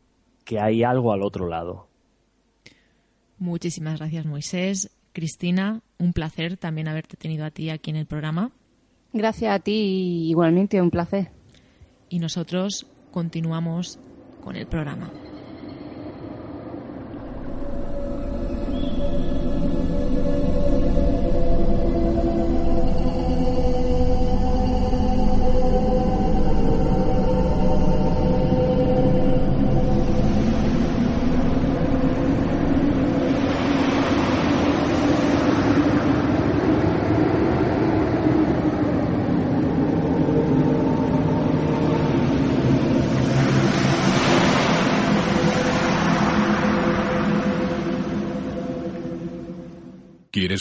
que 0.45 0.61
hay 0.61 0.83
algo 0.83 1.13
al 1.13 1.23
otro 1.23 1.47
lado. 1.47 1.89
Muchísimas 3.39 3.99
gracias, 3.99 4.25
Moisés. 4.25 4.91
Cristina, 5.13 5.83
un 5.99 6.13
placer 6.13 6.57
también 6.57 6.89
haberte 6.89 7.17
tenido 7.17 7.45
a 7.45 7.51
ti 7.51 7.69
aquí 7.69 7.91
en 7.91 7.97
el 7.97 8.07
programa. 8.07 8.53
Gracias 9.13 9.55
a 9.55 9.59
ti, 9.59 10.29
igualmente 10.29 10.81
un 10.81 10.91
placer. 10.91 11.31
Y 12.09 12.19
nosotros 12.19 12.87
continuamos 13.11 13.99
con 14.41 14.57
el 14.57 14.67
programa. 14.67 15.15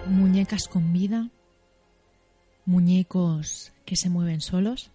Muñecas 0.07 0.69
con 0.69 0.95
vida, 0.95 1.29
muñecos 2.65 3.75
que 3.85 3.97
se 3.97 4.09
mueven 4.09 4.41
solos. 4.41 4.91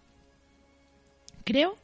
Creo 1.43 1.77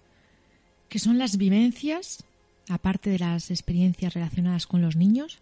que 0.89 0.97
son 0.97 1.19
las 1.19 1.37
vivencias, 1.37 2.25
aparte 2.69 3.09
de 3.09 3.19
las 3.19 3.51
experiencias 3.51 4.13
relacionadas 4.13 4.67
con 4.67 4.81
los 4.81 4.95
niños, 4.95 5.39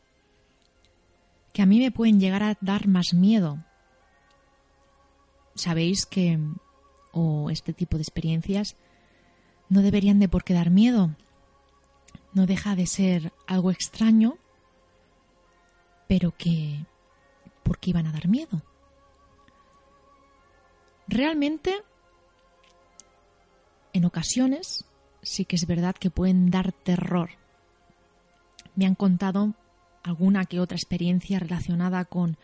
que 1.53 1.61
a 1.61 1.65
mí 1.65 1.79
me 1.79 1.91
pueden 1.91 2.19
llegar 2.19 2.43
a 2.43 2.57
dar 2.61 2.87
más 2.87 3.13
miedo. 3.13 3.63
Sabéis 5.55 6.05
que, 6.05 6.39
o 7.11 7.49
este 7.49 7.73
tipo 7.73 7.97
de 7.97 8.03
experiencias, 8.03 8.75
no 9.69 9.81
deberían 9.81 10.19
de 10.19 10.29
por 10.29 10.43
qué 10.43 10.53
dar 10.53 10.69
miedo. 10.69 11.15
No 12.33 12.45
deja 12.45 12.75
de 12.75 12.87
ser 12.87 13.33
algo 13.47 13.71
extraño, 13.71 14.37
pero 16.07 16.35
que, 16.37 16.85
¿por 17.63 17.79
qué 17.79 17.89
iban 17.89 18.07
a 18.07 18.11
dar 18.11 18.27
miedo? 18.27 18.61
Realmente, 21.07 21.83
en 23.91 24.05
ocasiones, 24.05 24.85
sí 25.21 25.45
que 25.45 25.55
es 25.55 25.67
verdad 25.67 25.95
que 25.95 26.09
pueden 26.09 26.49
dar 26.51 26.71
terror. 26.71 27.31
Me 28.75 28.85
han 28.85 28.95
contado 28.95 29.53
alguna 30.03 30.45
que 30.45 30.59
otra 30.59 30.75
experiencia 30.75 31.39
relacionada 31.39 32.05
con 32.05 32.37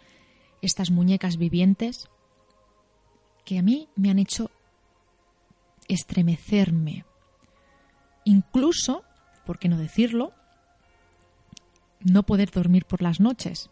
estas 0.61 0.91
muñecas 0.91 1.37
vivientes 1.37 2.09
que 3.45 3.57
a 3.57 3.61
mí 3.61 3.87
me 3.95 4.09
han 4.09 4.19
hecho 4.19 4.51
estremecerme. 5.87 7.05
Incluso, 8.25 9.03
por 9.45 9.57
qué 9.57 9.69
no 9.69 9.77
decirlo, 9.77 10.33
no 12.01 12.23
poder 12.23 12.51
dormir 12.51 12.85
por 12.85 13.01
las 13.01 13.19
noches. 13.19 13.69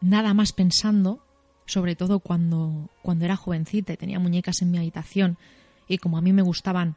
Nada 0.00 0.34
más 0.34 0.52
pensando, 0.52 1.24
sobre 1.66 1.94
todo 1.96 2.18
cuando, 2.18 2.90
cuando 3.02 3.24
era 3.24 3.36
jovencita 3.36 3.92
y 3.92 3.96
tenía 3.96 4.18
muñecas 4.18 4.62
en 4.62 4.70
mi 4.70 4.78
habitación 4.78 5.38
y 5.86 5.98
como 5.98 6.18
a 6.18 6.20
mí 6.22 6.32
me 6.32 6.42
gustaban 6.42 6.96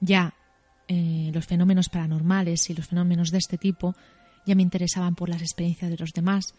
ya 0.00 0.34
eh, 0.88 1.30
los 1.32 1.46
fenómenos 1.46 1.88
paranormales 1.88 2.68
y 2.70 2.74
los 2.74 2.86
fenómenos 2.86 3.30
de 3.30 3.38
este 3.38 3.58
tipo, 3.58 3.94
ya 4.46 4.54
me 4.54 4.62
interesaban 4.62 5.14
por 5.14 5.28
las 5.28 5.42
experiencias 5.42 5.90
de 5.90 5.96
los 5.96 6.12
demás. 6.12 6.54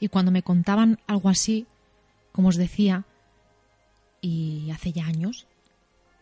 Y 0.00 0.08
cuando 0.08 0.30
me 0.30 0.42
contaban 0.42 0.98
algo 1.06 1.28
así, 1.28 1.66
como 2.32 2.48
os 2.48 2.56
decía, 2.56 3.04
y 4.20 4.70
hace 4.70 4.92
ya 4.92 5.06
años, 5.06 5.46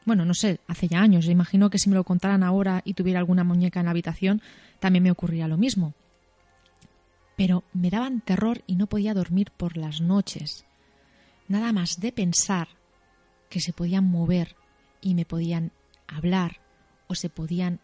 bueno, 0.05 0.25
no 0.25 0.35
sé, 0.35 0.61
hace 0.67 0.89
ya 0.89 1.01
años, 1.01 1.27
imagino 1.27 1.71
que 1.71 1.79
si 1.79 1.89
me 1.89 1.95
lo 1.95 2.05
contaran 2.05 2.43
ahora 2.43 2.83
y 2.85 2.95
tuviera 2.95 3.21
alguna 3.21 3.45
muñeca 3.45 3.81
en 3.81 3.87
la 3.87 3.93
habitación, 3.93 4.43
también 4.81 5.05
me 5.05 5.11
ocurría 5.11 5.49
lo 5.49 5.57
mismo. 5.57 5.95
Pero 7.37 7.65
me 7.73 7.91
daban 7.91 8.21
terror 8.21 8.63
y 8.67 8.77
no 8.77 8.89
podía 8.89 9.15
dormir 9.15 9.53
por 9.57 9.77
las 9.77 10.01
noches. 10.01 10.65
Nada 11.49 11.73
más 11.73 12.01
de 12.01 12.13
pensar 12.13 12.69
que 13.49 13.61
se 13.61 13.73
podían 13.73 14.05
mover 14.05 14.57
y 15.01 15.15
me 15.15 15.25
podían 15.25 15.73
hablar 16.09 16.62
o 17.13 17.15
se 17.15 17.29
podían 17.29 17.81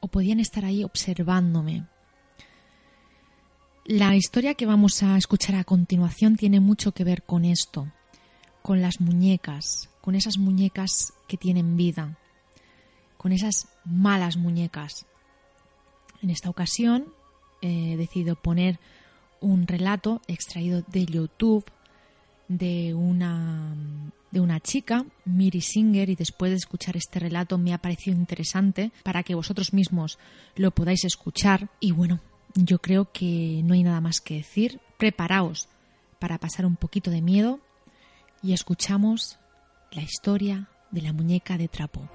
o 0.00 0.08
podían 0.08 0.40
estar 0.40 0.64
ahí 0.64 0.84
observándome. 0.84 1.86
La 3.84 4.16
historia 4.16 4.54
que 4.54 4.66
vamos 4.66 5.02
a 5.02 5.16
escuchar 5.16 5.56
a 5.56 5.64
continuación 5.64 6.36
tiene 6.36 6.60
mucho 6.60 6.92
que 6.92 7.04
ver 7.04 7.22
con 7.22 7.44
esto, 7.44 7.92
con 8.62 8.82
las 8.82 9.00
muñecas, 9.00 9.90
con 10.00 10.14
esas 10.14 10.38
muñecas 10.38 11.12
que 11.28 11.36
tienen 11.36 11.76
vida, 11.76 12.18
con 13.16 13.32
esas 13.32 13.68
malas 13.84 14.36
muñecas. 14.36 15.06
En 16.22 16.30
esta 16.30 16.50
ocasión 16.50 17.06
he 17.62 17.96
decidido 17.96 18.36
poner 18.36 18.78
un 19.40 19.66
relato 19.66 20.20
extraído 20.26 20.82
de 20.88 21.06
YouTube 21.06 21.64
de 22.48 22.94
una 22.94 23.74
de 24.36 24.42
una 24.42 24.60
chica, 24.60 25.06
Miri 25.24 25.62
Singer, 25.62 26.10
y 26.10 26.14
después 26.14 26.50
de 26.50 26.58
escuchar 26.58 26.94
este 26.94 27.18
relato 27.18 27.56
me 27.56 27.72
ha 27.72 27.78
parecido 27.78 28.14
interesante 28.14 28.92
para 29.02 29.22
que 29.22 29.34
vosotros 29.34 29.72
mismos 29.72 30.18
lo 30.56 30.72
podáis 30.72 31.04
escuchar. 31.04 31.70
Y 31.80 31.92
bueno, 31.92 32.20
yo 32.54 32.78
creo 32.78 33.10
que 33.10 33.62
no 33.64 33.72
hay 33.72 33.82
nada 33.82 34.02
más 34.02 34.20
que 34.20 34.34
decir. 34.34 34.78
Preparaos 34.98 35.68
para 36.18 36.36
pasar 36.36 36.66
un 36.66 36.76
poquito 36.76 37.10
de 37.10 37.22
miedo 37.22 37.60
y 38.42 38.52
escuchamos 38.52 39.38
la 39.90 40.02
historia 40.02 40.68
de 40.90 41.00
la 41.00 41.14
muñeca 41.14 41.56
de 41.56 41.68
trapo. 41.68 42.06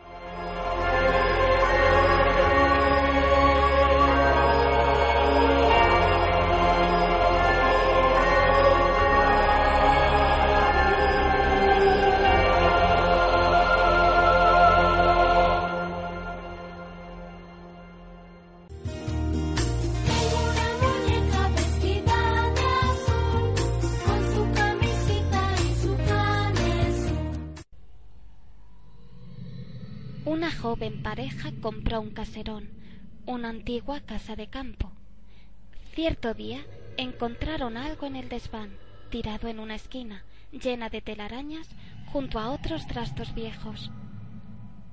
Pareja 31.01 31.51
compró 31.61 31.99
un 31.99 32.11
caserón, 32.11 32.69
una 33.25 33.49
antigua 33.49 34.01
casa 34.01 34.35
de 34.35 34.47
campo. 34.47 34.91
Cierto 35.93 36.33
día 36.33 36.63
encontraron 36.97 37.75
algo 37.75 38.05
en 38.05 38.15
el 38.15 38.29
desván, 38.29 38.77
tirado 39.09 39.47
en 39.47 39.59
una 39.59 39.75
esquina, 39.75 40.23
llena 40.51 40.89
de 40.89 41.01
telarañas, 41.01 41.67
junto 42.11 42.39
a 42.39 42.51
otros 42.51 42.85
trastos 42.87 43.33
viejos. 43.33 43.89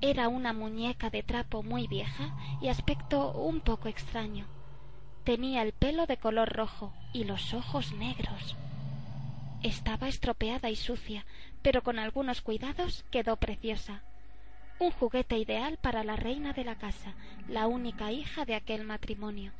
Era 0.01 0.29
una 0.29 0.51
muñeca 0.53 1.09
de 1.09 1.23
trapo 1.23 1.61
muy 1.61 1.87
vieja 1.87 2.35
y 2.61 2.69
aspecto 2.69 3.31
un 3.33 3.61
poco 3.61 3.87
extraño. 3.87 4.47
Tenía 5.25 5.61
el 5.61 5.73
pelo 5.73 6.05
de 6.05 6.17
color 6.17 6.49
rojo 6.49 6.93
y 7.13 7.25
los 7.25 7.53
ojos 7.53 7.93
negros. 7.93 8.55
Estaba 9.61 10.07
estropeada 10.07 10.69
y 10.69 10.75
sucia, 10.75 11.25
pero 11.61 11.83
con 11.83 11.99
algunos 11.99 12.41
cuidados 12.41 13.03
quedó 13.11 13.35
preciosa 13.35 14.01
un 14.79 14.91
juguete 14.91 15.37
ideal 15.37 15.77
para 15.77 16.03
la 16.03 16.15
reina 16.15 16.53
de 16.53 16.63
la 16.63 16.75
casa, 16.75 17.13
la 17.47 17.67
única 17.67 18.11
hija 18.11 18.45
de 18.45 18.55
aquel 18.55 18.85
matrimonio. 18.85 19.51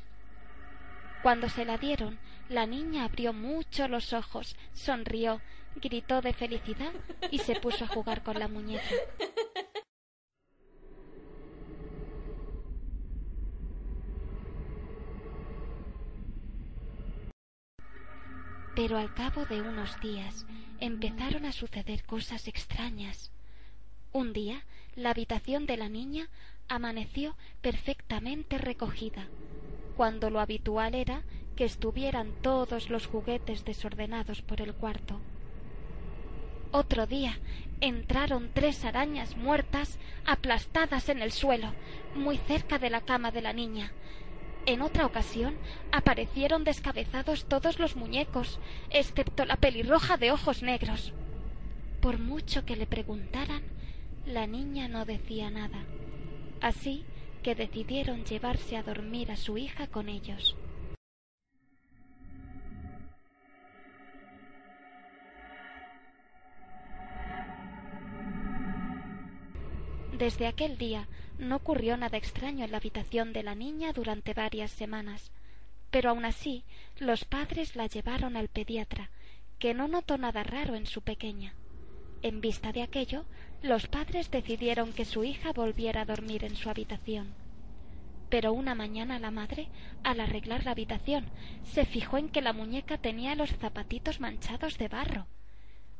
Cuando 1.22 1.50
se 1.50 1.66
la 1.66 1.76
dieron, 1.76 2.18
la 2.48 2.66
niña 2.66 3.04
abrió 3.04 3.34
mucho 3.34 3.86
los 3.86 4.14
ojos, 4.14 4.56
sonrió, 4.72 5.42
gritó 5.76 6.22
de 6.22 6.32
felicidad 6.32 6.92
y 7.30 7.38
se 7.38 7.60
puso 7.60 7.84
a 7.84 7.88
jugar 7.88 8.22
con 8.22 8.38
la 8.38 8.48
muñeca. 8.48 8.82
Pero 18.74 18.96
al 18.96 19.12
cabo 19.12 19.44
de 19.44 19.60
unos 19.60 20.00
días 20.00 20.46
empezaron 20.80 21.44
a 21.44 21.52
suceder 21.52 22.02
cosas 22.04 22.48
extrañas. 22.48 23.30
Un 24.12 24.32
día 24.32 24.64
la 24.96 25.10
habitación 25.10 25.66
de 25.66 25.76
la 25.76 25.88
niña 25.88 26.28
amaneció 26.68 27.36
perfectamente 27.60 28.58
recogida, 28.58 29.26
cuando 29.96 30.30
lo 30.30 30.40
habitual 30.40 30.94
era 30.94 31.22
que 31.56 31.64
estuvieran 31.64 32.32
todos 32.42 32.90
los 32.90 33.06
juguetes 33.06 33.64
desordenados 33.64 34.42
por 34.42 34.60
el 34.60 34.74
cuarto. 34.74 35.20
Otro 36.72 37.06
día 37.06 37.38
entraron 37.80 38.50
tres 38.54 38.84
arañas 38.84 39.36
muertas 39.36 39.98
aplastadas 40.24 41.08
en 41.08 41.20
el 41.20 41.32
suelo, 41.32 41.74
muy 42.14 42.38
cerca 42.38 42.78
de 42.78 42.90
la 42.90 43.00
cama 43.00 43.30
de 43.32 43.42
la 43.42 43.52
niña. 43.52 43.92
En 44.66 44.82
otra 44.82 45.06
ocasión 45.06 45.56
aparecieron 45.90 46.64
descabezados 46.64 47.46
todos 47.46 47.78
los 47.78 47.96
muñecos, 47.96 48.60
excepto 48.90 49.44
la 49.44 49.56
pelirroja 49.56 50.16
de 50.16 50.30
ojos 50.30 50.62
negros. 50.62 51.12
Por 52.00 52.18
mucho 52.18 52.64
que 52.64 52.76
le 52.76 52.86
preguntaran, 52.86 53.62
la 54.30 54.46
niña 54.46 54.88
no 54.88 55.04
decía 55.04 55.50
nada, 55.50 55.84
así 56.60 57.04
que 57.42 57.54
decidieron 57.54 58.24
llevarse 58.24 58.76
a 58.76 58.82
dormir 58.82 59.32
a 59.32 59.36
su 59.36 59.58
hija 59.58 59.88
con 59.88 60.08
ellos. 60.08 60.56
Desde 70.16 70.46
aquel 70.46 70.76
día 70.76 71.08
no 71.38 71.56
ocurrió 71.56 71.96
nada 71.96 72.18
extraño 72.18 72.64
en 72.64 72.70
la 72.70 72.76
habitación 72.76 73.32
de 73.32 73.42
la 73.42 73.54
niña 73.54 73.92
durante 73.92 74.34
varias 74.34 74.70
semanas, 74.70 75.32
pero 75.90 76.10
aun 76.10 76.24
así 76.24 76.62
los 76.98 77.24
padres 77.24 77.74
la 77.74 77.86
llevaron 77.86 78.36
al 78.36 78.48
pediatra, 78.48 79.10
que 79.58 79.74
no 79.74 79.88
notó 79.88 80.18
nada 80.18 80.42
raro 80.42 80.74
en 80.74 80.86
su 80.86 81.00
pequeña. 81.02 81.54
En 82.22 82.42
vista 82.42 82.70
de 82.72 82.82
aquello, 82.82 83.24
los 83.62 83.86
padres 83.88 84.30
decidieron 84.30 84.92
que 84.92 85.04
su 85.04 85.24
hija 85.24 85.52
volviera 85.52 86.02
a 86.02 86.04
dormir 86.06 86.44
en 86.44 86.56
su 86.56 86.70
habitación. 86.70 87.34
Pero 88.30 88.52
una 88.52 88.74
mañana 88.74 89.18
la 89.18 89.30
madre, 89.30 89.68
al 90.02 90.20
arreglar 90.20 90.64
la 90.64 90.70
habitación, 90.70 91.28
se 91.64 91.84
fijó 91.84 92.16
en 92.16 92.28
que 92.28 92.42
la 92.42 92.52
muñeca 92.52 92.96
tenía 92.96 93.34
los 93.34 93.50
zapatitos 93.50 94.20
manchados 94.20 94.78
de 94.78 94.88
barro. 94.88 95.26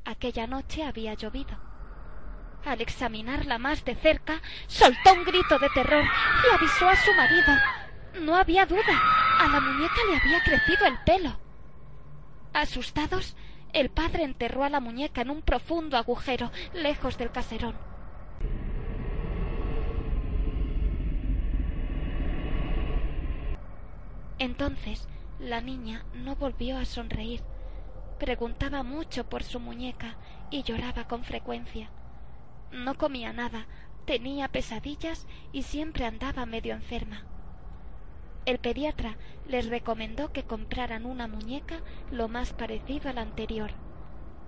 Aquella 0.05 0.47
noche 0.47 0.85
había 0.85 1.15
llovido. 1.15 1.59
Al 2.65 2.81
examinarla 2.81 3.59
más 3.59 3.85
de 3.85 3.95
cerca, 3.97 4.41
soltó 4.67 5.13
un 5.13 5.25
grito 5.25 5.59
de 5.59 5.69
terror 5.71 6.05
y 6.05 6.55
avisó 6.55 6.89
a 6.89 6.97
su 6.97 7.13
marido. 7.15 8.23
No 8.23 8.37
había 8.37 8.65
duda, 8.65 9.03
a 9.39 9.49
la 9.49 9.61
muñeca 9.61 9.97
le 10.09 10.17
había 10.17 10.43
crecido 10.43 10.87
el 10.87 10.99
pelo. 11.05 11.39
Asustados, 12.53 13.37
el 13.73 13.91
padre 13.91 14.25
enterró 14.25 14.65
a 14.65 14.71
la 14.71 14.81
muñeca 14.81 15.21
en 15.23 15.31
un 15.31 15.43
profundo 15.43 15.97
agujero, 15.97 16.51
lejos 16.73 17.19
del 17.19 17.31
caserón. 17.31 17.75
Entonces 24.39 25.09
la 25.39 25.61
niña 25.61 26.05
no 26.15 26.37
volvió 26.37 26.79
a 26.79 26.85
sonreír. 26.85 27.43
Preguntaba 28.19 28.83
mucho 28.83 29.29
por 29.29 29.43
su 29.43 29.61
muñeca 29.61 30.17
y 30.51 30.63
lloraba 30.63 31.09
con 31.09 31.25
frecuencia. 31.25 31.91
No 32.73 32.97
comía 32.97 33.33
nada, 33.33 33.67
tenía 34.07 34.49
pesadillas 34.49 35.27
y 35.53 35.63
siempre 35.63 36.05
andaba 36.05 36.47
medio 36.47 36.75
enferma. 36.75 37.25
El 38.51 38.59
pediatra 38.59 39.17
les 39.47 39.69
recomendó 39.69 40.33
que 40.33 40.43
compraran 40.43 41.07
una 41.07 41.29
muñeca 41.29 41.83
lo 42.11 42.27
más 42.27 42.53
parecido 42.53 43.09
a 43.09 43.13
la 43.13 43.21
anterior. 43.21 43.71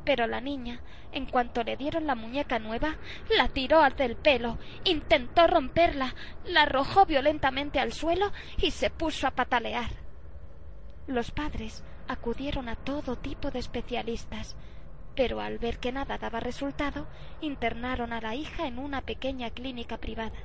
Pero 0.04 0.26
la 0.26 0.40
niña, 0.40 0.80
en 1.12 1.26
cuanto 1.26 1.62
le 1.62 1.76
dieron 1.76 2.08
la 2.08 2.16
muñeca 2.16 2.58
nueva, 2.58 2.96
la 3.30 3.46
tiró 3.46 3.80
del 3.90 4.16
pelo, 4.16 4.58
intentó 4.82 5.46
romperla, 5.46 6.16
la 6.44 6.62
arrojó 6.62 7.06
violentamente 7.06 7.78
al 7.78 7.92
suelo 7.92 8.32
y 8.58 8.72
se 8.72 8.90
puso 8.90 9.28
a 9.28 9.30
patalear. 9.30 9.92
Los 11.06 11.30
padres 11.30 11.84
acudieron 12.08 12.68
a 12.68 12.74
todo 12.74 13.14
tipo 13.14 13.52
de 13.52 13.60
especialistas, 13.60 14.56
pero 15.14 15.40
al 15.40 15.60
ver 15.60 15.78
que 15.78 15.92
nada 15.92 16.18
daba 16.18 16.40
resultado, 16.40 17.06
internaron 17.40 18.12
a 18.12 18.20
la 18.20 18.34
hija 18.34 18.66
en 18.66 18.80
una 18.80 19.02
pequeña 19.02 19.50
clínica 19.50 19.98
privada. 19.98 20.40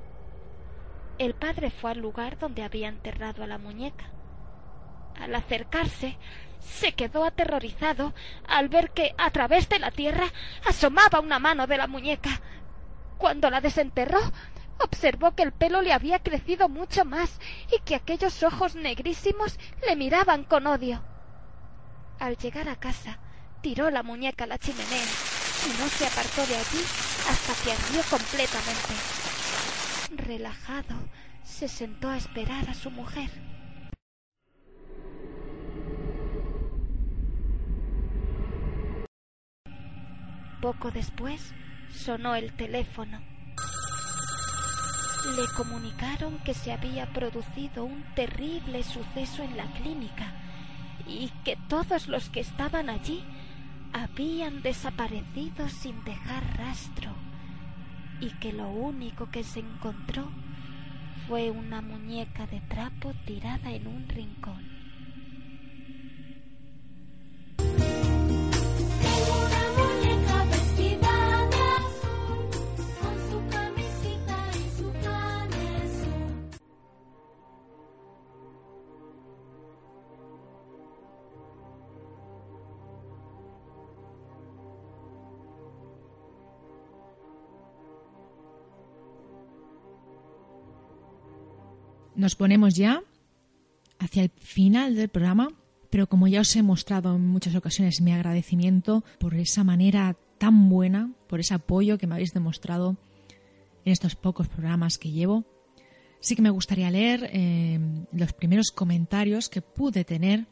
El 1.18 1.34
padre 1.34 1.72
fue 1.72 1.92
al 1.92 2.00
lugar 2.00 2.38
donde 2.38 2.64
había 2.64 2.90
enterrado 2.90 3.44
a 3.44 3.48
la 3.48 3.58
muñeca. 3.58 4.06
Al 5.20 5.34
acercarse, 5.34 6.16
se 6.60 6.92
quedó 6.94 7.26
aterrorizado 7.26 8.14
al 8.48 8.70
ver 8.70 8.92
que 8.92 9.16
a 9.18 9.32
través 9.32 9.68
de 9.68 9.80
la 9.80 9.90
tierra 9.90 10.26
asomaba 10.68 11.20
una 11.20 11.40
mano 11.40 11.66
de 11.66 11.78
la 11.78 11.88
muñeca. 11.88 12.42
Cuando 13.18 13.50
la 13.50 13.62
desenterró, 13.62 14.20
observó 14.80 15.34
que 15.34 15.42
el 15.42 15.54
pelo 15.54 15.82
le 15.82 15.92
había 15.92 16.20
crecido 16.20 16.70
mucho 16.70 17.04
más 17.04 17.40
y 17.76 17.80
que 17.80 17.96
aquellos 17.96 18.44
ojos 18.44 18.76
negrísimos 18.76 19.58
le 19.88 19.96
miraban 19.96 20.44
con 20.44 20.68
odio. 20.68 21.04
Al 22.20 22.38
llegar 22.38 22.70
a 22.70 22.76
casa, 22.76 23.18
tiró 23.62 23.90
la 23.90 24.04
muñeca 24.04 24.44
a 24.44 24.48
la 24.48 24.60
chimenea 24.60 25.06
y 25.66 25.82
no 25.82 25.88
se 25.88 26.06
apartó 26.06 26.46
de 26.46 26.58
allí 26.58 26.84
hasta 27.28 27.64
que 27.64 27.72
ardió 27.72 28.04
completamente. 28.08 29.37
Relajado, 30.18 30.96
se 31.44 31.68
sentó 31.68 32.10
a 32.10 32.18
esperar 32.18 32.70
a 32.70 32.74
su 32.74 32.92
mujer. 32.92 33.30
Poco 40.62 40.92
después 40.92 41.54
sonó 41.90 42.36
el 42.36 42.52
teléfono. 42.54 43.22
Le 45.36 45.48
comunicaron 45.56 46.40
que 46.40 46.54
se 46.54 46.72
había 46.72 47.14
producido 47.14 47.86
un 47.86 48.04
terrible 48.16 48.84
suceso 48.84 49.44
en 49.44 49.56
la 49.56 49.66
clínica 49.74 50.34
y 51.08 51.32
que 51.46 51.58
todos 51.70 52.08
los 52.08 52.30
que 52.30 52.40
estaban 52.40 52.90
allí 52.90 53.24
habían 53.94 54.62
desaparecido 54.62 55.70
sin 55.70 56.04
dejar 56.04 56.58
rastro 56.58 57.27
y 58.20 58.32
que 58.32 58.54
lo 58.54 58.70
único 58.70 59.28
que 59.28 59.44
se 59.44 59.60
encontró 59.60 60.32
fue 61.28 61.52
una 61.52 61.82
muñeca 61.82 62.48
de 62.48 62.62
trapo 62.62 63.14
tirada 63.26 63.72
en 63.72 63.88
un 63.88 64.08
rincón. 64.08 64.77
Nos 92.18 92.36
ponemos 92.36 92.74
ya 92.74 93.04
hacia 94.00 94.24
el 94.24 94.32
final 94.32 94.96
del 94.96 95.08
programa, 95.08 95.50
pero 95.92 96.10
como 96.10 96.28
ya 96.28 96.42
os 96.42 96.56
he 96.56 96.64
mostrado 96.64 97.16
en 97.16 97.28
muchas 97.28 97.54
ocasiones 97.54 98.02
mi 98.02 98.12
agradecimiento 98.12 99.04
por 99.20 99.36
esa 99.36 99.64
manera 99.64 100.18
tan 100.40 100.68
buena, 100.68 101.14
por 101.28 101.40
ese 101.40 101.54
apoyo 101.54 102.00
que 102.00 102.08
me 102.08 102.16
habéis 102.16 102.34
demostrado 102.34 102.98
en 103.86 103.92
estos 103.92 104.16
pocos 104.16 104.48
programas 104.48 104.98
que 104.98 105.12
llevo, 105.12 105.46
sí 106.20 106.36
que 106.36 106.42
me 106.42 106.50
gustaría 106.50 106.90
leer 106.90 107.30
eh, 107.32 107.80
los 108.12 108.34
primeros 108.34 108.72
comentarios 108.72 109.48
que 109.48 109.62
pude 109.62 110.04
tener 110.04 110.48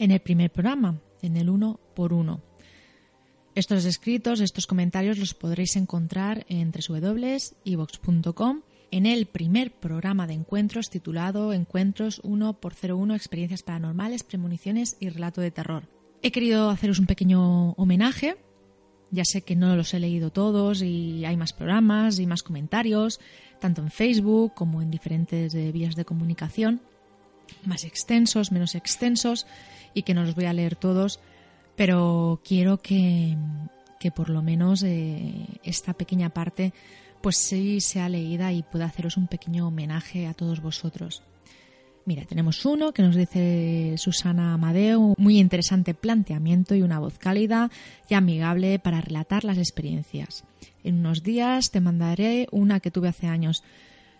en 0.00 0.10
el 0.10 0.18
primer 0.18 0.50
programa, 0.50 1.00
en 1.22 1.36
el 1.36 1.48
uno 1.48 1.78
por 1.94 2.12
uno. 2.12 2.40
Estos 3.54 3.84
escritos, 3.84 4.40
estos 4.40 4.66
comentarios 4.66 5.16
los 5.16 5.32
podréis 5.32 5.76
encontrar 5.76 6.44
en 6.48 6.72
www.evox.com 6.72 8.62
en 8.90 9.06
el 9.06 9.26
primer 9.26 9.72
programa 9.72 10.26
de 10.26 10.34
encuentros 10.34 10.90
titulado 10.90 11.52
Encuentros 11.52 12.20
1 12.24 12.54
por 12.54 12.74
01 12.74 13.14
Experiencias 13.14 13.62
Paranormales, 13.62 14.22
Premoniciones 14.22 14.96
y 15.00 15.08
Relato 15.08 15.40
de 15.40 15.50
Terror. 15.50 15.84
He 16.22 16.32
querido 16.32 16.70
haceros 16.70 16.98
un 16.98 17.06
pequeño 17.06 17.72
homenaje. 17.72 18.36
Ya 19.10 19.24
sé 19.24 19.42
que 19.42 19.56
no 19.56 19.74
los 19.74 19.92
he 19.94 19.98
leído 19.98 20.30
todos 20.30 20.82
y 20.82 21.24
hay 21.24 21.36
más 21.36 21.52
programas 21.52 22.18
y 22.18 22.26
más 22.26 22.42
comentarios, 22.42 23.20
tanto 23.58 23.82
en 23.82 23.90
Facebook 23.90 24.54
como 24.54 24.82
en 24.82 24.90
diferentes 24.90 25.54
eh, 25.54 25.72
vías 25.72 25.96
de 25.96 26.04
comunicación, 26.04 26.80
más 27.64 27.84
extensos, 27.84 28.52
menos 28.52 28.76
extensos, 28.76 29.46
y 29.94 30.02
que 30.02 30.14
no 30.14 30.22
los 30.22 30.36
voy 30.36 30.44
a 30.44 30.52
leer 30.52 30.76
todos, 30.76 31.18
pero 31.74 32.40
quiero 32.44 32.78
que, 32.78 33.36
que 33.98 34.12
por 34.12 34.30
lo 34.30 34.42
menos 34.42 34.84
eh, 34.84 35.46
esta 35.64 35.94
pequeña 35.94 36.30
parte 36.30 36.72
pues 37.20 37.36
sí 37.36 37.80
sea 37.80 38.08
leída 38.08 38.52
y 38.52 38.62
pueda 38.62 38.86
haceros 38.86 39.16
un 39.16 39.26
pequeño 39.26 39.68
homenaje 39.68 40.26
a 40.26 40.34
todos 40.34 40.60
vosotros. 40.60 41.22
Mira, 42.06 42.24
tenemos 42.24 42.64
uno 42.64 42.92
que 42.92 43.02
nos 43.02 43.14
dice 43.14 43.94
Susana 43.98 44.54
Amadeo, 44.54 45.14
muy 45.18 45.38
interesante 45.38 45.94
planteamiento 45.94 46.74
y 46.74 46.82
una 46.82 46.98
voz 46.98 47.18
cálida 47.18 47.70
y 48.08 48.14
amigable 48.14 48.78
para 48.78 49.00
relatar 49.00 49.44
las 49.44 49.58
experiencias. 49.58 50.44
En 50.82 51.00
unos 51.00 51.22
días 51.22 51.70
te 51.70 51.80
mandaré 51.80 52.48
una 52.52 52.80
que 52.80 52.90
tuve 52.90 53.08
hace 53.08 53.26
años. 53.26 53.62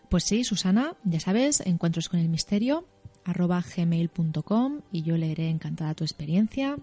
Pues 0.08 0.24
sí, 0.24 0.44
Susana, 0.44 0.94
ya 1.04 1.20
sabes, 1.20 1.60
encuentros 1.60 2.08
con 2.08 2.20
el 2.20 2.28
misterio 2.28 2.86
arroba 3.24 3.62
gmail.com 3.76 4.80
y 4.92 5.02
yo 5.02 5.16
leeré 5.16 5.48
encantada 5.48 5.94
tu 5.94 6.04
experiencia. 6.04 6.76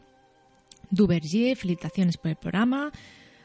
Duvergier, 0.90 1.58
felicitaciones 1.58 2.18
por 2.18 2.30
el 2.30 2.38
programa. 2.38 2.92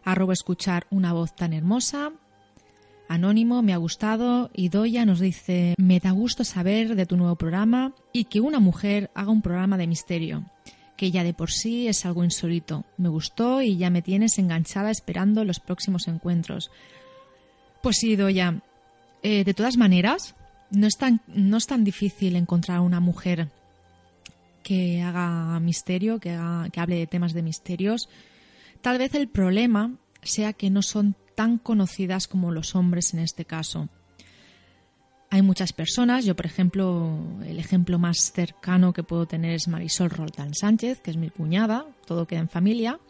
Arroba 0.04 0.32
escuchar 0.32 0.86
una 0.90 1.12
voz 1.12 1.34
tan 1.34 1.52
hermosa. 1.52 2.12
Anónimo, 3.08 3.62
me 3.62 3.72
ha 3.72 3.76
gustado. 3.76 4.50
Y 4.54 4.68
Doya 4.68 5.04
nos 5.04 5.20
dice, 5.20 5.74
me 5.78 6.00
da 6.00 6.10
gusto 6.10 6.44
saber 6.44 6.94
de 6.94 7.06
tu 7.06 7.16
nuevo 7.16 7.36
programa 7.36 7.92
y 8.12 8.24
que 8.24 8.40
una 8.40 8.60
mujer 8.60 9.10
haga 9.14 9.30
un 9.30 9.42
programa 9.42 9.76
de 9.76 9.86
misterio, 9.86 10.44
que 10.96 11.10
ya 11.10 11.24
de 11.24 11.34
por 11.34 11.50
sí 11.50 11.88
es 11.88 12.06
algo 12.06 12.24
insólito. 12.24 12.84
Me 12.96 13.08
gustó 13.08 13.62
y 13.62 13.76
ya 13.76 13.90
me 13.90 14.02
tienes 14.02 14.38
enganchada 14.38 14.90
esperando 14.90 15.44
los 15.44 15.60
próximos 15.60 16.08
encuentros. 16.08 16.70
Pues 17.82 17.96
sí, 17.96 18.16
Doya. 18.16 18.62
Eh, 19.22 19.44
de 19.44 19.54
todas 19.54 19.76
maneras, 19.76 20.34
no 20.70 20.86
es, 20.86 20.96
tan, 20.96 21.20
no 21.28 21.58
es 21.58 21.66
tan 21.66 21.84
difícil 21.84 22.34
encontrar 22.34 22.80
una 22.80 22.98
mujer 22.98 23.50
que 24.62 25.02
haga 25.02 25.60
misterio, 25.60 26.18
que, 26.18 26.30
haga, 26.30 26.70
que 26.70 26.80
hable 26.80 26.96
de 26.96 27.06
temas 27.06 27.32
de 27.32 27.42
misterios. 27.42 28.08
Tal 28.80 28.98
vez 28.98 29.14
el 29.14 29.28
problema 29.28 29.96
sea 30.22 30.52
que 30.52 30.70
no 30.70 30.82
son 30.82 31.16
tan 31.34 31.58
conocidas 31.58 32.28
como 32.28 32.52
los 32.52 32.74
hombres 32.74 33.14
en 33.14 33.20
este 33.20 33.44
caso. 33.44 33.88
Hay 35.30 35.40
muchas 35.40 35.72
personas, 35.72 36.26
yo 36.26 36.36
por 36.36 36.44
ejemplo, 36.44 37.18
el 37.46 37.58
ejemplo 37.58 37.98
más 37.98 38.32
cercano 38.32 38.92
que 38.92 39.02
puedo 39.02 39.26
tener 39.26 39.52
es 39.52 39.66
Marisol 39.66 40.10
Roldán 40.10 40.54
Sánchez, 40.54 41.00
que 41.00 41.10
es 41.10 41.16
mi 41.16 41.30
cuñada, 41.30 41.86
todo 42.06 42.26
queda 42.26 42.40
en 42.40 42.50
familia, 42.50 43.00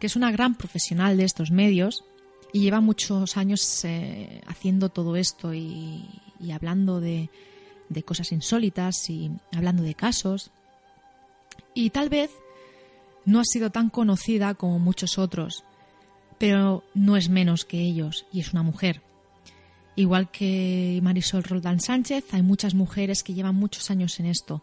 que 0.00 0.08
es 0.08 0.16
una 0.16 0.32
gran 0.32 0.56
profesional 0.56 1.16
de 1.16 1.24
estos 1.24 1.52
medios 1.52 2.04
y 2.52 2.60
lleva 2.60 2.80
muchos 2.80 3.36
años 3.36 3.84
eh, 3.84 4.40
haciendo 4.46 4.88
todo 4.88 5.16
esto 5.16 5.54
y, 5.54 6.08
hablando 6.52 7.00
de, 7.00 7.30
de 7.88 8.02
cosas 8.02 8.32
insólitas 8.32 9.08
y 9.08 9.30
hablando 9.52 9.82
de 9.82 9.94
casos. 9.94 10.50
Y 11.72 11.90
tal 11.90 12.08
vez 12.08 12.30
no 13.24 13.40
ha 13.40 13.44
sido 13.44 13.70
tan 13.70 13.90
conocida 13.90 14.54
como 14.54 14.78
muchos 14.78 15.18
otros, 15.18 15.64
pero 16.38 16.84
no 16.94 17.16
es 17.16 17.28
menos 17.28 17.64
que 17.64 17.80
ellos 17.80 18.26
y 18.32 18.40
es 18.40 18.52
una 18.52 18.62
mujer. 18.62 19.02
Igual 19.96 20.30
que 20.30 20.98
Marisol 21.02 21.44
Roldán 21.44 21.80
Sánchez, 21.80 22.24
hay 22.32 22.42
muchas 22.42 22.74
mujeres 22.74 23.22
que 23.22 23.34
llevan 23.34 23.54
muchos 23.54 23.90
años 23.90 24.18
en 24.18 24.26
esto, 24.26 24.62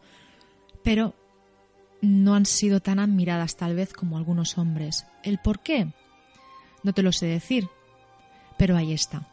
pero 0.83 1.15
no 2.01 2.35
han 2.35 2.45
sido 2.45 2.81
tan 2.81 2.99
admiradas 2.99 3.55
tal 3.55 3.75
vez 3.75 3.93
como 3.93 4.17
algunos 4.17 4.57
hombres. 4.57 5.05
¿El 5.23 5.37
por 5.37 5.59
qué? 5.59 5.87
No 6.83 6.93
te 6.93 7.03
lo 7.03 7.11
sé 7.11 7.27
decir, 7.27 7.67
pero 8.57 8.75
ahí 8.75 8.91
está. 8.91 9.27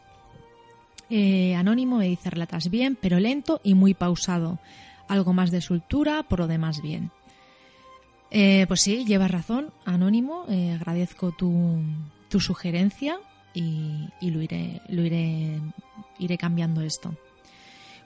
Eh, 1.11 1.55
Anónimo 1.55 1.97
me 1.97 2.09
dice 2.09 2.31
relatas 2.31 2.71
bien, 2.71 2.97
pero 3.01 3.19
lento 3.19 3.61
y 3.65 3.75
muy 3.75 3.95
pausado. 3.95 4.59
Algo 5.09 5.33
más 5.33 5.51
de 5.51 5.63
soltura, 5.63 6.23
por 6.23 6.41
lo 6.41 6.47
demás 6.47 6.83
bien. 6.83 7.11
Eh, 8.31 8.67
pues 8.69 8.83
sí, 8.83 9.07
llevas 9.07 9.31
razón, 9.31 9.73
Anónimo. 9.87 10.45
Eh, 10.49 10.73
agradezco 10.73 11.33
tu, 11.33 11.81
tu 12.29 12.41
sugerencia 12.41 13.19
y, 13.55 14.09
lo, 14.21 14.43
iré, 14.43 14.81
lo 14.89 15.03
iré, 15.03 15.61
iré 16.19 16.39
cambiando 16.39 16.83
esto. 16.83 17.15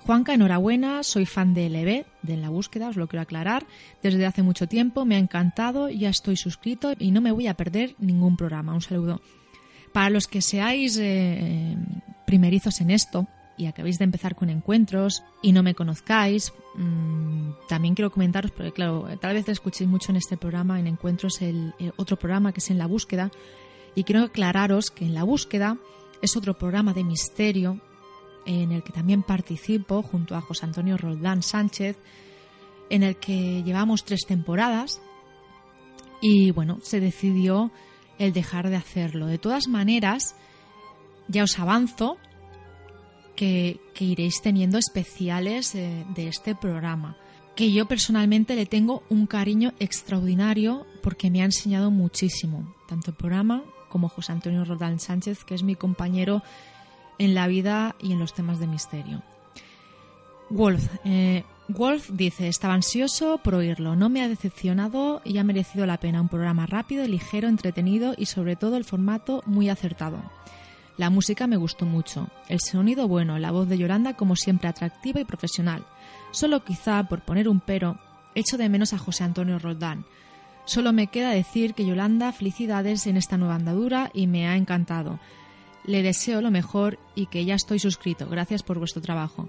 Juanca, 0.01 0.35
enhorabuena, 0.35 1.05
soy 1.05 1.27
fan 1.27 1.55
de 1.55 1.68
LB, 1.68 2.07
de 2.23 2.35
En 2.35 2.43
la 2.43 2.49
búsqueda, 2.49 2.89
os 2.89 2.97
lo 2.97 3.07
quiero 3.07 3.23
aclarar. 3.23 3.66
Desde 4.03 4.27
hace 4.27 4.43
mucho 4.43 4.66
tiempo 4.66 5.05
me 5.05 5.14
ha 5.14 5.18
encantado, 5.18 5.91
ya 5.91 6.09
estoy 6.09 6.37
suscrito 6.37 6.93
y 6.99 7.12
no 7.12 7.20
me 7.20 7.31
voy 7.31 7.47
a 7.47 7.55
perder 7.55 7.95
ningún 7.99 8.37
programa. 8.37 8.75
Un 8.75 8.83
saludo. 8.83 9.20
Para 9.93 10.11
los 10.11 10.27
que 10.27 10.43
seáis 10.43 10.99
eh, 11.01 11.77
primerizos 12.27 12.81
en 12.81 12.91
esto 12.91 13.29
y 13.57 13.66
acabéis 13.66 13.99
de 13.99 14.05
empezar 14.05 14.35
con 14.35 14.51
encuentros 14.51 15.23
y 15.41 15.53
no 15.53 15.62
me 15.62 15.75
conozcáis, 15.75 16.53
mm, 16.75 17.51
también 17.68 17.95
quiero 17.95 18.11
comentaros, 18.11 18.51
porque 18.51 18.73
claro, 18.73 19.07
tal 19.20 19.35
vez 19.35 19.49
escuchéis 19.49 19.89
mucho 19.89 20.11
en 20.11 20.16
este 20.16 20.37
programa, 20.37 20.81
en 20.81 20.89
encuentros, 20.89 21.43
el 21.43 21.75
otro 21.97 22.18
programa 22.18 22.53
que 22.53 22.59
es 22.59 22.70
En 22.70 22.79
la 22.79 22.87
búsqueda, 22.87 23.31
y 23.95 24.05
quiero 24.05 24.22
aclararos 24.22 24.90
que 24.90 25.05
en 25.05 25.14
la 25.14 25.24
búsqueda 25.24 25.78
es 26.22 26.36
otro 26.36 26.57
programa 26.57 26.93
de 26.93 27.05
misterio 27.05 27.80
en 28.47 28.72
el 28.72 28.82
que 28.82 28.93
también 28.93 29.22
participo 29.22 30.03
junto 30.03 30.36
a 30.36 30.40
José 30.40 30.66
Antonio 30.66 30.97
Roldán 30.97 31.43
Sánchez, 31.43 31.97
en 32.90 33.03
el 33.03 33.16
que 33.16 33.62
llevamos 33.62 34.05
tres 34.05 34.20
temporadas 34.26 35.01
y 36.20 36.51
bueno, 36.53 36.78
se 36.82 37.01
decidió 37.01 37.72
el 38.18 38.32
dejar 38.32 38.70
de 38.70 38.76
hacerlo. 38.76 39.26
De 39.26 39.38
todas 39.38 39.68
maneras, 39.68 40.36
ya 41.28 41.45
os 41.45 41.59
avanzo 41.59 42.16
que, 43.36 43.80
iréis 43.99 44.43
teniendo 44.43 44.78
especiales 44.78 45.72
de 45.72 46.28
este 46.28 46.55
programa, 46.55 47.16
que 47.55 47.72
yo 47.72 47.86
personalmente 47.86 48.57
le 48.57 48.66
tengo 48.66 49.03
un 49.09 49.26
cariño 49.26 49.72
extraordinario 49.78 50.86
porque 51.03 51.30
me 51.30 51.43
ha 51.43 51.45
enseñado 51.45 51.90
muchísimo, 51.90 52.74
tanto 52.88 53.11
el 53.11 53.16
programa 53.16 53.62
como 53.93 54.09
José 54.09 54.32
Antonio 54.32 54.64
Rodán 54.64 54.99
Sánchez, 54.99 55.45
que 55.45 55.55
es 55.55 55.62
mi 55.62 55.76
compañero 55.76 56.43
en 57.18 57.34
la 57.34 57.47
vida 57.47 57.95
y 58.01 58.12
en 58.12 58.18
los 58.18 58.32
temas 58.32 58.59
de 58.59 58.66
misterio. 58.66 59.22
Wolf, 60.49 60.88
eh, 61.05 61.45
Wolf 61.68 62.09
dice, 62.11 62.49
estaba 62.49 62.72
ansioso 62.72 63.38
por 63.38 63.55
oírlo, 63.55 63.95
no 63.95 64.09
me 64.09 64.22
ha 64.22 64.28
decepcionado 64.28 65.20
y 65.24 65.36
ha 65.36 65.45
merecido 65.45 65.84
la 65.84 65.99
pena. 65.99 66.22
Un 66.22 66.30
programa 66.30 66.64
rápido, 66.64 67.07
ligero, 67.07 67.49
entretenido 67.49 68.14
y 68.16 68.26
sobre 68.26 68.57
todo 68.57 68.78
el 68.78 68.84
formato 68.84 69.43
muy 69.45 69.68
acertado. 69.68 70.18
La 70.97 71.11
música 71.11 71.47
me 71.47 71.57
gustó 71.59 71.84
mucho, 71.84 72.28
el 72.49 72.61
sonido 72.61 73.09
bueno, 73.09 73.38
la 73.38 73.51
voz 73.51 73.68
de 73.68 73.78
Yolanda 73.78 74.14
como 74.14 74.36
siempre 74.36 74.68
atractiva 74.68 75.20
y 75.20 75.24
profesional. 75.24 75.84
Solo 76.30 76.64
quizá 76.64 77.05
por 77.05 77.20
poner 77.20 77.47
un 77.47 77.61
pero, 77.61 77.99
echo 78.34 78.57
de 78.57 78.70
menos 78.70 78.95
a 78.95 78.99
José 78.99 79.24
Antonio 79.24 79.59
Roldán, 79.59 80.07
Solo 80.64 80.92
me 80.92 81.08
queda 81.08 81.30
decir 81.30 81.74
que 81.74 81.84
Yolanda, 81.84 82.32
felicidades 82.32 83.06
en 83.06 83.16
esta 83.16 83.36
nueva 83.36 83.56
andadura 83.56 84.10
y 84.14 84.26
me 84.26 84.46
ha 84.46 84.56
encantado. 84.56 85.18
Le 85.84 86.02
deseo 86.02 86.40
lo 86.40 86.50
mejor 86.50 86.98
y 87.14 87.26
que 87.26 87.44
ya 87.44 87.54
estoy 87.54 87.78
suscrito. 87.78 88.28
Gracias 88.28 88.62
por 88.62 88.78
vuestro 88.78 89.02
trabajo. 89.02 89.48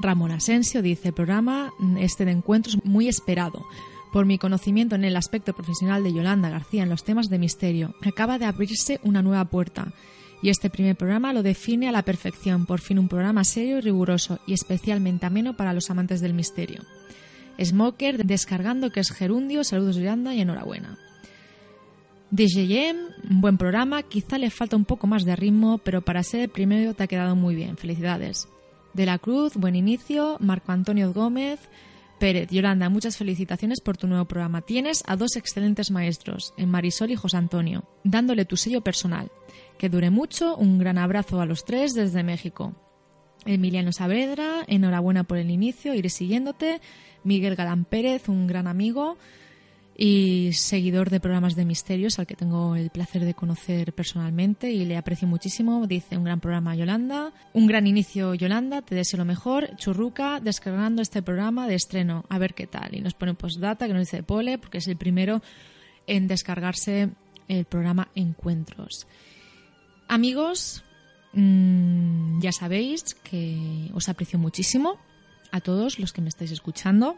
Ramón 0.00 0.32
Asensio 0.32 0.82
dice, 0.82 1.12
programa 1.12 1.72
este 1.98 2.24
de 2.24 2.32
encuentros 2.32 2.84
muy 2.84 3.08
esperado. 3.08 3.64
Por 4.12 4.26
mi 4.26 4.38
conocimiento 4.38 4.94
en 4.94 5.04
el 5.04 5.16
aspecto 5.16 5.52
profesional 5.52 6.02
de 6.02 6.12
Yolanda 6.12 6.50
García 6.50 6.82
en 6.82 6.88
los 6.88 7.04
temas 7.04 7.28
de 7.28 7.38
misterio, 7.38 7.94
acaba 8.02 8.38
de 8.38 8.46
abrirse 8.46 9.00
una 9.02 9.22
nueva 9.22 9.44
puerta. 9.46 9.92
Y 10.42 10.50
este 10.50 10.70
primer 10.70 10.96
programa 10.96 11.32
lo 11.32 11.42
define 11.42 11.88
a 11.88 11.92
la 11.92 12.02
perfección, 12.02 12.66
por 12.66 12.80
fin 12.80 12.98
un 12.98 13.08
programa 13.08 13.44
serio 13.44 13.78
y 13.78 13.80
riguroso 13.80 14.38
y 14.46 14.52
especialmente 14.52 15.26
ameno 15.26 15.56
para 15.56 15.72
los 15.72 15.90
amantes 15.90 16.20
del 16.20 16.34
misterio. 16.34 16.82
Smoker 17.62 18.24
descargando 18.24 18.90
que 18.90 19.00
es 19.00 19.10
gerundio, 19.10 19.64
saludos 19.64 19.96
Yolanda 19.96 20.34
y 20.34 20.40
enhorabuena. 20.40 20.98
DJM, 22.30 23.40
buen 23.40 23.56
programa, 23.56 24.02
quizá 24.02 24.36
le 24.38 24.50
falta 24.50 24.76
un 24.76 24.84
poco 24.84 25.06
más 25.06 25.24
de 25.24 25.36
ritmo, 25.36 25.78
pero 25.78 26.02
para 26.02 26.22
ser 26.22 26.40
el 26.40 26.48
primero 26.48 26.92
te 26.94 27.04
ha 27.04 27.06
quedado 27.06 27.36
muy 27.36 27.54
bien, 27.54 27.76
felicidades. 27.76 28.48
De 28.94 29.06
la 29.06 29.18
Cruz, 29.18 29.54
buen 29.54 29.76
inicio, 29.76 30.36
Marco 30.40 30.72
Antonio 30.72 31.12
Gómez, 31.12 31.60
Pérez, 32.18 32.48
Yolanda, 32.50 32.88
muchas 32.88 33.16
felicitaciones 33.16 33.80
por 33.80 33.96
tu 33.96 34.06
nuevo 34.06 34.24
programa. 34.24 34.62
Tienes 34.62 35.02
a 35.06 35.16
dos 35.16 35.36
excelentes 35.36 35.90
maestros, 35.90 36.54
en 36.56 36.70
Marisol 36.70 37.10
y 37.10 37.16
José 37.16 37.36
Antonio, 37.36 37.84
dándole 38.04 38.44
tu 38.44 38.56
sello 38.56 38.80
personal. 38.80 39.30
Que 39.78 39.88
dure 39.88 40.10
mucho, 40.10 40.56
un 40.56 40.78
gran 40.78 40.98
abrazo 40.98 41.40
a 41.40 41.46
los 41.46 41.64
tres 41.64 41.92
desde 41.94 42.22
México. 42.22 42.74
Emiliano 43.46 43.92
Saavedra, 43.92 44.64
enhorabuena 44.66 45.24
por 45.24 45.38
el 45.38 45.50
inicio, 45.50 45.94
iré 45.94 46.08
siguiéndote. 46.08 46.80
Miguel 47.24 47.56
Galán 47.56 47.84
Pérez, 47.84 48.28
un 48.28 48.46
gran 48.46 48.66
amigo 48.66 49.16
y 49.98 50.50
seguidor 50.52 51.08
de 51.08 51.20
programas 51.20 51.56
de 51.56 51.64
misterios 51.64 52.18
al 52.18 52.26
que 52.26 52.36
tengo 52.36 52.76
el 52.76 52.90
placer 52.90 53.24
de 53.24 53.32
conocer 53.32 53.94
personalmente 53.94 54.70
y 54.70 54.84
le 54.84 54.96
aprecio 54.96 55.26
muchísimo. 55.26 55.86
Dice 55.86 56.18
un 56.18 56.24
gran 56.24 56.40
programa 56.40 56.76
Yolanda, 56.76 57.32
un 57.54 57.66
gran 57.66 57.86
inicio 57.86 58.34
Yolanda, 58.34 58.82
te 58.82 58.94
deseo 58.94 59.18
lo 59.18 59.24
mejor. 59.24 59.74
Churruca, 59.76 60.40
descargando 60.40 61.00
este 61.00 61.22
programa 61.22 61.66
de 61.66 61.76
estreno, 61.76 62.26
a 62.28 62.38
ver 62.38 62.54
qué 62.54 62.66
tal. 62.66 62.94
Y 62.94 63.00
nos 63.00 63.14
pone 63.14 63.34
postdata 63.34 63.86
que 63.86 63.94
nos 63.94 64.02
dice 64.02 64.22
Pole 64.22 64.58
porque 64.58 64.78
es 64.78 64.88
el 64.88 64.96
primero 64.96 65.42
en 66.06 66.28
descargarse 66.28 67.10
el 67.48 67.64
programa 67.64 68.08
Encuentros. 68.14 69.06
Amigos, 70.08 70.84
mm, 71.32 72.40
ya 72.40 72.52
sabéis 72.52 73.14
que 73.14 73.90
os 73.94 74.08
aprecio 74.08 74.38
muchísimo 74.38 74.98
a 75.52 75.60
todos 75.60 75.98
los 75.98 76.12
que 76.12 76.22
me 76.22 76.28
estáis 76.28 76.50
escuchando 76.50 77.16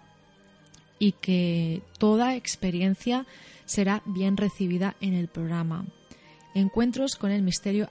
y 0.98 1.12
que 1.12 1.82
toda 1.98 2.36
experiencia 2.36 3.26
será 3.64 4.02
bien 4.06 4.36
recibida 4.36 4.96
en 5.00 5.14
el 5.14 5.28
programa. 5.28 5.86
Encuentros 6.54 7.16
con 7.16 7.30
el 7.30 7.42
misterio 7.42 7.88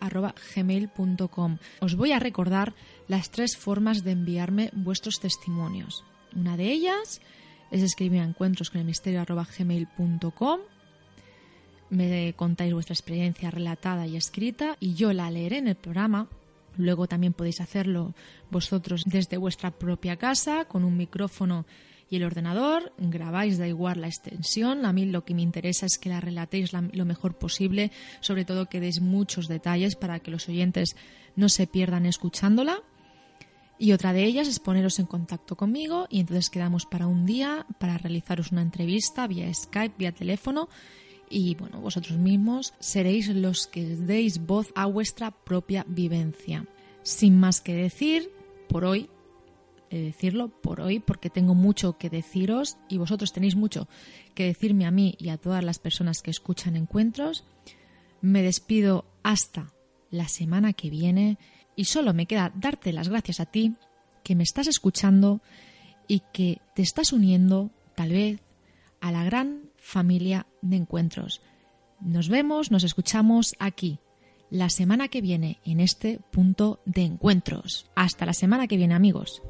gmail.com. 0.55 1.57
Os 1.79 1.95
voy 1.95 2.11
a 2.11 2.19
recordar 2.19 2.73
las 3.07 3.29
tres 3.29 3.55
formas 3.55 4.03
de 4.03 4.11
enviarme 4.11 4.71
vuestros 4.73 5.19
testimonios. 5.19 6.03
Una 6.35 6.57
de 6.57 6.71
ellas 6.71 7.21
es 7.71 7.81
escribir 7.81 8.21
a 8.21 8.25
encuentros 8.25 8.69
con 8.69 8.81
el 8.81 8.85
misterio 8.85 9.23
gmail.com. 9.25 10.59
Me 11.89 12.33
contáis 12.33 12.73
vuestra 12.73 12.93
experiencia 12.93 13.49
relatada 13.51 14.07
y 14.07 14.17
escrita 14.17 14.75
y 14.79 14.95
yo 14.95 15.13
la 15.13 15.31
leeré 15.31 15.57
en 15.57 15.67
el 15.67 15.75
programa 15.75 16.27
Luego 16.77 17.07
también 17.07 17.33
podéis 17.33 17.59
hacerlo 17.59 18.13
vosotros 18.51 19.03
desde 19.05 19.37
vuestra 19.37 19.71
propia 19.71 20.15
casa 20.15 20.65
con 20.65 20.83
un 20.83 20.95
micrófono 20.95 21.65
y 22.09 22.15
el 22.15 22.23
ordenador, 22.23 22.93
grabáis, 22.97 23.57
da 23.57 23.67
igual 23.67 23.99
la 23.99 24.07
extensión. 24.07 24.85
A 24.85 24.93
mí 24.93 25.05
lo 25.05 25.25
que 25.25 25.33
me 25.33 25.41
interesa 25.41 25.85
es 25.85 25.97
que 25.97 26.07
la 26.07 26.21
relatéis 26.21 26.71
lo 26.71 27.05
mejor 27.05 27.37
posible, 27.37 27.91
sobre 28.21 28.45
todo 28.45 28.69
que 28.69 28.79
deis 28.79 29.01
muchos 29.01 29.49
detalles 29.49 29.95
para 29.95 30.19
que 30.19 30.31
los 30.31 30.47
oyentes 30.47 30.95
no 31.35 31.49
se 31.49 31.67
pierdan 31.67 32.05
escuchándola. 32.05 32.81
Y 33.79 33.91
otra 33.91 34.13
de 34.13 34.23
ellas 34.23 34.47
es 34.47 34.59
poneros 34.59 34.99
en 34.99 35.05
contacto 35.05 35.55
conmigo 35.55 36.07
y 36.09 36.21
entonces 36.21 36.49
quedamos 36.49 36.85
para 36.85 37.07
un 37.07 37.25
día 37.25 37.65
para 37.77 37.97
realizaros 37.97 38.51
una 38.51 38.61
entrevista 38.61 39.27
vía 39.27 39.53
Skype, 39.53 39.95
vía 39.97 40.13
teléfono 40.13 40.69
y 41.29 41.55
bueno, 41.55 41.81
vosotros 41.81 42.17
mismos 42.17 42.73
seréis 42.79 43.27
los 43.29 43.67
que 43.67 43.83
deis 43.85 44.45
voz 44.45 44.71
a 44.75 44.85
vuestra 44.85 45.31
propia 45.31 45.85
vivencia. 45.87 46.65
Sin 47.03 47.39
más 47.39 47.61
que 47.61 47.73
decir, 47.73 48.31
por 48.67 48.85
hoy, 48.85 49.09
decirlo 49.89 50.49
por 50.49 50.81
hoy, 50.81 50.99
porque 50.99 51.29
tengo 51.29 51.55
mucho 51.55 51.97
que 51.97 52.09
deciros 52.09 52.77
y 52.89 52.97
vosotros 52.97 53.31
tenéis 53.31 53.55
mucho 53.55 53.87
que 54.35 54.45
decirme 54.45 54.85
a 54.85 54.91
mí 54.91 55.15
y 55.17 55.29
a 55.29 55.37
todas 55.37 55.63
las 55.63 55.79
personas 55.79 56.21
que 56.21 56.31
escuchan 56.31 56.75
encuentros, 56.75 57.45
me 58.21 58.41
despido 58.41 59.05
hasta 59.23 59.73
la 60.09 60.27
semana 60.27 60.73
que 60.73 60.89
viene 60.89 61.37
y 61.75 61.85
solo 61.85 62.13
me 62.13 62.25
queda 62.25 62.51
darte 62.55 62.91
las 62.91 63.09
gracias 63.09 63.39
a 63.39 63.45
ti 63.45 63.75
que 64.23 64.35
me 64.35 64.43
estás 64.43 64.67
escuchando 64.67 65.41
y 66.07 66.21
que 66.33 66.61
te 66.75 66.81
estás 66.81 67.13
uniendo, 67.13 67.71
tal 67.95 68.09
vez, 68.09 68.41
a 68.99 69.11
la 69.11 69.23
gran 69.23 69.66
familia 69.87 70.47
de 70.61 70.75
encuentros. 70.75 71.41
Nos 72.01 72.27
vemos, 72.27 72.71
nos 72.71 72.83
escuchamos 72.83 73.55
aquí 73.57 73.99
la 74.49 74.69
semana 74.69 75.07
que 75.07 75.21
viene 75.21 75.59
en 75.63 75.79
este 75.79 76.19
punto 76.29 76.81
de 76.85 77.03
encuentros. 77.03 77.89
Hasta 77.95 78.25
la 78.25 78.33
semana 78.33 78.67
que 78.67 78.75
viene 78.75 78.95
amigos. 78.95 79.41